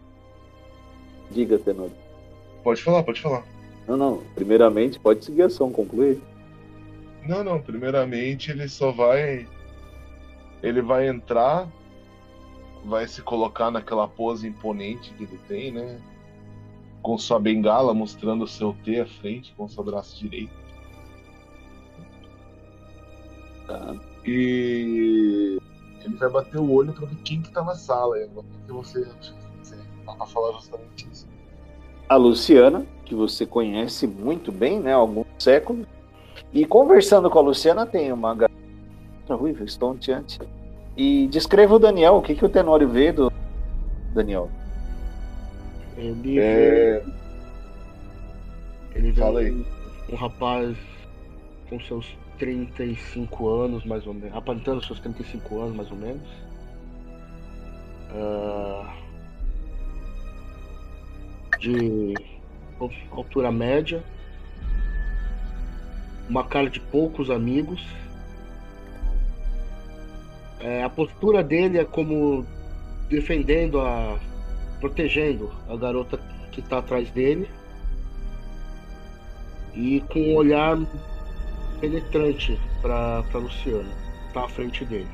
diga, 1.31 1.57
Tenório. 1.57 1.95
Pode 2.63 2.81
falar, 2.81 3.03
pode 3.03 3.21
falar. 3.21 3.45
Não, 3.87 3.95
não. 3.95 4.23
Primeiramente, 4.33 4.99
pode 4.99 5.23
seguir 5.23 5.43
a 5.43 5.45
ação, 5.45 5.71
concluir. 5.71 6.21
Não, 7.27 7.43
não. 7.43 7.61
Primeiramente 7.61 8.51
ele 8.51 8.67
só 8.67 8.91
vai. 8.91 9.47
Ele 10.63 10.81
vai 10.81 11.07
entrar, 11.07 11.67
vai 12.83 13.07
se 13.07 13.21
colocar 13.21 13.69
naquela 13.69 14.07
pose 14.07 14.47
imponente 14.47 15.13
que 15.13 15.23
ele 15.23 15.39
tem, 15.47 15.71
né? 15.71 15.99
Com 17.01 17.17
sua 17.17 17.39
bengala 17.39 17.93
mostrando 17.93 18.45
o 18.45 18.47
seu 18.47 18.73
T 18.83 18.99
à 18.99 19.05
frente, 19.05 19.53
com 19.55 19.67
seu 19.67 19.83
braço 19.83 20.17
direito. 20.17 20.64
Tá. 23.68 23.95
E 24.26 25.57
ele 26.03 26.16
vai 26.18 26.30
bater 26.30 26.59
o 26.59 26.72
olho 26.72 26.93
pra 26.93 27.05
ver 27.07 27.16
quem 27.24 27.41
que 27.41 27.51
tá 27.51 27.63
na 27.63 27.76
sala. 27.76 28.18
Que 28.66 28.72
você, 28.72 29.05
você 29.61 29.76
tá 30.05 30.13
pra 30.16 30.26
falar 30.26 30.53
justamente 30.53 31.07
isso. 31.11 31.28
a 32.07 32.16
Luciana, 32.16 32.86
que 33.05 33.16
você 33.16 33.45
conhece 33.45 34.05
muito 34.07 34.51
bem, 34.51 34.80
né, 34.80 34.93
há 34.93 34.97
alguns 34.97 35.26
séculos. 35.39 35.86
E 36.53 36.66
conversando 36.66 37.30
com 37.30 37.39
a 37.39 37.41
Luciana 37.41 37.86
tem 37.86 38.11
uma 38.11 38.34
garota 38.36 38.55
ruiva, 39.32 39.63
estonteante. 39.63 40.39
E 40.95 41.28
descreva 41.28 41.76
o 41.76 41.80
Daniel, 41.80 42.16
o 42.16 42.22
que, 42.22 42.36
que 42.36 42.45
o 42.45 42.49
Tenório 42.49 42.88
vê 42.88 43.11
do 43.11 43.32
Daniel? 44.13 44.49
Ele 45.97 46.39
É, 46.39 47.01
vê, 47.03 48.99
ele 48.99 49.11
vê 49.11 49.22
fala 49.22 49.39
aí. 49.41 49.66
um 50.11 50.16
rapaz 50.16 50.78
com 51.70 51.80
seus 51.82 52.05
35 52.38 53.49
anos, 53.49 53.86
mais 53.86 54.05
ou 54.05 54.13
menos, 54.13 54.36
aparentando 54.36 54.83
seus 54.83 54.99
35 54.99 55.59
anos, 55.61 55.75
mais 55.75 55.91
ou 55.91 55.97
menos. 55.97 56.27
Ah, 58.11 58.93
de 61.59 62.25
al- 62.79 62.91
altura 63.11 63.51
média. 63.51 64.03
Uma 66.29 66.43
cara 66.43 66.69
de 66.69 66.79
poucos 66.79 67.29
amigos. 67.29 67.81
É, 70.59 70.83
a 70.83 70.89
postura 70.89 71.43
dele 71.43 71.77
é 71.77 71.86
como 71.86 72.45
defendendo 73.09 73.79
a. 73.79 74.17
protegendo 74.79 75.51
a 75.69 75.75
garota 75.75 76.19
que 76.51 76.59
está 76.61 76.79
atrás 76.79 77.09
dele. 77.11 77.47
E 79.75 80.01
com 80.09 80.19
um 80.19 80.36
olhar 80.36 80.77
penetrante 81.80 82.59
para 82.82 83.23
Luciano, 83.34 83.89
tá 84.34 84.45
à 84.45 84.49
frente 84.49 84.86
dele. 84.86 85.09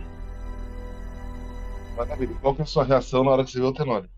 Maravilha. 1.95 2.35
Qual 2.41 2.55
que 2.55 2.61
é 2.61 2.63
a 2.63 2.67
sua 2.67 2.83
reação 2.83 3.23
na 3.23 3.31
hora 3.31 3.43
que 3.43 3.51
você 3.51 3.59
vê 3.59 3.65
o 3.65 3.73
Tenório? 3.73 4.09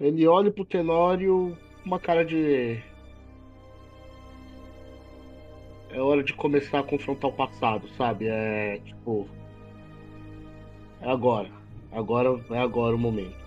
Ele 0.00 0.26
olha 0.26 0.50
pro 0.50 0.64
Tenório 0.64 1.56
com 1.82 1.86
uma 1.86 2.00
cara 2.00 2.24
de. 2.24 2.82
É 5.90 6.00
hora 6.00 6.24
de 6.24 6.32
começar 6.32 6.80
a 6.80 6.82
confrontar 6.82 7.30
o 7.30 7.34
passado, 7.34 7.88
sabe? 7.96 8.26
É 8.26 8.78
tipo. 8.78 9.28
É 11.00 11.10
agora. 11.10 11.50
Agora 11.90 12.30
é 12.50 12.58
agora 12.58 12.96
o 12.96 12.98
momento. 12.98 13.41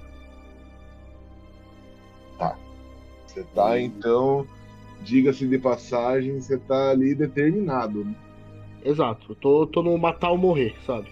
Você 3.35 3.43
tá, 3.53 3.77
então, 3.77 4.47
diga-se 5.01 5.45
de 5.45 5.59
passagem, 5.59 6.39
você 6.39 6.57
tá 6.57 6.91
ali 6.91 7.13
determinado. 7.13 8.05
né? 8.05 8.15
Exato. 8.83 9.33
Eu 9.33 9.35
tô, 9.35 9.67
tô 9.67 9.83
no 9.83 9.97
matar 9.97 10.31
ou 10.31 10.37
morrer, 10.37 10.73
sabe? 10.85 11.09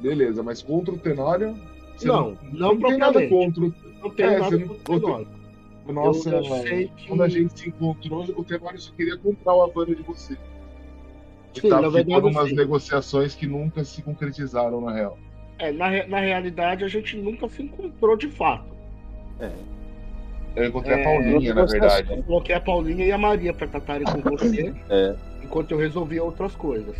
Beleza, 0.00 0.42
mas 0.42 0.62
contra 0.62 0.94
o 0.94 0.98
Tenório. 0.98 1.54
você 1.96 2.08
Não, 2.08 2.36
não 2.50 2.78
tem 2.80 2.96
nada 2.96 3.28
contra. 3.28 3.64
o- 3.64 3.74
Não 4.02 4.10
tem 4.10 4.26
É, 4.26 4.38
nada 4.38 4.56
não- 4.58 4.68
contra 4.68 4.92
o 4.96 5.00
Tenório. 5.00 5.28
Nossa, 5.86 6.30
eu, 6.30 6.36
eu 6.38 6.44
sei 6.62 6.88
que. 6.96 7.08
quando 7.08 7.22
a 7.22 7.28
gente 7.28 7.58
se 7.60 7.68
encontrou, 7.68 8.24
o 8.24 8.42
Tenório 8.44 8.78
só 8.80 8.90
queria 8.94 9.18
comprar 9.18 9.54
o 9.54 9.62
Havana 9.64 9.94
de 9.94 10.02
você. 10.02 10.34
E 11.54 11.60
Sim, 11.60 11.68
tá, 11.68 11.80
na 11.82 11.88
verdade, 11.90 12.26
umas 12.26 12.48
sim. 12.48 12.56
negociações 12.56 13.34
que 13.34 13.46
nunca 13.46 13.84
se 13.84 14.00
concretizaram, 14.02 14.80
na 14.80 14.92
real. 14.92 15.18
É, 15.58 15.70
na, 15.70 16.06
na 16.08 16.20
realidade, 16.20 16.84
a 16.84 16.88
gente 16.88 17.16
nunca 17.18 17.48
se 17.50 17.62
encontrou 17.62 18.16
de 18.16 18.28
fato. 18.28 18.74
Eu 20.56 20.66
encontrei 20.66 20.96
É, 20.96 21.00
a 21.00 21.04
Paulinha, 21.04 21.54
na 21.54 21.64
verdade. 21.64 22.12
Eu 22.12 22.22
coloquei 22.22 22.54
a 22.54 22.60
Paulinha 22.60 23.04
e 23.06 23.12
a 23.12 23.18
Maria 23.18 23.52
pra 23.52 23.66
tratarem 23.66 24.04
com 24.06 24.20
você, 24.30 24.72
É. 24.88 25.14
enquanto 25.42 25.72
eu 25.72 25.78
resolvia 25.78 26.22
outras 26.22 26.54
coisas. 26.54 26.96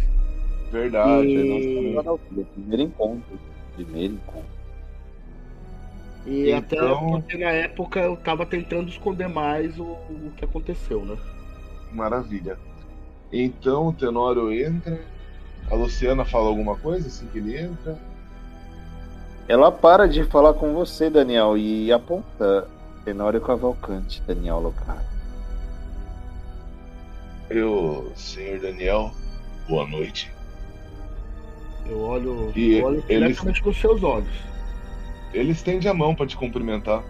Verdade. 0.73 1.29
E- 1.29 1.93
nossa, 1.95 2.19
Primeiro 2.55 2.83
encontro. 2.83 3.39
Primeiro 3.77 4.15
encontro. 4.15 4.55
E 6.27 6.51
Então- 6.51 6.59
até 6.59 7.21
porque 7.21 7.37
na 7.39 7.51
época 7.51 8.01
eu 8.01 8.17
tava 8.17 8.47
tentando 8.47 8.89
esconder 8.89 9.29
mais 9.29 9.79
o, 9.79 9.85
o 9.85 10.33
que 10.37 10.45
aconteceu, 10.45 11.05
né? 11.05 11.17
Maravilha. 11.93 12.57
Então 13.33 13.89
o 13.89 13.93
Tenório 13.93 14.53
entra. 14.53 14.99
A 15.71 15.75
Luciana 15.75 16.25
fala 16.25 16.49
alguma 16.49 16.77
coisa 16.77 17.07
assim 17.09 17.27
que 17.27 17.39
ele 17.39 17.57
entra. 17.59 17.97
Ela 19.47 19.71
para 19.71 20.09
de 20.09 20.25
falar 20.25 20.55
com 20.55 20.73
você, 20.73 21.09
Daniel, 21.11 21.57
e 21.59 21.93
aponta 21.93 22.67
Tenório 23.05 23.41
Cavalcante, 23.41 24.23
Daniel 24.23 24.61
Lockhart. 24.61 25.05
Eu, 27.51 28.11
senhor 28.17 28.59
Daniel, 28.61 29.13
boa 29.69 29.87
noite. 29.87 30.33
Eu 31.87 32.01
olho, 32.01 32.53
E 32.57 32.79
eu 32.79 32.85
olho 32.87 33.05
eles- 33.09 33.37
diretamente 33.37 33.65
nos 33.65 33.77
seus 33.77 34.03
olhos. 34.03 34.35
Ele 35.35 35.53
estende 35.53 35.87
a 35.87 35.93
mão 35.93 36.15
para 36.15 36.27
te 36.27 36.37
cumprimentar. 36.37 37.05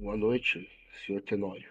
Boa 0.00 0.16
noite, 0.16 0.66
senhor 1.04 1.20
Tenório. 1.22 1.68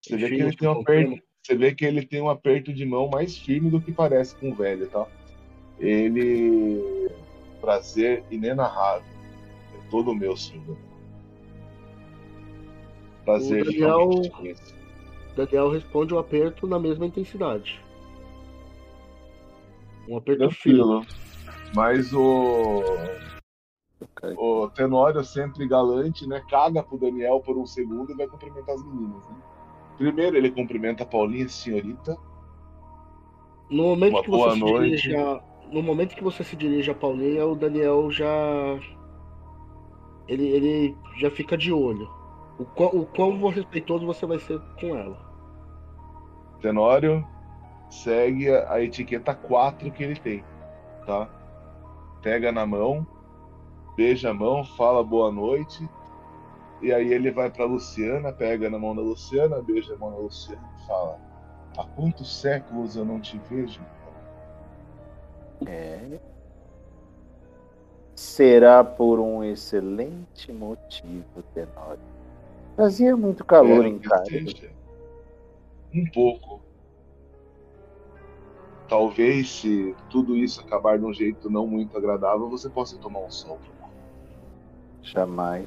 Você 0.00 0.16
vê, 0.16 0.28
que 0.28 0.34
ele 0.34 0.56
tem 0.56 0.68
um 0.68 0.80
aperto, 0.80 1.22
você 1.42 1.56
vê 1.56 1.74
que 1.74 1.84
ele 1.84 2.06
tem 2.06 2.20
um 2.22 2.28
aperto 2.28 2.72
de 2.72 2.84
mão 2.84 3.08
mais 3.08 3.36
firme 3.36 3.70
do 3.70 3.80
que 3.80 3.90
parece 3.90 4.36
com 4.36 4.50
o 4.50 4.54
velho, 4.54 4.88
tá? 4.88 5.06
Ele. 5.80 7.10
Prazer 7.60 8.24
inenarrável. 8.30 9.11
Todo 9.92 10.14
meu, 10.14 10.34
senhor. 10.34 10.78
Prazer 13.26 13.60
O 13.60 13.64
Daniel-. 13.66 14.56
Daniel 15.36 15.68
responde 15.70 16.14
o 16.14 16.18
aperto 16.18 16.66
na 16.66 16.78
mesma 16.78 17.04
intensidade. 17.04 17.78
Um 20.08 20.16
aperto 20.16 20.50
fino. 20.50 21.04
Mas 21.74 22.10
o. 22.14 22.82
O 24.38 24.70
Tenório, 24.70 25.22
sempre 25.22 25.68
galante, 25.68 26.26
né? 26.26 26.42
Caga 26.48 26.82
pro 26.82 26.96
Daniel 26.96 27.40
por 27.40 27.58
um 27.58 27.66
segundo 27.66 28.12
e 28.12 28.16
vai 28.16 28.26
cumprimentar 28.26 28.74
as 28.74 28.82
meninas. 28.82 29.22
Né? 29.28 29.36
Primeiro 29.98 30.38
ele 30.38 30.50
cumprimenta 30.50 31.02
a 31.02 31.06
Paulinha, 31.06 31.48
senhorita. 31.50 32.16
No 33.70 33.82
momento 33.84 34.14
Uma 34.14 34.22
que 34.22 34.30
você 34.30 34.38
boa 34.38 34.54
se 34.54 34.60
noite. 34.60 34.86
dirige 35.02 35.16
a, 35.16 35.42
no 35.70 35.82
momento 35.82 36.16
que 36.16 36.24
você 36.24 36.42
se 36.42 36.56
dirige 36.56 36.90
a 36.90 36.94
Paulinha, 36.94 37.46
o 37.46 37.54
Daniel 37.54 38.10
já 38.10 38.78
ele, 40.28 40.46
ele 40.46 40.96
já 41.18 41.30
fica 41.30 41.56
de 41.56 41.72
olho. 41.72 42.08
O 42.58 42.64
quão, 42.64 42.88
o 42.90 43.06
quão 43.06 43.48
respeitoso 43.48 44.06
você 44.06 44.26
vai 44.26 44.38
ser 44.38 44.60
com 44.78 44.96
ela. 44.96 45.18
Tenório 46.60 47.26
segue 47.90 48.50
a 48.50 48.72
a 48.72 48.82
etiqueta 48.82 49.34
4 49.34 49.90
que 49.90 50.02
ele 50.02 50.16
tem, 50.16 50.44
tá? 51.06 51.28
Pega 52.22 52.52
na 52.52 52.64
mão, 52.64 53.06
beija 53.96 54.30
a 54.30 54.34
mão, 54.34 54.64
fala 54.64 55.02
boa 55.02 55.30
noite. 55.30 55.88
E 56.80 56.92
aí 56.92 57.12
ele 57.12 57.30
vai 57.30 57.50
pra 57.50 57.64
Luciana, 57.64 58.32
pega 58.32 58.68
na 58.68 58.78
mão 58.78 58.94
da 58.94 59.02
Luciana, 59.02 59.62
beija 59.62 59.94
a 59.94 59.98
mão 59.98 60.10
da 60.10 60.18
Luciana 60.18 60.62
e 60.78 60.86
fala: 60.86 61.18
Há 61.76 61.84
quantos 61.84 62.40
séculos 62.40 62.96
eu 62.96 63.04
não 63.04 63.20
te 63.20 63.38
vejo? 63.50 63.80
É. 65.66 66.18
Será 68.14 68.84
por 68.84 69.18
um 69.18 69.42
excelente 69.42 70.52
motivo, 70.52 71.42
Tenório. 71.54 71.98
Fazia 72.76 73.16
muito 73.16 73.44
calor 73.44 73.86
Espero 73.86 73.88
em 73.88 73.98
casa. 73.98 74.70
Um 75.94 76.06
pouco. 76.10 76.60
Talvez, 78.88 79.50
se 79.50 79.94
tudo 80.10 80.36
isso 80.36 80.60
acabar 80.60 80.98
de 80.98 81.04
um 81.04 81.12
jeito 81.14 81.48
não 81.50 81.66
muito 81.66 81.96
agradável, 81.96 82.48
você 82.48 82.68
possa 82.68 82.98
tomar 82.98 83.20
um 83.20 83.30
sol. 83.30 83.58
Jamais. 85.02 85.66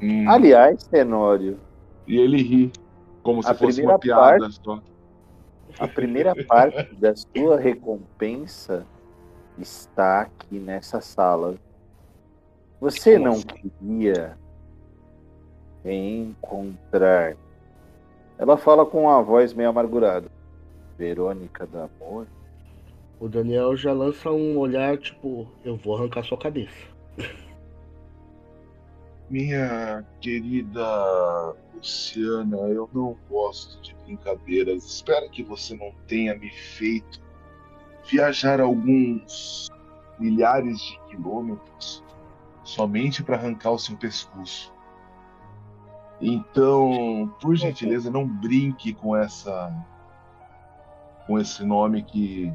Hum, 0.00 0.28
Aliás, 0.30 0.84
Tenório, 0.84 1.58
E 2.06 2.16
ele 2.16 2.40
ri, 2.40 2.72
como 3.22 3.42
se 3.42 3.52
fosse 3.54 3.82
uma 3.82 3.98
piada 3.98 4.48
só. 4.50 4.80
a 5.78 5.88
primeira 5.88 6.34
parte 6.46 6.94
da 6.96 7.14
sua 7.16 7.58
recompensa 7.58 8.86
está 9.60 10.22
aqui 10.22 10.58
nessa 10.58 11.00
sala. 11.00 11.56
Você 12.80 13.18
não 13.18 13.32
assim? 13.32 13.70
queria 13.82 14.38
encontrar. 15.84 17.36
Ela 18.38 18.56
fala 18.56 18.86
com 18.86 19.02
uma 19.02 19.22
voz 19.22 19.52
meio 19.52 19.68
amargurada. 19.68 20.30
Verônica 20.96 21.66
do 21.66 21.78
Amor. 21.78 22.26
O 23.20 23.28
Daniel 23.28 23.76
já 23.76 23.92
lança 23.92 24.30
um 24.30 24.56
olhar 24.58 24.96
tipo, 24.96 25.48
eu 25.64 25.76
vou 25.76 25.96
arrancar 25.96 26.24
sua 26.24 26.38
cabeça. 26.38 26.86
Minha 29.28 30.04
querida 30.20 31.54
Luciana, 31.74 32.56
eu 32.68 32.88
não 32.94 33.16
gosto 33.28 33.80
de 33.82 33.94
brincadeiras. 34.04 34.84
Espero 34.84 35.28
que 35.30 35.42
você 35.42 35.76
não 35.76 35.92
tenha 36.06 36.34
me 36.34 36.50
feito 36.50 37.20
viajar 38.08 38.60
alguns 38.60 39.68
milhares 40.18 40.78
de 40.78 40.98
quilômetros 41.08 42.02
somente 42.64 43.22
para 43.22 43.36
arrancar 43.36 43.70
o 43.72 43.78
seu 43.78 43.96
pescoço. 43.96 44.72
Então, 46.20 47.32
por 47.40 47.54
gentileza, 47.54 48.10
não 48.10 48.26
brinque 48.26 48.92
com 48.92 49.16
essa 49.16 49.72
com 51.26 51.38
esse 51.38 51.62
nome 51.64 52.02
que 52.02 52.52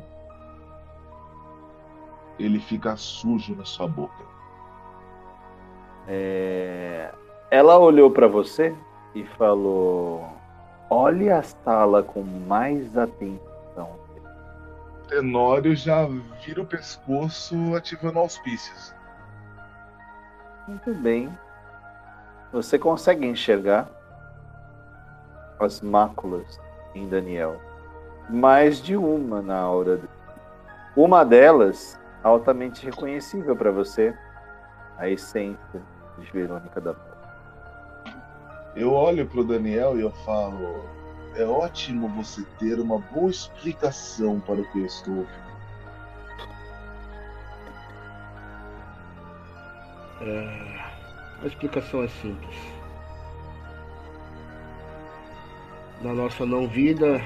ele 2.40 2.60
fica 2.60 2.98
sujo 2.98 3.56
na 3.56 3.64
sua 3.64 3.88
boca. 3.88 4.24
É, 6.08 7.12
Ela 7.52 7.78
olhou 7.78 8.10
para 8.12 8.28
você 8.28 8.76
e 9.16 9.24
falou: 9.24 10.28
Olhe 10.90 11.30
a 11.30 11.42
sala 11.44 12.04
com 12.04 12.24
mais 12.24 12.98
atenção. 12.98 13.53
Tenório 15.08 15.76
já 15.76 16.08
vira 16.46 16.62
o 16.62 16.66
pescoço 16.66 17.76
ativando 17.76 18.20
auspícios. 18.20 18.94
Muito 20.68 20.94
bem. 20.96 21.30
Você 22.52 22.80
consegue 22.80 23.26
enxergar 23.26 23.90
as 25.60 25.82
máculas 25.82 26.60
em 26.96 27.08
Daniel. 27.08 27.60
Mais 28.30 28.82
de 28.82 28.96
uma 28.96 29.42
na 29.42 29.58
aura 29.58 29.98
dele. 29.98 30.10
Uma 30.96 31.26
delas 31.26 32.00
altamente 32.24 32.86
reconhecível 32.86 33.56
para 33.56 33.72
você. 33.72 34.16
A 34.98 35.10
essência 35.10 35.82
de 36.18 36.32
Verônica 36.32 36.80
da 36.80 36.94
Morte. 36.94 38.18
Eu 38.76 38.94
olho 38.94 39.28
pro 39.28 39.44
Daniel 39.44 39.98
e 39.98 40.02
eu 40.02 40.12
falo: 40.12 40.86
é 41.36 41.46
ótimo 41.46 42.08
você 42.10 42.44
ter 42.60 42.80
uma 42.80 43.00
boa 43.00 43.30
explicação 43.30 44.40
para 44.40 44.62
o 44.62 44.72
que 44.72 44.80
eu 44.80 44.86
estou 44.86 45.16
ouvindo. 45.16 45.44
É, 50.22 50.84
a 51.42 51.48
explicação 51.48 52.04
é 52.04 52.08
simples. 52.08 52.56
Na 56.02 56.14
nossa 56.14 56.46
não 56.46 56.68
vida, 56.68 57.22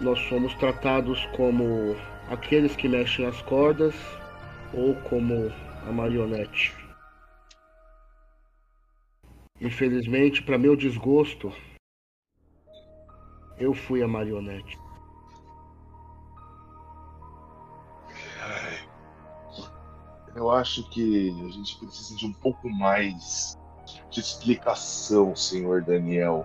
nós 0.00 0.18
somos 0.28 0.54
tratados 0.54 1.24
como 1.36 1.96
aqueles 2.30 2.74
que 2.74 2.88
mexem 2.88 3.26
as 3.26 3.40
cordas 3.42 3.94
ou 4.72 4.94
como 5.02 5.52
a 5.86 5.92
marionete. 5.92 6.74
Infelizmente, 9.60 10.42
para 10.42 10.58
meu 10.58 10.74
desgosto, 10.74 11.52
eu 13.58 13.74
fui 13.74 14.02
a 14.02 14.08
marionete. 14.08 14.78
Eu 20.34 20.50
acho 20.50 20.82
que 20.90 21.30
a 21.46 21.50
gente 21.52 21.78
precisa 21.78 22.16
de 22.16 22.26
um 22.26 22.32
pouco 22.32 22.68
mais 22.68 23.56
de 24.10 24.20
explicação, 24.20 25.34
senhor 25.36 25.82
Daniel. 25.82 26.44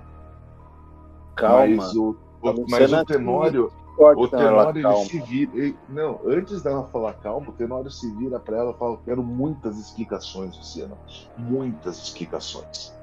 Calma. 1.35 1.75
Mas 1.77 1.95
o, 1.95 2.15
o- 2.41 2.65
mas 2.69 2.91
o 2.93 3.05
Tenório, 3.05 3.71
o 3.97 4.03
ela, 4.03 4.29
Tenório 4.29 4.87
ele 4.87 5.05
se 5.05 5.19
vira. 5.21 5.51
ele- 5.57 5.77
não, 5.87 6.19
antes 6.25 6.61
dela 6.61 6.83
falar 6.87 7.13
calma, 7.13 7.49
o 7.49 7.53
Tenório 7.53 7.89
se 7.89 8.11
vira 8.15 8.39
para 8.39 8.57
ela 8.57 8.71
e 8.71 8.77
fala: 8.77 8.97
Quero 9.03 9.23
muitas 9.23 9.77
explicações, 9.79 10.55
Luciana. 10.55 10.95
Muitas 11.37 11.97
explicações. 11.97 12.93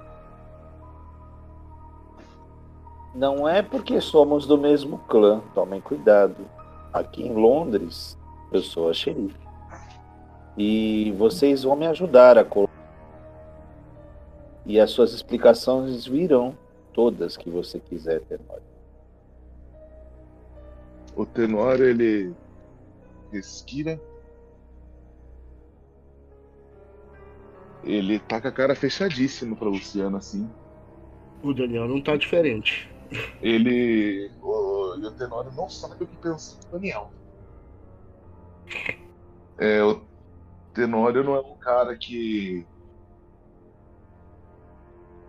Não 3.16 3.48
é 3.48 3.62
porque 3.62 3.98
somos 3.98 4.46
do 4.46 4.58
mesmo 4.58 4.98
clã, 5.08 5.40
tomem 5.54 5.80
cuidado. 5.80 6.46
Aqui 6.92 7.26
em 7.26 7.32
Londres, 7.32 8.18
eu 8.52 8.60
sou 8.60 8.90
a 8.90 8.92
xerife. 8.92 9.34
E 10.54 11.12
vocês 11.12 11.62
vão 11.62 11.74
me 11.74 11.86
ajudar 11.86 12.36
a 12.36 12.44
col... 12.44 12.68
E 14.66 14.78
as 14.78 14.90
suas 14.90 15.14
explicações 15.14 16.04
virão, 16.04 16.58
todas 16.92 17.38
que 17.38 17.48
você 17.48 17.80
quiser, 17.80 18.20
Tenório. 18.20 18.62
O 21.16 21.24
Tenório 21.24 21.86
ele 21.86 22.34
respira. 23.32 23.98
Ele 27.82 28.18
tá 28.18 28.42
com 28.42 28.48
a 28.48 28.52
cara 28.52 28.74
fechadíssima 28.74 29.56
pra 29.56 29.68
Luciana, 29.68 30.18
assim. 30.18 30.50
O 31.42 31.54
Daniel 31.54 31.88
não 31.88 32.02
tá 32.02 32.14
diferente. 32.16 32.94
Ele. 33.42 34.30
O, 34.42 34.96
e 34.98 35.06
o 35.06 35.10
Tenório 35.12 35.52
não 35.52 35.68
sabe 35.68 36.02
o 36.02 36.06
que 36.06 36.16
pensa 36.16 36.58
do 36.60 36.72
Daniel. 36.72 37.10
É, 39.58 39.82
o 39.82 40.02
Tenório 40.74 41.24
não 41.24 41.36
é 41.36 41.40
um 41.40 41.56
cara 41.56 41.96
que. 41.96 42.66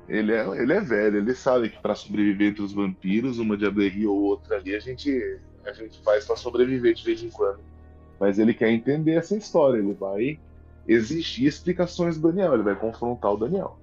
Ele 0.08 0.34
é, 0.34 0.48
ele 0.62 0.72
é 0.72 0.80
velho, 0.80 1.18
ele 1.18 1.36
sabe 1.36 1.70
que 1.70 1.82
para 1.82 1.94
sobreviver 1.94 2.50
entre 2.50 2.62
os 2.62 2.72
vampiros, 2.72 3.40
uma 3.40 3.58
diableria 3.58 4.10
ou 4.10 4.18
outra 4.18 4.56
ali, 4.56 4.74
a 4.74 4.80
gente, 4.80 5.12
a 5.66 5.74
gente 5.74 6.02
faz 6.02 6.26
para 6.26 6.38
sobreviver 6.38 6.94
de 6.94 7.04
vez 7.04 7.22
em 7.22 7.30
quando. 7.30 7.60
Mas 8.18 8.40
ele 8.40 8.54
quer 8.54 8.70
entender 8.70 9.16
essa 9.16 9.36
história, 9.36 9.78
ele 9.78 9.94
vai 9.94 10.40
exigir 10.88 11.48
explicações 11.48 12.18
do 12.18 12.32
Daniel, 12.32 12.54
ele 12.54 12.64
vai 12.64 12.76
confrontar 12.76 13.34
o 13.34 13.38
Daniel. 13.38 13.78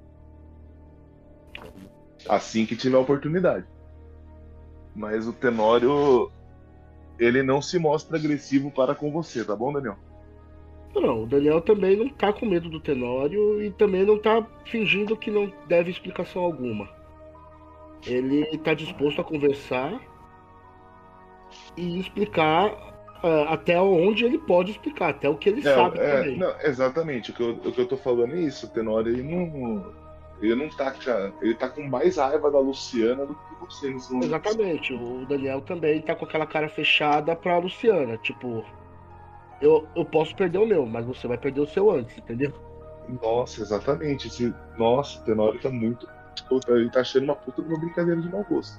Assim 2.26 2.64
que 2.64 2.74
tiver 2.74 2.97
oportunidade. 2.97 3.66
Mas 4.95 5.26
o 5.26 5.32
Tenório, 5.32 6.30
ele 7.18 7.42
não 7.42 7.61
se 7.61 7.78
mostra 7.78 8.16
agressivo 8.16 8.70
para 8.70 8.95
com 8.95 9.11
você, 9.11 9.45
tá 9.45 9.57
bom, 9.57 9.72
Daniel? 9.72 9.97
Não, 10.95 11.24
o 11.24 11.26
Daniel 11.26 11.61
também 11.61 11.97
não 11.97 12.09
tá 12.09 12.32
com 12.32 12.47
medo 12.47 12.68
do 12.70 12.80
Tenório 12.80 13.61
e 13.62 13.70
também 13.72 14.05
não 14.05 14.18
tá 14.18 14.47
fingindo 14.64 15.16
que 15.16 15.30
não 15.30 15.53
deve 15.66 15.90
explicação 15.90 16.42
alguma. 16.42 16.88
Ele 18.07 18.57
tá 18.59 18.74
disposto 18.74 19.20
a 19.20 19.24
conversar 19.24 20.01
e 21.76 21.99
explicar 21.99 22.72
uh, 23.22 23.49
até 23.49 23.80
onde 23.80 24.24
ele 24.24 24.38
pode 24.38 24.70
explicar, 24.72 25.11
até 25.11 25.28
o 25.28 25.36
que 25.36 25.49
ele 25.49 25.62
É, 25.64 25.74
sabe 25.74 25.99
é, 25.99 26.22
também. 26.22 26.36
não, 26.36 26.55
exatamente, 26.61 27.30
o 27.30 27.34
que, 27.34 27.42
eu, 27.42 27.51
o 27.51 27.72
que 27.72 27.80
eu 27.80 27.88
tô 27.88 27.97
falando 27.97 28.34
é 28.34 28.40
isso, 28.40 28.66
o 28.66 28.70
Tenório 28.70 29.12
ele 29.12 29.22
não. 29.22 30.03
Ele 30.45 30.55
não 30.55 30.68
tá. 30.68 30.90
ca- 30.90 31.32
Ele 31.40 31.55
tá 31.55 31.68
com 31.68 31.82
mais 31.82 32.16
raiva 32.16 32.51
da 32.51 32.59
Luciana 32.59 33.24
do 33.26 33.34
que 33.34 33.55
você 33.61 33.90
nesse 33.90 34.12
momento. 34.12 34.26
Exatamente, 34.28 34.92
o 34.92 35.24
Daniel 35.26 35.61
também 35.62 36.01
tá 36.01 36.14
com 36.14 36.24
aquela 36.24 36.47
cara 36.47 36.68
fechada 36.68 37.34
pra 37.36 37.59
Luciana, 37.59 38.16
tipo, 38.18 38.64
eu, 39.61 39.86
eu 39.97 40.05
posso 40.05 40.34
perder 40.34 40.59
o 40.59 40.66
meu, 40.66 40.84
mas 40.86 41.07
você 41.07 41.26
vai 41.26 41.38
perder 41.38 41.61
o 41.61 41.66
seu 41.66 41.90
antes, 41.90 42.16
entendeu? 42.18 42.53
Nossa, 43.22 43.61
exatamente. 43.62 44.28
Esse, 44.28 44.53
nossa, 44.78 45.20
o 45.20 45.24
Tenório 45.24 45.61
tá 45.61 45.70
muito. 45.70 46.09
Ele 46.68 46.90
tá 46.90 47.01
achando 47.01 47.24
uma 47.24 47.36
puta 47.36 47.62
de 47.62 47.68
uma 47.68 47.78
brincadeira 47.78 48.20
de 48.20 48.28
mau 48.30 48.45
gosto. 48.49 48.78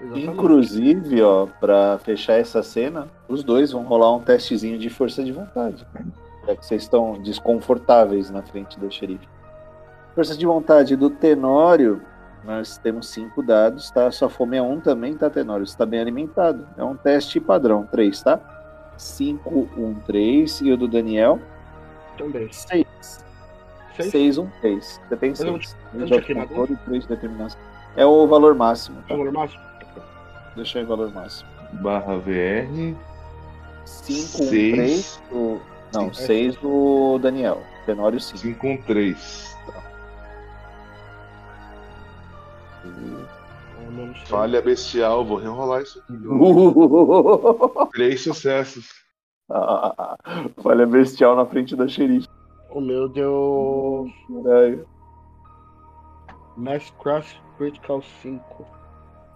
Exatamente. 0.00 0.28
Inclusive, 0.30 1.22
ó, 1.22 1.46
pra 1.60 1.98
fechar 1.98 2.34
essa 2.34 2.62
cena, 2.62 3.08
os 3.28 3.42
dois 3.44 3.72
vão 3.72 3.82
rolar 3.82 4.14
um 4.14 4.20
testezinho 4.20 4.78
de 4.78 4.88
força 4.88 5.22
de 5.24 5.32
vontade. 5.32 5.86
Já 6.46 6.56
que 6.56 6.64
vocês 6.64 6.82
estão 6.82 7.20
desconfortáveis 7.20 8.30
na 8.30 8.42
frente 8.42 8.78
do 8.78 8.90
xerife. 8.90 9.26
Força 10.18 10.36
de 10.36 10.44
vontade 10.44 10.96
do 10.96 11.10
Tenório, 11.10 12.02
nós 12.44 12.76
temos 12.76 13.06
cinco 13.08 13.40
dados, 13.40 13.88
tá? 13.88 14.10
Sua 14.10 14.28
fome 14.28 14.56
é 14.56 14.60
um 14.60 14.80
também, 14.80 15.16
tá, 15.16 15.30
Tenório? 15.30 15.64
Você 15.64 15.78
tá 15.78 15.86
bem 15.86 16.00
alimentado. 16.00 16.66
É 16.76 16.82
um 16.82 16.96
teste 16.96 17.38
padrão, 17.38 17.86
três, 17.88 18.20
tá? 18.20 18.40
5, 18.96 19.68
1, 19.76 19.94
3. 20.00 20.60
E 20.62 20.72
o 20.72 20.76
do 20.76 20.88
Daniel, 20.88 21.38
Também. 22.16 22.50
6. 22.50 22.84
Seis? 23.94 24.10
6, 24.10 24.38
1, 24.38 24.50
3. 24.60 25.00
Você 25.08 25.16
tem 25.16 25.32
eu 25.38 25.44
não 25.52 25.60
6. 25.60 25.76
eu 25.94 26.00
não 26.00 26.06
de 26.06 26.12
tinha 26.12 26.22
queimado 26.22 26.48
controle 26.48 26.72
e 26.72 26.76
3 26.84 27.02
de 27.04 27.08
determinação. 27.10 27.60
É 27.94 28.04
o 28.04 28.26
valor 28.26 28.56
máximo, 28.56 29.00
tá? 29.06 29.14
Valor 29.14 29.30
máximo? 29.30 29.62
Deixa 30.56 30.80
aí 30.80 30.84
o 30.84 30.88
valor 30.88 31.12
máximo. 31.12 31.48
Barra 31.74 32.16
VR. 32.16 32.96
5, 33.84 34.42
1, 34.42 34.48
Seis. 34.48 34.72
3. 34.74 35.22
O... 35.30 35.60
Não, 35.94 36.12
Sim. 36.12 36.26
6 36.26 36.56
do 36.56 37.20
Daniel. 37.20 37.62
Tenório 37.86 38.18
5. 38.20 38.38
5 38.38 38.58
com 38.58 38.76
3. 38.78 39.47
Falha 44.26 44.60
bestial, 44.60 45.24
vou 45.24 45.38
rerolar 45.38 45.82
isso 45.82 45.98
aqui. 46.00 46.12
Três 47.92 48.22
sucessos. 48.22 48.88
Falha 50.62 50.86
bestial 50.86 51.34
na 51.36 51.46
frente 51.46 51.74
da 51.74 51.88
xerife. 51.88 52.28
O 52.70 52.80
meu 52.80 53.08
deu 53.08 54.06
Caralho. 54.44 54.86
Mass 56.56 56.92
Crash 57.02 57.40
Critical 57.56 58.02
5. 58.22 58.66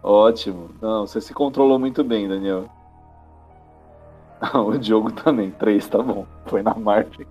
Ótimo. 0.02 0.70
Não, 0.80 1.06
você 1.06 1.20
se 1.20 1.32
controlou 1.32 1.78
muito 1.78 2.04
bem, 2.04 2.28
Daniel. 2.28 2.68
O 4.54 4.76
Diogo 4.76 5.12
também. 5.12 5.52
3, 5.52 5.88
tá 5.88 6.02
bom. 6.02 6.26
Foi 6.46 6.62
na 6.62 6.74
margem. 6.74 7.26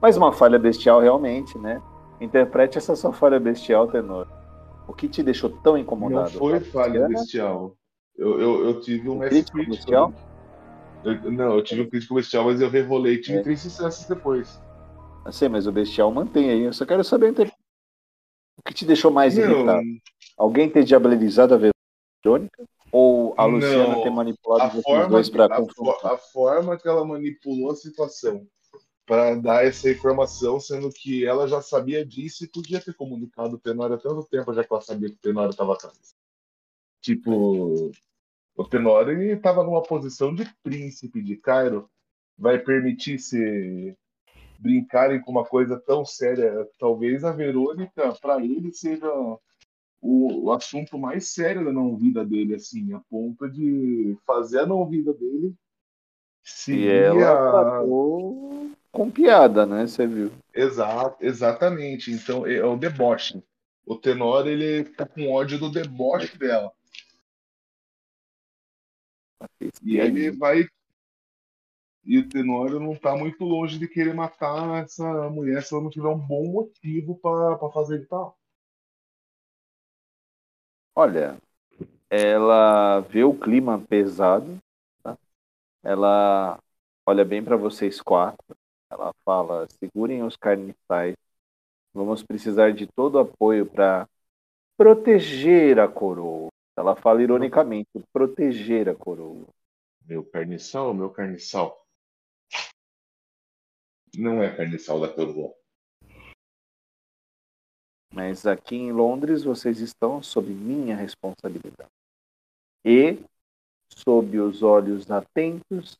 Mas 0.00 0.16
uma 0.16 0.32
falha 0.32 0.58
bestial 0.58 1.00
realmente, 1.00 1.56
né? 1.56 1.80
Interprete 2.20 2.78
essa 2.78 2.96
sua 2.96 3.12
falha 3.12 3.38
bestial, 3.38 3.86
Tenor. 3.86 4.26
O 4.88 4.92
que 4.94 5.08
te 5.08 5.22
deixou 5.22 5.50
tão 5.50 5.74
Não 5.74 5.78
incomodado? 5.78 6.30
foi 6.38 6.60
falha 6.60 7.06
bestial. 7.06 7.76
Eu, 8.16 8.40
eu, 8.40 8.64
eu 8.64 8.80
tive 8.80 9.08
um 9.08 9.18
crítico 9.20 9.58
crítico. 9.58 9.92
Eu- 11.04 11.30
não, 11.30 11.54
eu 11.56 11.62
tive 11.62 11.82
um 11.82 11.88
crítico 11.90 12.14
bestial, 12.14 12.44
mas 12.46 12.60
eu 12.60 12.68
rerolei 12.68 13.14
e 13.14 13.20
tive 13.20 13.38
É. 13.38 13.42
três 13.42 13.60
sucessos 13.60 14.06
depois. 14.08 14.60
Eu 15.24 15.32
sei, 15.32 15.48
mas 15.48 15.66
o 15.66 15.72
bestial 15.72 16.10
mantém 16.10 16.50
aí. 16.50 16.62
Eu 16.62 16.72
só 16.72 16.84
quero 16.84 17.04
saber 17.04 17.28
inter- 17.30 17.52
o 18.56 18.62
que 18.62 18.74
te 18.74 18.84
deixou 18.84 19.10
mais 19.10 19.36
Não, 19.36 19.44
irritado. 19.44 19.82
Alguém 20.36 20.68
ter 20.68 20.82
diabilizado 20.84 21.54
a 21.54 21.58
Verônica? 22.24 22.64
Ou 22.90 23.34
a 23.36 23.44
Luciana 23.44 23.94
Não, 23.96 24.02
ter 24.02 24.10
manipulado 24.10 24.62
a 24.64 24.68
vocês 24.68 25.08
dois 25.08 25.28
que, 25.28 25.36
pra 25.36 25.44
a, 25.44 25.56
fo- 25.56 25.66
confrontar? 25.66 26.12
a 26.14 26.16
forma 26.18 26.78
que 26.78 26.88
ela 26.88 27.04
manipulou 27.04 27.70
a 27.70 27.76
situação 27.76 28.44
para 29.08 29.34
dar 29.36 29.64
essa 29.64 29.90
informação, 29.90 30.60
sendo 30.60 30.90
que 30.90 31.24
ela 31.24 31.48
já 31.48 31.62
sabia 31.62 32.04
disso 32.04 32.44
e 32.44 32.48
podia 32.48 32.78
ter 32.78 32.92
comunicado 32.92 33.56
o 33.56 33.58
Tenório 33.58 33.96
há 33.96 33.98
tanto 33.98 34.22
tempo, 34.28 34.52
já 34.52 34.62
que 34.62 34.70
ela 34.70 34.82
sabia 34.82 35.08
que 35.08 35.14
o 35.14 35.20
Tenório 35.20 35.50
estava 35.50 35.72
atrás. 35.72 36.14
Tipo, 37.00 37.90
o 38.54 38.64
Tenório 38.68 39.18
estava 39.32 39.64
numa 39.64 39.82
posição 39.82 40.34
de 40.34 40.44
príncipe 40.62 41.22
de 41.22 41.36
Cairo, 41.38 41.88
vai 42.36 42.58
permitir 42.58 43.18
se 43.18 43.96
brincarem 44.58 45.22
com 45.22 45.30
uma 45.30 45.44
coisa 45.44 45.80
tão 45.80 46.04
séria. 46.04 46.68
Talvez 46.78 47.24
a 47.24 47.32
Verônica, 47.32 48.12
para 48.20 48.44
ele, 48.44 48.70
seja 48.74 49.10
o, 50.02 50.52
assunto 50.52 50.98
mais 50.98 51.28
sério 51.32 51.64
da 51.64 51.72
não 51.72 51.96
vida 51.96 52.26
dele, 52.26 52.56
assim, 52.56 52.92
a 52.92 53.00
ponto 53.08 53.48
de 53.48 54.18
fazer 54.26 54.60
a 54.60 54.66
não 54.66 54.86
vida 54.86 55.14
dele 55.14 55.54
E 56.44 56.50
seguir 56.50 56.88
ela 56.88 57.32
a... 57.32 57.50
tratou 57.50 58.67
com 58.92 59.10
piada, 59.10 59.66
né? 59.66 59.86
Você 59.86 60.06
viu? 60.06 60.32
Exa 60.54 61.16
exatamente. 61.20 62.10
Então 62.10 62.46
é 62.46 62.64
o 62.64 62.76
deboche. 62.76 63.42
O 63.86 63.96
Tenor 63.96 64.46
ele 64.46 64.84
tá 64.84 65.06
com 65.06 65.32
ódio 65.32 65.58
do 65.58 65.70
deboche 65.70 66.36
dela. 66.36 66.72
E 69.82 69.98
ele 69.98 70.30
vai. 70.30 70.66
E 72.04 72.18
o 72.18 72.28
Tenório 72.28 72.80
não 72.80 72.96
tá 72.96 73.16
muito 73.16 73.44
longe 73.44 73.78
de 73.78 73.86
querer 73.86 74.14
matar 74.14 74.84
essa 74.84 75.30
mulher 75.30 75.62
se 75.62 75.74
ela 75.74 75.82
não 75.82 75.90
tiver 75.90 76.08
um 76.08 76.18
bom 76.18 76.46
motivo 76.50 77.16
pra 77.16 77.56
pra 77.56 77.70
fazer 77.70 77.96
ele 77.96 78.06
tá. 78.06 78.32
Olha, 80.94 81.38
ela 82.10 83.00
vê 83.00 83.22
o 83.22 83.38
clima 83.38 83.78
pesado, 83.78 84.58
tá? 85.02 85.16
Ela 85.82 86.58
olha 87.06 87.24
bem 87.24 87.44
para 87.44 87.56
vocês 87.56 88.00
quatro. 88.00 88.57
Ela 88.90 89.12
fala: 89.24 89.66
segurem 89.68 90.22
os 90.22 90.36
carniçais. 90.36 91.16
Vamos 91.92 92.22
precisar 92.22 92.72
de 92.72 92.86
todo 92.86 93.16
o 93.16 93.20
apoio 93.20 93.66
para 93.66 94.08
proteger 94.76 95.78
a 95.78 95.88
coroa. 95.88 96.48
Ela 96.76 96.96
fala 96.96 97.22
ironicamente: 97.22 97.90
proteger 98.12 98.88
a 98.88 98.94
coroa. 98.94 99.46
Meu 100.04 100.24
carniçal, 100.24 100.94
meu 100.94 101.10
carniçal. 101.10 101.84
Não 104.16 104.42
é 104.42 104.56
carniçal 104.56 105.00
da 105.00 105.12
coroa. 105.12 105.54
Mas 108.12 108.46
aqui 108.46 108.74
em 108.74 108.90
Londres 108.90 109.44
vocês 109.44 109.80
estão 109.80 110.22
sob 110.22 110.50
minha 110.50 110.96
responsabilidade. 110.96 111.90
E 112.84 113.22
sob 113.88 114.40
os 114.40 114.62
olhos 114.62 115.10
atentos 115.10 115.98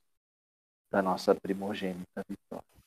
da 0.91 1.03
nossa 1.03 1.35
primogênita 1.35 2.25
Vitória. 2.27 2.78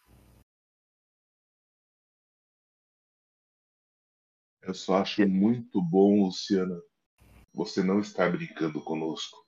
Eu 4.71 4.75
só 4.75 5.01
acho 5.01 5.27
muito 5.27 5.81
bom, 5.81 6.23
Luciana, 6.23 6.81
você 7.53 7.83
não 7.83 7.99
estar 7.99 8.31
brincando 8.31 8.81
conosco. 8.81 9.45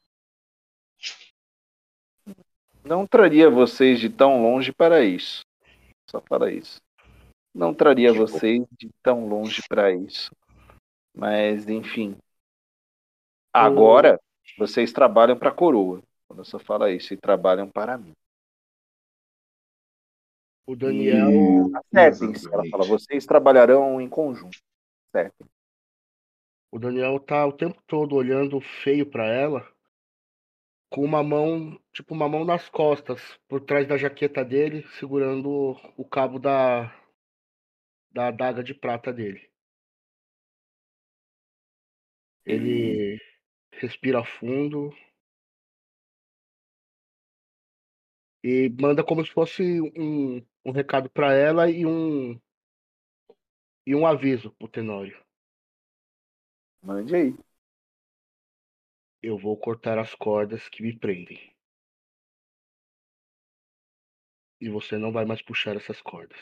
Não 2.83 3.07
traria 3.07 3.49
vocês 3.49 4.01
de 4.01 4.09
tão 4.09 4.43
longe 4.43 4.73
para 4.73 5.01
isso. 5.01 5.39
Só 6.11 6.19
para 6.19 6.51
isso. 6.51 6.81
Não 7.55 7.73
traria 7.73 8.11
Que 8.11 8.19
bom. 8.19 8.27
vocês 8.27 8.65
de 8.77 8.89
tão 9.01 9.29
longe 9.29 9.61
para 9.69 9.93
isso. 9.95 10.29
Mas, 11.15 11.69
enfim. 11.69 12.17
Agora, 13.53 14.19
vocês 14.57 14.91
trabalham 14.91 15.39
para 15.39 15.51
a 15.51 15.55
coroa. 15.55 16.03
Quando 16.27 16.39
eu 16.39 16.45
só 16.45 16.59
falo 16.59 16.85
isso, 16.89 17.13
e 17.13 17.17
trabalham 17.17 17.69
para 17.69 17.97
mim. 17.97 18.11
O 20.67 20.75
Daniel. 20.75 21.29
E- 21.31 21.95
Acertem-se. 21.95 22.53
Ela 22.53 22.63
fala, 22.69 22.83
vocês 22.83 23.25
trabalharão 23.25 24.01
em 24.01 24.09
conjunto. 24.09 24.59
Certo. 25.13 25.45
O 26.71 26.79
Daniel 26.79 27.19
tá 27.19 27.45
o 27.45 27.53
tempo 27.53 27.79
todo 27.85 28.15
olhando 28.15 28.59
feio 28.59 29.05
pra 29.05 29.27
ela, 29.27 29.71
com 30.89 31.03
uma 31.05 31.21
mão, 31.23 31.79
tipo 31.91 32.13
uma 32.15 32.27
mão 32.27 32.43
nas 32.43 32.67
costas, 32.67 33.21
por 33.47 33.61
trás 33.61 33.87
da 33.87 33.95
jaqueta 33.95 34.43
dele, 34.43 34.83
segurando 34.99 35.77
o 35.95 36.03
cabo 36.03 36.39
da 36.39 36.91
da 38.11 38.27
adaga 38.27 38.63
de 38.63 38.73
prata 38.73 39.11
dele. 39.11 39.49
Ele 42.45 43.19
respira 43.71 44.23
fundo 44.25 44.93
e 48.43 48.69
manda 48.79 49.03
como 49.03 49.25
se 49.25 49.31
fosse 49.31 49.81
um, 49.97 50.45
um 50.65 50.71
recado 50.71 51.09
pra 51.09 51.33
ela 51.33 51.69
e 51.69 51.85
um 51.85 52.39
e 53.85 53.95
um 53.95 54.05
aviso 54.05 54.51
pro 54.53 54.67
Tenório. 54.67 55.23
Mande 56.81 57.15
aí. 57.15 57.37
Eu 59.21 59.37
vou 59.37 59.57
cortar 59.57 59.97
as 59.97 60.13
cordas 60.15 60.67
que 60.67 60.83
me 60.83 60.97
prendem. 60.97 61.55
E 64.59 64.69
você 64.69 64.97
não 64.97 65.11
vai 65.11 65.25
mais 65.25 65.41
puxar 65.41 65.75
essas 65.75 66.01
cordas. 66.01 66.39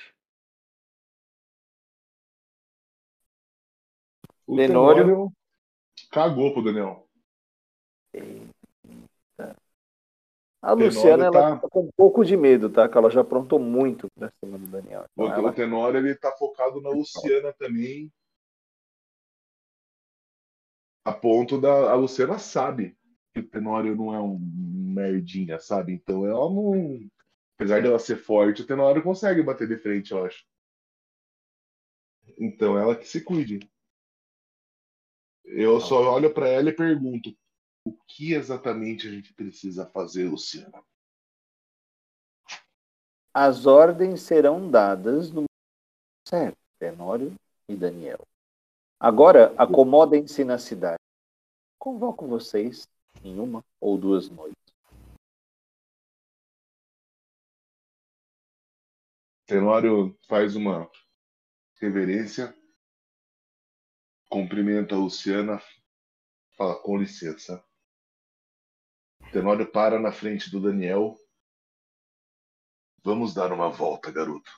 O 4.45 4.55
Tenório. 4.55 5.03
Tenório 5.03 5.33
cagou 6.11 6.53
pro 6.53 6.63
Daniel. 6.63 7.07
A 10.61 10.73
Luciana, 10.73 11.25
ela 11.25 11.59
tá 11.59 11.69
com 11.69 11.85
um 11.85 11.91
pouco 11.97 12.23
de 12.23 12.37
medo, 12.37 12.69
tá? 12.69 12.87
Que 12.87 12.97
ela 12.97 13.09
já 13.09 13.21
aprontou 13.21 13.57
muito 13.57 14.07
pra 14.11 14.31
cima 14.39 14.59
do 14.59 14.67
Daniel. 14.67 15.05
Então, 15.13 15.25
o, 15.25 15.33
ela... 15.33 15.51
Tenório, 15.51 15.99
ele 15.99 16.15
tá 16.15 16.31
focado 16.33 16.79
na 16.79 16.89
Luciana 16.89 17.51
também. 17.53 18.11
A 21.03 21.11
ponto 21.11 21.59
da... 21.59 21.91
A 21.91 21.95
Luciana 21.95 22.37
sabe 22.37 22.95
que 23.33 23.39
o 23.39 23.47
Tenório 23.47 23.95
não 23.95 24.13
é 24.13 24.19
um 24.19 24.37
merdinha, 24.39 25.59
sabe? 25.59 25.93
Então 25.93 26.25
ela 26.25 26.47
não... 26.47 26.99
Apesar 27.57 27.81
dela 27.81 27.97
ser 27.97 28.17
forte, 28.17 28.61
o 28.61 28.67
Tenório 28.67 29.03
consegue 29.03 29.41
bater 29.41 29.67
de 29.67 29.77
frente, 29.77 30.11
eu 30.11 30.25
acho. 30.25 30.45
Então 32.37 32.77
ela 32.77 32.95
que 32.95 33.07
se 33.07 33.23
cuide. 33.23 33.67
Eu 35.43 35.79
só 35.79 36.13
olho 36.13 36.33
para 36.33 36.47
ela 36.47 36.69
e 36.69 36.75
pergunto: 36.75 37.35
o 37.85 37.93
que 38.07 38.33
exatamente 38.33 39.07
a 39.07 39.11
gente 39.11 39.33
precisa 39.33 39.85
fazer, 39.85 40.29
Luciana? 40.29 40.83
As 43.33 43.65
ordens 43.65 44.21
serão 44.21 44.69
dadas 44.69 45.31
no 45.31 45.45
certo, 46.27 46.57
Tenório 46.77 47.33
e 47.67 47.75
Daniel. 47.75 48.19
Agora, 48.99 49.53
acomodem-se 49.57 50.43
na 50.43 50.59
cidade. 50.59 50.99
Convoco 51.79 52.27
vocês 52.27 52.87
em 53.23 53.39
uma 53.39 53.63
ou 53.79 53.97
duas 53.97 54.29
noites. 54.29 54.55
Tenório 59.47 60.17
faz 60.27 60.55
uma 60.55 60.89
reverência, 61.81 62.55
cumprimenta 64.29 64.95
a 64.95 64.97
Luciana, 64.97 65.61
fala 66.55 66.81
com 66.81 66.97
licença. 66.97 67.61
Tenório 69.31 69.65
para 69.65 69.97
na 69.97 70.11
frente 70.11 70.51
do 70.51 70.59
Daniel. 70.59 71.15
Vamos 73.01 73.33
dar 73.33 73.53
uma 73.53 73.69
volta, 73.69 74.11
garoto. 74.11 74.51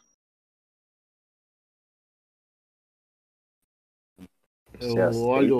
Eu 4.79 5.21
olho. 5.21 5.59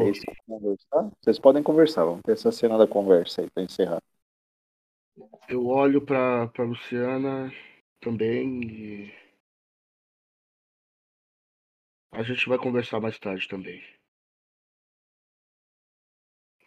Vocês 1.22 1.38
podem 1.40 1.62
conversar, 1.62 2.04
vamos 2.06 2.24
ter 2.24 2.32
essa 2.32 2.52
cena 2.52 2.78
da 2.78 2.88
conversa 2.88 3.42
aí 3.42 3.50
para 3.52 3.64
encerrar. 3.64 4.02
Eu 5.48 5.68
olho 5.68 6.04
para 6.04 6.48
para 6.48 6.64
Luciana 6.64 7.52
também 8.00 8.64
e 8.64 9.14
a 12.12 12.24
gente 12.24 12.50
vai 12.50 12.58
conversar 12.58 13.00
mais 13.00 13.20
tarde 13.20 13.48
também. 13.48 13.82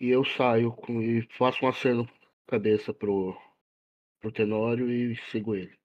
E 0.01 0.09
eu 0.09 0.25
saio 0.25 0.73
com, 0.73 1.03
e 1.03 1.23
faço 1.37 1.65
um 1.65 1.69
aceno 1.69 2.09
cabeça 2.47 2.95
pro, 2.95 3.37
pro 4.21 4.33
Tenório 4.33 4.91
e 4.91 5.17
sigo 5.31 5.55
ele. 5.55 5.77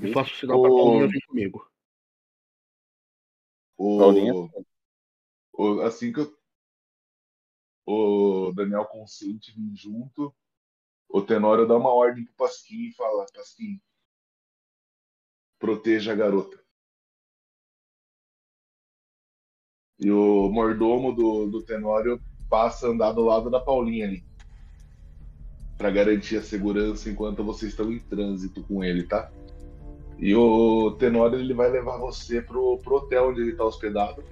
E 0.00 0.12
faço 0.12 0.32
o 0.32 0.36
sinal 0.36 0.58
o... 0.58 0.62
pra 0.62 0.70
Paulinha 0.70 1.08
vir 1.08 1.26
comigo. 1.26 1.72
O... 3.76 3.98
Paulinha? 3.98 4.32
O... 5.52 5.80
Assim 5.82 6.12
que 6.12 6.20
eu... 6.20 6.38
o 7.86 8.52
Daniel 8.52 8.86
consente 8.86 9.52
vir 9.52 9.74
junto, 9.76 10.34
o 11.08 11.22
Tenório 11.22 11.66
dá 11.66 11.76
uma 11.76 11.92
ordem 11.92 12.24
pro 12.24 12.34
Pasquim 12.34 12.88
e 12.88 12.94
fala, 12.94 13.26
Pasquim, 13.32 13.80
proteja 15.60 16.12
a 16.12 16.16
garota. 16.16 16.62
E 19.96 20.10
o 20.10 20.50
mordomo 20.50 21.14
do, 21.14 21.48
do 21.48 21.64
Tenório 21.64 22.20
passa 22.50 22.88
a 22.88 22.90
andar 22.90 23.12
do 23.12 23.22
lado 23.22 23.48
da 23.48 23.60
Paulinha 23.60 24.06
ali 24.06 24.33
para 25.76 25.90
garantir 25.90 26.36
a 26.36 26.42
segurança 26.42 27.10
enquanto 27.10 27.42
vocês 27.42 27.72
estão 27.72 27.90
em 27.90 27.98
trânsito 27.98 28.62
com 28.62 28.82
ele, 28.84 29.02
tá? 29.04 29.30
E 30.18 30.34
o 30.34 30.92
Tenório 30.92 31.38
ele 31.38 31.54
vai 31.54 31.70
levar 31.70 31.98
você 31.98 32.40
pro, 32.40 32.78
pro 32.78 32.96
hotel 32.96 33.30
onde 33.30 33.40
ele 33.40 33.50
está 33.50 33.64
hospedado. 33.64 34.22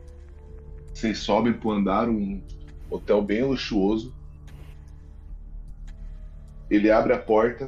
Vocês 0.95 1.19
sobem 1.19 1.53
pro 1.53 1.73
andar, 1.73 2.09
um 2.09 2.41
hotel 2.91 3.21
bem 3.23 3.43
luxuoso. 3.43 4.15
Ele 6.71 6.91
abre 6.91 7.13
a 7.13 7.19
porta 7.19 7.67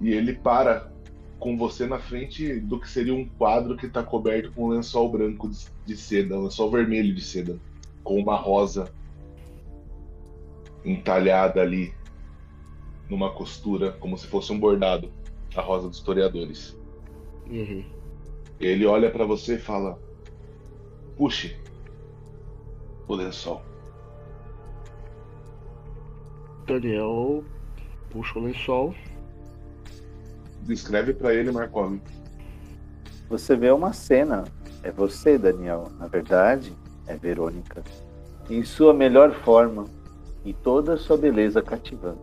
e 0.00 0.10
ele 0.10 0.34
para 0.34 0.90
com 1.38 1.56
você 1.56 1.86
na 1.86 1.98
frente 1.98 2.60
do 2.60 2.78
que 2.78 2.88
seria 2.88 3.14
um 3.14 3.26
quadro 3.26 3.76
que 3.76 3.86
está 3.86 4.02
coberto 4.02 4.52
com 4.52 4.66
um 4.66 4.68
lençol 4.68 5.10
branco 5.10 5.48
de, 5.48 5.66
de 5.86 5.96
seda, 5.96 6.38
um 6.38 6.44
lençol 6.44 6.70
vermelho 6.70 7.14
de 7.14 7.22
seda, 7.22 7.58
com 8.04 8.18
uma 8.18 8.36
rosa 8.36 8.92
entalhada 10.84 11.60
ali 11.60 11.94
numa 13.08 13.32
costura, 13.32 13.92
como 13.92 14.16
se 14.16 14.26
fosse 14.26 14.52
um 14.52 14.58
bordado, 14.58 15.10
a 15.54 15.60
rosa 15.60 15.88
dos 15.88 15.98
historiadores. 15.98 16.76
Uhum. 17.48 17.84
Ele 18.60 18.86
olha 18.86 19.10
para 19.10 19.24
você 19.24 19.56
e 19.56 19.58
fala: 19.58 19.98
Puxe 21.16 21.56
o 23.08 23.14
lençol. 23.14 23.62
Daniel 26.66 27.44
puxa 28.10 28.38
o 28.38 28.42
lençol. 28.42 28.94
Descreve 30.62 31.14
para 31.14 31.34
ele, 31.34 31.50
Markov. 31.50 31.98
Você 33.28 33.56
vê 33.56 33.70
uma 33.70 33.92
cena. 33.92 34.44
É 34.82 34.90
você, 34.90 35.36
Daniel. 35.36 35.90
Na 35.98 36.06
verdade, 36.06 36.72
é 37.06 37.16
Verônica. 37.16 37.82
Em 38.48 38.62
sua 38.64 38.92
melhor 38.92 39.32
forma, 39.32 39.84
e 40.44 40.54
toda 40.54 40.94
a 40.94 40.98
sua 40.98 41.16
beleza 41.16 41.62
cativando. 41.62 42.20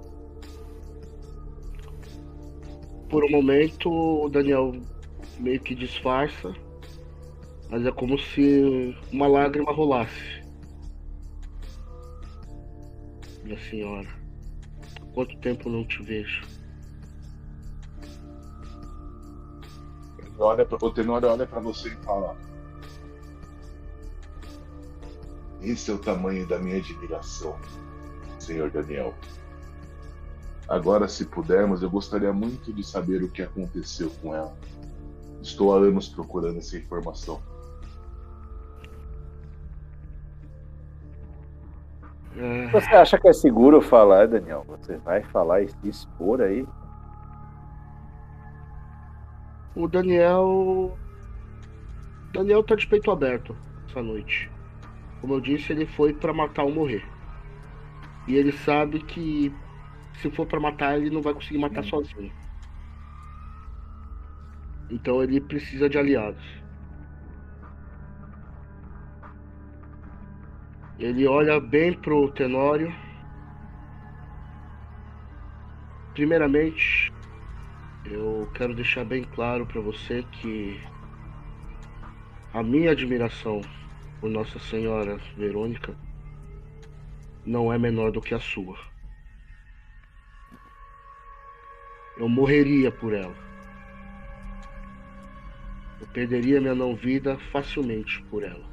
Por 3.09 3.23
um 3.23 3.29
momento, 3.29 3.89
o 3.89 4.29
Daniel 4.29 4.73
meio 5.39 5.59
que 5.61 5.75
disfarça, 5.75 6.53
mas 7.69 7.85
é 7.85 7.91
como 7.91 8.17
se 8.17 8.95
uma 9.11 9.27
lágrima 9.27 9.71
rolasse. 9.71 10.43
Minha 13.43 13.59
senhora, 13.69 14.07
quanto 15.13 15.37
tempo 15.37 15.69
não 15.69 15.85
te 15.85 16.01
vejo? 16.03 16.45
Olha, 20.39 20.67
o 20.69 20.91
Tenório 20.91 21.29
olha 21.29 21.47
para 21.47 21.59
você 21.59 21.89
e 21.89 21.95
fala: 22.03 22.37
Esse 25.61 25.89
é 25.89 25.93
o 25.93 25.97
tamanho 25.97 26.45
da 26.45 26.59
minha 26.59 26.77
admiração 26.77 27.57
senhor 28.47 28.71
Daniel. 28.71 29.13
Agora, 30.67 31.07
se 31.07 31.25
pudermos, 31.25 31.83
eu 31.83 31.89
gostaria 31.89 32.31
muito 32.33 32.73
de 32.73 32.83
saber 32.83 33.23
o 33.23 33.29
que 33.29 33.41
aconteceu 33.41 34.09
com 34.21 34.33
ela. 34.33 34.53
Estou 35.41 35.73
há 35.73 35.79
anos 35.79 36.09
procurando 36.09 36.57
essa 36.57 36.77
informação. 36.77 37.41
Você 42.71 42.89
acha 42.89 43.17
que 43.17 43.27
é 43.27 43.33
seguro 43.33 43.81
falar, 43.81 44.27
Daniel? 44.27 44.63
Você 44.67 44.97
vai 44.97 45.23
falar 45.23 45.61
e 45.61 45.69
se 45.69 45.89
expor 45.89 46.41
aí? 46.41 46.67
O 49.75 49.87
Daniel. 49.87 50.95
Daniel 52.33 52.63
tá 52.63 52.75
de 52.75 52.85
peito 52.85 53.09
aberto 53.09 53.55
essa 53.89 54.03
noite. 54.03 54.51
Como 55.21 55.33
eu 55.33 55.41
disse, 55.41 55.71
ele 55.71 55.87
foi 55.87 56.13
para 56.13 56.33
matar 56.33 56.63
ou 56.63 56.71
morrer. 56.71 57.03
E 58.27 58.35
ele 58.35 58.51
sabe 58.51 58.99
que 58.99 59.53
se 60.15 60.29
for 60.31 60.45
para 60.45 60.59
matar, 60.59 60.97
ele 60.97 61.09
não 61.09 61.21
vai 61.21 61.33
conseguir 61.33 61.59
matar 61.59 61.81
hum. 61.81 61.87
sozinho. 61.87 62.31
Então 64.89 65.21
ele 65.23 65.39
precisa 65.39 65.89
de 65.89 65.97
aliados. 65.97 66.43
Ele 70.99 71.27
olha 71.27 71.59
bem 71.59 71.93
pro 71.93 72.31
Tenório. 72.31 72.93
Primeiramente, 76.13 77.13
eu 78.05 78.49
quero 78.55 78.73
deixar 78.73 79.05
bem 79.05 79.23
claro 79.23 79.65
para 79.67 79.79
você 79.79 80.23
que 80.31 80.81
a 82.53 82.63
minha 82.63 82.91
admiração 82.91 83.61
por 84.19 84.29
Nossa 84.29 84.57
Senhora 84.57 85.17
Verônica 85.37 85.95
não 87.47 87.71
é 87.71 87.77
menor 87.77 88.11
do 88.11 88.21
que 88.21 88.35
a 88.35 88.39
sua. 88.39 88.77
Eu 92.17 92.27
morreria 92.27 92.91
por 92.91 93.13
ela. 93.13 93.35
Eu 96.01 96.07
perderia 96.07 96.59
minha 96.59 96.75
não 96.75 96.93
vida 96.93 97.37
facilmente 97.51 98.21
por 98.23 98.43
ela. 98.43 98.67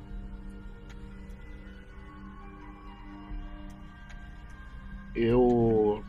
Eu 5.14 6.04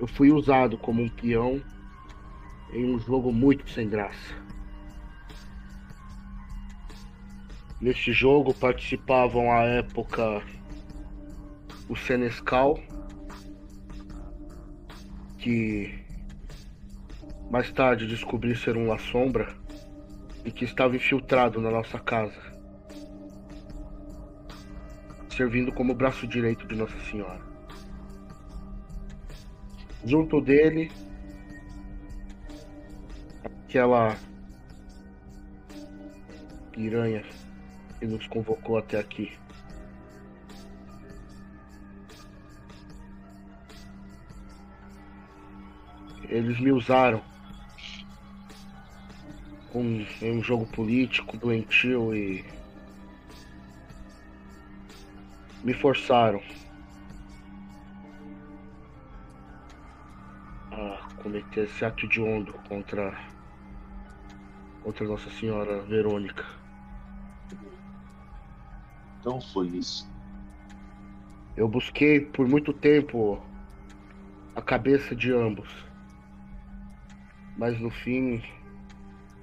eu 0.00 0.08
fui 0.08 0.32
usado 0.32 0.76
como 0.76 1.00
um 1.00 1.08
peão 1.08 1.62
em 2.72 2.92
um 2.92 2.98
jogo 2.98 3.32
muito 3.32 3.70
sem 3.70 3.88
graça. 3.88 4.43
Neste 7.84 8.14
jogo 8.14 8.54
participavam 8.54 9.52
à 9.52 9.60
época 9.64 10.42
o 11.86 11.94
Senescal, 11.94 12.78
que 15.36 15.94
mais 17.50 17.70
tarde 17.70 18.06
descobri 18.06 18.56
ser 18.56 18.74
um 18.74 18.86
La 18.86 18.96
Sombra 18.96 19.54
e 20.46 20.50
que 20.50 20.64
estava 20.64 20.96
infiltrado 20.96 21.60
na 21.60 21.70
nossa 21.70 21.98
casa, 21.98 22.40
servindo 25.28 25.70
como 25.70 25.94
braço 25.94 26.26
direito 26.26 26.66
de 26.66 26.76
Nossa 26.76 26.98
Senhora. 27.00 27.42
Junto 30.06 30.40
dele, 30.40 30.90
aquela 33.68 34.16
piranha 36.72 37.22
que 38.04 38.06
nos 38.06 38.26
convocou 38.26 38.76
até 38.76 38.98
aqui. 38.98 39.32
Eles 46.28 46.60
me 46.60 46.70
usaram 46.70 47.22
um, 49.74 50.04
um 50.20 50.42
jogo 50.42 50.66
político 50.66 51.38
doentio 51.38 52.14
e 52.14 52.44
me 55.62 55.72
forçaram 55.72 56.42
a 60.72 61.08
cometer 61.22 61.64
esse 61.64 61.84
ato 61.86 62.06
de 62.06 62.20
ondo 62.20 62.52
contra 62.68 63.18
contra 64.82 65.06
Nossa 65.06 65.30
Senhora 65.30 65.80
Verônica. 65.84 66.44
Então 69.24 69.40
foi 69.40 69.68
isso. 69.68 70.06
Eu 71.56 71.66
busquei 71.66 72.20
por 72.20 72.46
muito 72.46 72.74
tempo 72.74 73.42
a 74.54 74.60
cabeça 74.60 75.16
de 75.16 75.32
ambos. 75.32 75.70
Mas 77.56 77.80
no 77.80 77.90
fim 77.90 78.42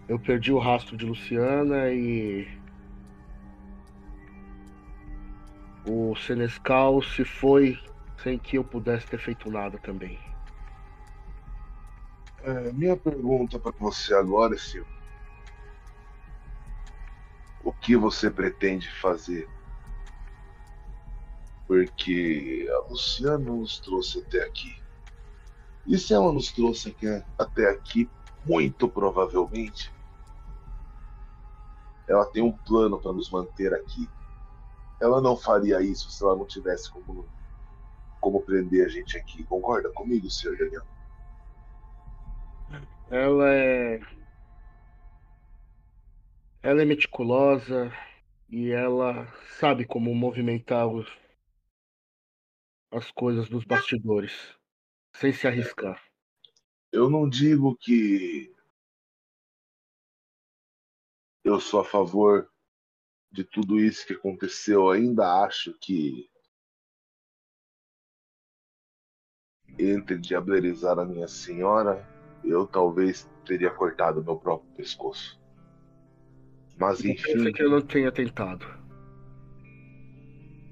eu 0.07 0.19
perdi 0.19 0.51
o 0.51 0.59
rastro 0.59 0.95
de 0.95 1.03
Luciana 1.03 1.89
e 1.91 2.47
o 5.83 6.15
Senescal 6.15 7.01
se 7.01 7.25
foi 7.25 7.75
sem 8.21 8.37
que 8.37 8.59
eu 8.59 8.63
pudesse 8.63 9.07
ter 9.07 9.17
feito 9.17 9.49
nada 9.49 9.79
também. 9.79 10.19
É, 12.43 12.71
minha 12.71 12.95
pergunta 12.95 13.57
para 13.57 13.73
você 13.79 14.13
agora, 14.13 14.55
Silvio. 14.59 14.85
O 17.63 17.73
que 17.73 17.95
você 17.95 18.29
pretende 18.29 18.87
fazer? 18.87 19.49
Porque 21.71 22.67
a 22.69 22.89
Luciana 22.89 23.37
nos 23.37 23.79
trouxe 23.79 24.19
até 24.19 24.43
aqui. 24.43 24.75
E 25.87 25.97
se 25.97 26.13
ela 26.13 26.29
nos 26.33 26.51
trouxe 26.51 26.93
até 27.39 27.69
aqui, 27.69 28.09
muito 28.45 28.89
provavelmente 28.89 29.89
ela 32.09 32.25
tem 32.25 32.43
um 32.43 32.51
plano 32.51 32.99
para 32.99 33.13
nos 33.13 33.29
manter 33.29 33.73
aqui. 33.73 34.09
Ela 34.99 35.21
não 35.21 35.37
faria 35.37 35.81
isso 35.81 36.11
se 36.11 36.21
ela 36.21 36.35
não 36.35 36.45
tivesse 36.45 36.91
como, 36.91 37.25
como 38.19 38.41
prender 38.41 38.85
a 38.85 38.89
gente 38.89 39.17
aqui. 39.17 39.41
Concorda 39.45 39.89
comigo, 39.93 40.29
senhor 40.29 40.57
Daniel? 40.57 40.83
Ela 43.09 43.49
é. 43.49 44.01
Ela 46.61 46.81
é 46.81 46.85
meticulosa 46.85 47.93
e 48.49 48.71
ela 48.71 49.25
sabe 49.57 49.85
como 49.85 50.13
movimentar 50.13 50.85
os... 50.85 51.20
as 52.91 53.09
coisas 53.11 53.49
dos 53.49 53.63
bastidores 53.63 54.33
sem 55.15 55.31
se 55.31 55.47
arriscar. 55.47 56.01
Eu 56.91 57.09
não 57.09 57.27
digo 57.27 57.75
que 57.77 58.53
eu 61.43 61.59
sou 61.59 61.79
a 61.79 61.85
favor 61.85 62.51
de 63.31 63.43
tudo 63.43 63.79
isso 63.79 64.05
que 64.05 64.13
aconteceu. 64.13 64.89
Ainda 64.89 65.43
acho 65.43 65.73
que 65.79 66.29
entre 69.79 70.17
diablerizar 70.17 70.99
a 70.99 71.05
minha 71.05 71.29
senhora, 71.29 72.05
eu 72.43 72.67
talvez 72.67 73.29
teria 73.45 73.71
cortado 73.71 74.23
meu 74.23 74.37
próprio 74.37 74.69
pescoço. 74.73 75.39
Mas 76.77 77.03
enfim. 77.03 77.51
que 77.53 77.63
eu 77.63 77.69
não 77.69 77.81
tenha 77.81 78.11
tentado. 78.11 78.80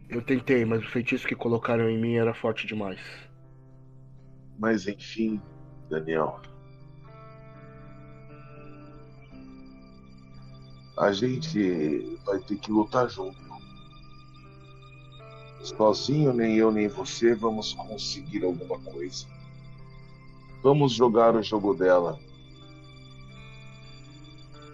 Eu 0.10 0.22
tentei, 0.22 0.66
mas 0.66 0.84
o 0.84 0.90
feitiço 0.90 1.28
que 1.28 1.36
colocaram 1.36 1.90
em 1.90 1.98
mim 1.98 2.16
era 2.16 2.34
forte 2.34 2.66
demais. 2.66 3.00
Mas 4.58 4.88
enfim, 4.88 5.40
Daniel. 5.90 6.42
a 11.00 11.14
gente 11.14 12.20
vai 12.26 12.40
ter 12.40 12.58
que 12.58 12.70
lutar 12.70 13.10
junto. 13.10 13.40
Sozinho, 15.62 16.34
nem 16.34 16.58
eu 16.58 16.72
nem 16.72 16.90
você 16.90 17.34
vamos 17.34 17.74
conseguir 17.74 18.44
alguma 18.44 18.78
coisa. 18.80 19.26
Vamos 20.62 20.94
jogar 20.94 21.36
o 21.36 21.42
jogo 21.42 21.74
dela. 21.74 22.20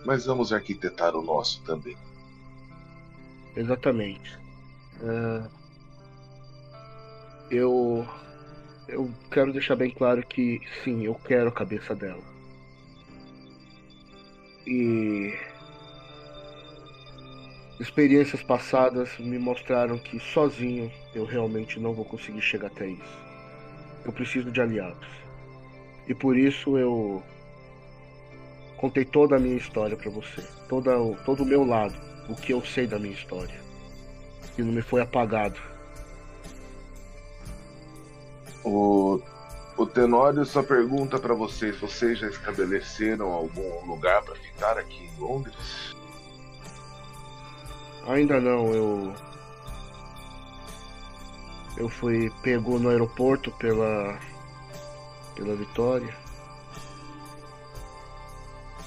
Mas 0.04 0.26
vamos 0.26 0.52
arquitetar 0.52 1.16
o 1.16 1.22
nosso 1.22 1.64
também. 1.64 1.98
Exatamente. 3.56 4.45
Uh, 5.02 5.50
eu 7.52 8.08
eu 8.88 9.12
quero 9.32 9.52
deixar 9.52 9.76
bem 9.76 9.92
claro 9.92 10.26
que 10.26 10.62
sim, 10.84 11.06
eu 11.06 11.16
quero 11.16 11.50
a 11.50 11.52
cabeça 11.52 11.96
dela. 11.96 12.24
E 14.68 15.34
Experiências 17.78 18.42
passadas 18.42 19.18
me 19.20 19.38
mostraram 19.38 19.98
que 19.98 20.18
sozinho 20.18 20.90
eu 21.14 21.26
realmente 21.26 21.78
não 21.78 21.94
vou 21.94 22.06
conseguir 22.06 22.42
chegar 22.42 22.68
até 22.68 22.88
isso. 22.88 23.20
Eu 24.06 24.14
preciso 24.14 24.50
de 24.50 24.62
aliados. 24.62 25.08
E 26.08 26.16
por 26.16 26.38
isso 26.38 26.78
eu 26.78 27.22
contei 28.78 29.04
toda 29.04 29.36
a 29.36 29.40
minha 29.40 29.58
história 29.58 29.98
para 29.98 30.10
você, 30.10 30.42
toda, 30.70 30.92
todo 31.26 31.44
o 31.44 31.46
meu 31.46 31.66
lado, 31.66 31.96
o 32.30 32.36
que 32.36 32.54
eu 32.54 32.64
sei 32.64 32.88
da 32.88 32.98
minha 32.98 33.14
história. 33.14 33.65
E 34.58 34.62
não 34.62 34.72
me 34.72 34.82
foi 34.82 35.02
apagado. 35.02 35.60
O, 38.64 39.22
o 39.78 39.86
Tenório 39.86 40.46
só 40.46 40.64
pergunta 40.64 41.20
para 41.20 41.34
vocês: 41.34 41.80
vocês 41.80 42.20
já 42.20 42.28
estabeleceram 42.28 43.32
algum 43.32 43.86
lugar 43.86 44.24
para 44.24 44.36
ficar 44.36 44.78
aqui 44.78 45.06
em 45.06 45.20
Londres? 45.20 45.96
Ainda 48.08 48.40
não, 48.40 48.74
eu. 48.74 49.14
Eu 51.78 51.90
fui 51.90 52.32
pego 52.42 52.80
no 52.80 52.90
aeroporto 52.90 53.52
pela. 53.52 54.18
pela 55.36 55.56
Vitória. 55.56 56.16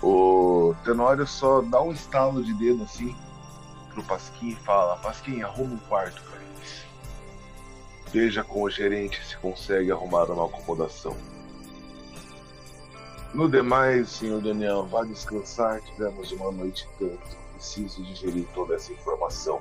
O 0.02 0.74
Tenório 0.84 1.26
só 1.26 1.60
dá 1.60 1.82
um 1.82 1.92
estalo 1.92 2.42
de 2.42 2.54
dedo 2.54 2.84
assim 2.84 3.14
pro 3.98 4.02
Pasquim 4.04 4.50
e 4.50 4.56
fala: 4.56 4.96
Pasquim, 4.96 5.42
arruma 5.42 5.74
um 5.74 5.78
quarto 5.88 6.22
pra 6.22 6.40
eles. 6.40 6.84
Veja 8.12 8.44
com 8.44 8.62
o 8.62 8.70
gerente 8.70 9.24
se 9.24 9.36
consegue 9.38 9.90
arrumar 9.90 10.24
uma 10.30 10.46
acomodação. 10.46 11.16
No 13.34 13.48
demais, 13.48 14.08
senhor 14.08 14.40
Daniel, 14.40 14.86
vá 14.86 15.04
descansar. 15.04 15.80
Tivemos 15.82 16.32
uma 16.32 16.50
noite 16.50 16.88
tanto 16.98 17.36
preciso 17.54 18.02
digerir 18.02 18.46
toda 18.54 18.76
essa 18.76 18.92
informação. 18.92 19.60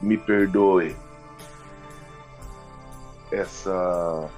Me 0.00 0.16
perdoe 0.16 0.96
essa 3.30 4.30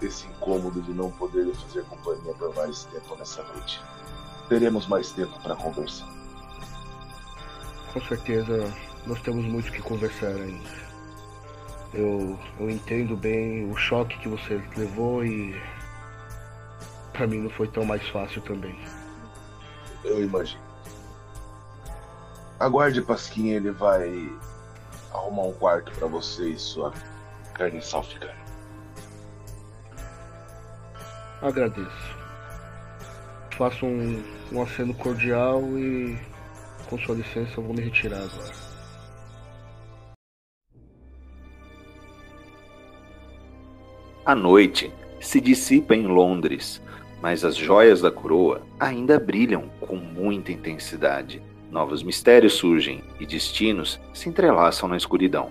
esse 0.00 0.28
incômodo 0.28 0.80
de 0.80 0.92
não 0.92 1.10
poder 1.10 1.52
fazer 1.56 1.84
companhia 1.86 2.32
por 2.34 2.54
mais 2.54 2.84
tempo 2.84 3.16
nessa 3.16 3.42
noite. 3.42 3.82
Teremos 4.48 4.86
mais 4.86 5.10
tempo 5.10 5.36
para 5.42 5.56
conversar. 5.56 6.17
Com 7.92 8.00
certeza, 8.02 8.72
nós 9.06 9.20
temos 9.22 9.44
muito 9.44 9.72
que 9.72 9.80
conversar 9.80 10.28
ainda. 10.28 10.88
Eu, 11.94 12.38
eu 12.60 12.70
entendo 12.70 13.16
bem 13.16 13.70
o 13.70 13.76
choque 13.76 14.18
que 14.18 14.28
você 14.28 14.62
levou 14.76 15.24
e 15.24 15.58
para 17.12 17.26
mim 17.26 17.38
não 17.38 17.50
foi 17.50 17.66
tão 17.66 17.84
mais 17.84 18.06
fácil 18.08 18.42
também. 18.42 18.78
Eu 20.04 20.22
imagino. 20.22 20.60
Aguarde, 22.60 23.00
Pasquinha, 23.02 23.56
ele 23.56 23.70
vai 23.70 24.30
arrumar 25.12 25.44
um 25.44 25.52
quarto 25.52 25.90
para 25.92 26.06
você 26.06 26.50
e 26.50 26.58
sua 26.58 26.92
carne 27.54 27.80
ficar. 27.80 28.36
Agradeço. 31.40 32.18
Faço 33.56 33.86
um, 33.86 34.22
um 34.52 34.62
aceno 34.62 34.92
cordial 34.94 35.62
e, 35.78 36.18
com 36.88 36.98
sua 36.98 37.14
licença, 37.14 37.52
eu 37.56 37.62
vou 37.62 37.74
me 37.74 37.82
retirar 37.82 38.22
agora. 38.22 38.52
A 44.24 44.34
noite 44.34 44.92
se 45.20 45.40
dissipa 45.40 45.94
em 45.94 46.06
Londres, 46.06 46.82
mas 47.22 47.44
as 47.44 47.56
joias 47.56 48.00
da 48.00 48.10
coroa 48.10 48.62
ainda 48.78 49.18
brilham 49.18 49.70
com 49.80 49.96
muita 49.96 50.52
intensidade. 50.52 51.42
Novos 51.70 52.02
mistérios 52.02 52.54
surgem 52.54 53.02
e 53.20 53.26
destinos 53.26 54.00
se 54.12 54.28
entrelaçam 54.28 54.88
na 54.88 54.96
escuridão. 54.96 55.50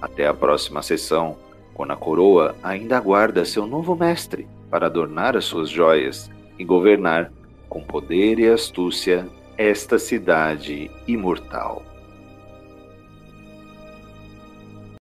Até 0.00 0.26
a 0.26 0.34
próxima 0.34 0.82
sessão, 0.82 1.36
quando 1.74 1.92
a 1.92 1.96
coroa 1.96 2.56
ainda 2.62 2.96
aguarda 2.96 3.44
seu 3.44 3.66
novo 3.66 3.94
mestre 3.94 4.46
para 4.70 4.86
adornar 4.86 5.36
as 5.36 5.44
suas 5.44 5.70
joias 5.70 6.30
e 6.58 6.64
governar 6.64 7.32
com 7.68 7.82
poder 7.82 8.38
e 8.38 8.48
astúcia 8.48 9.26
esta 9.56 9.98
cidade 9.98 10.90
imortal. 11.06 11.95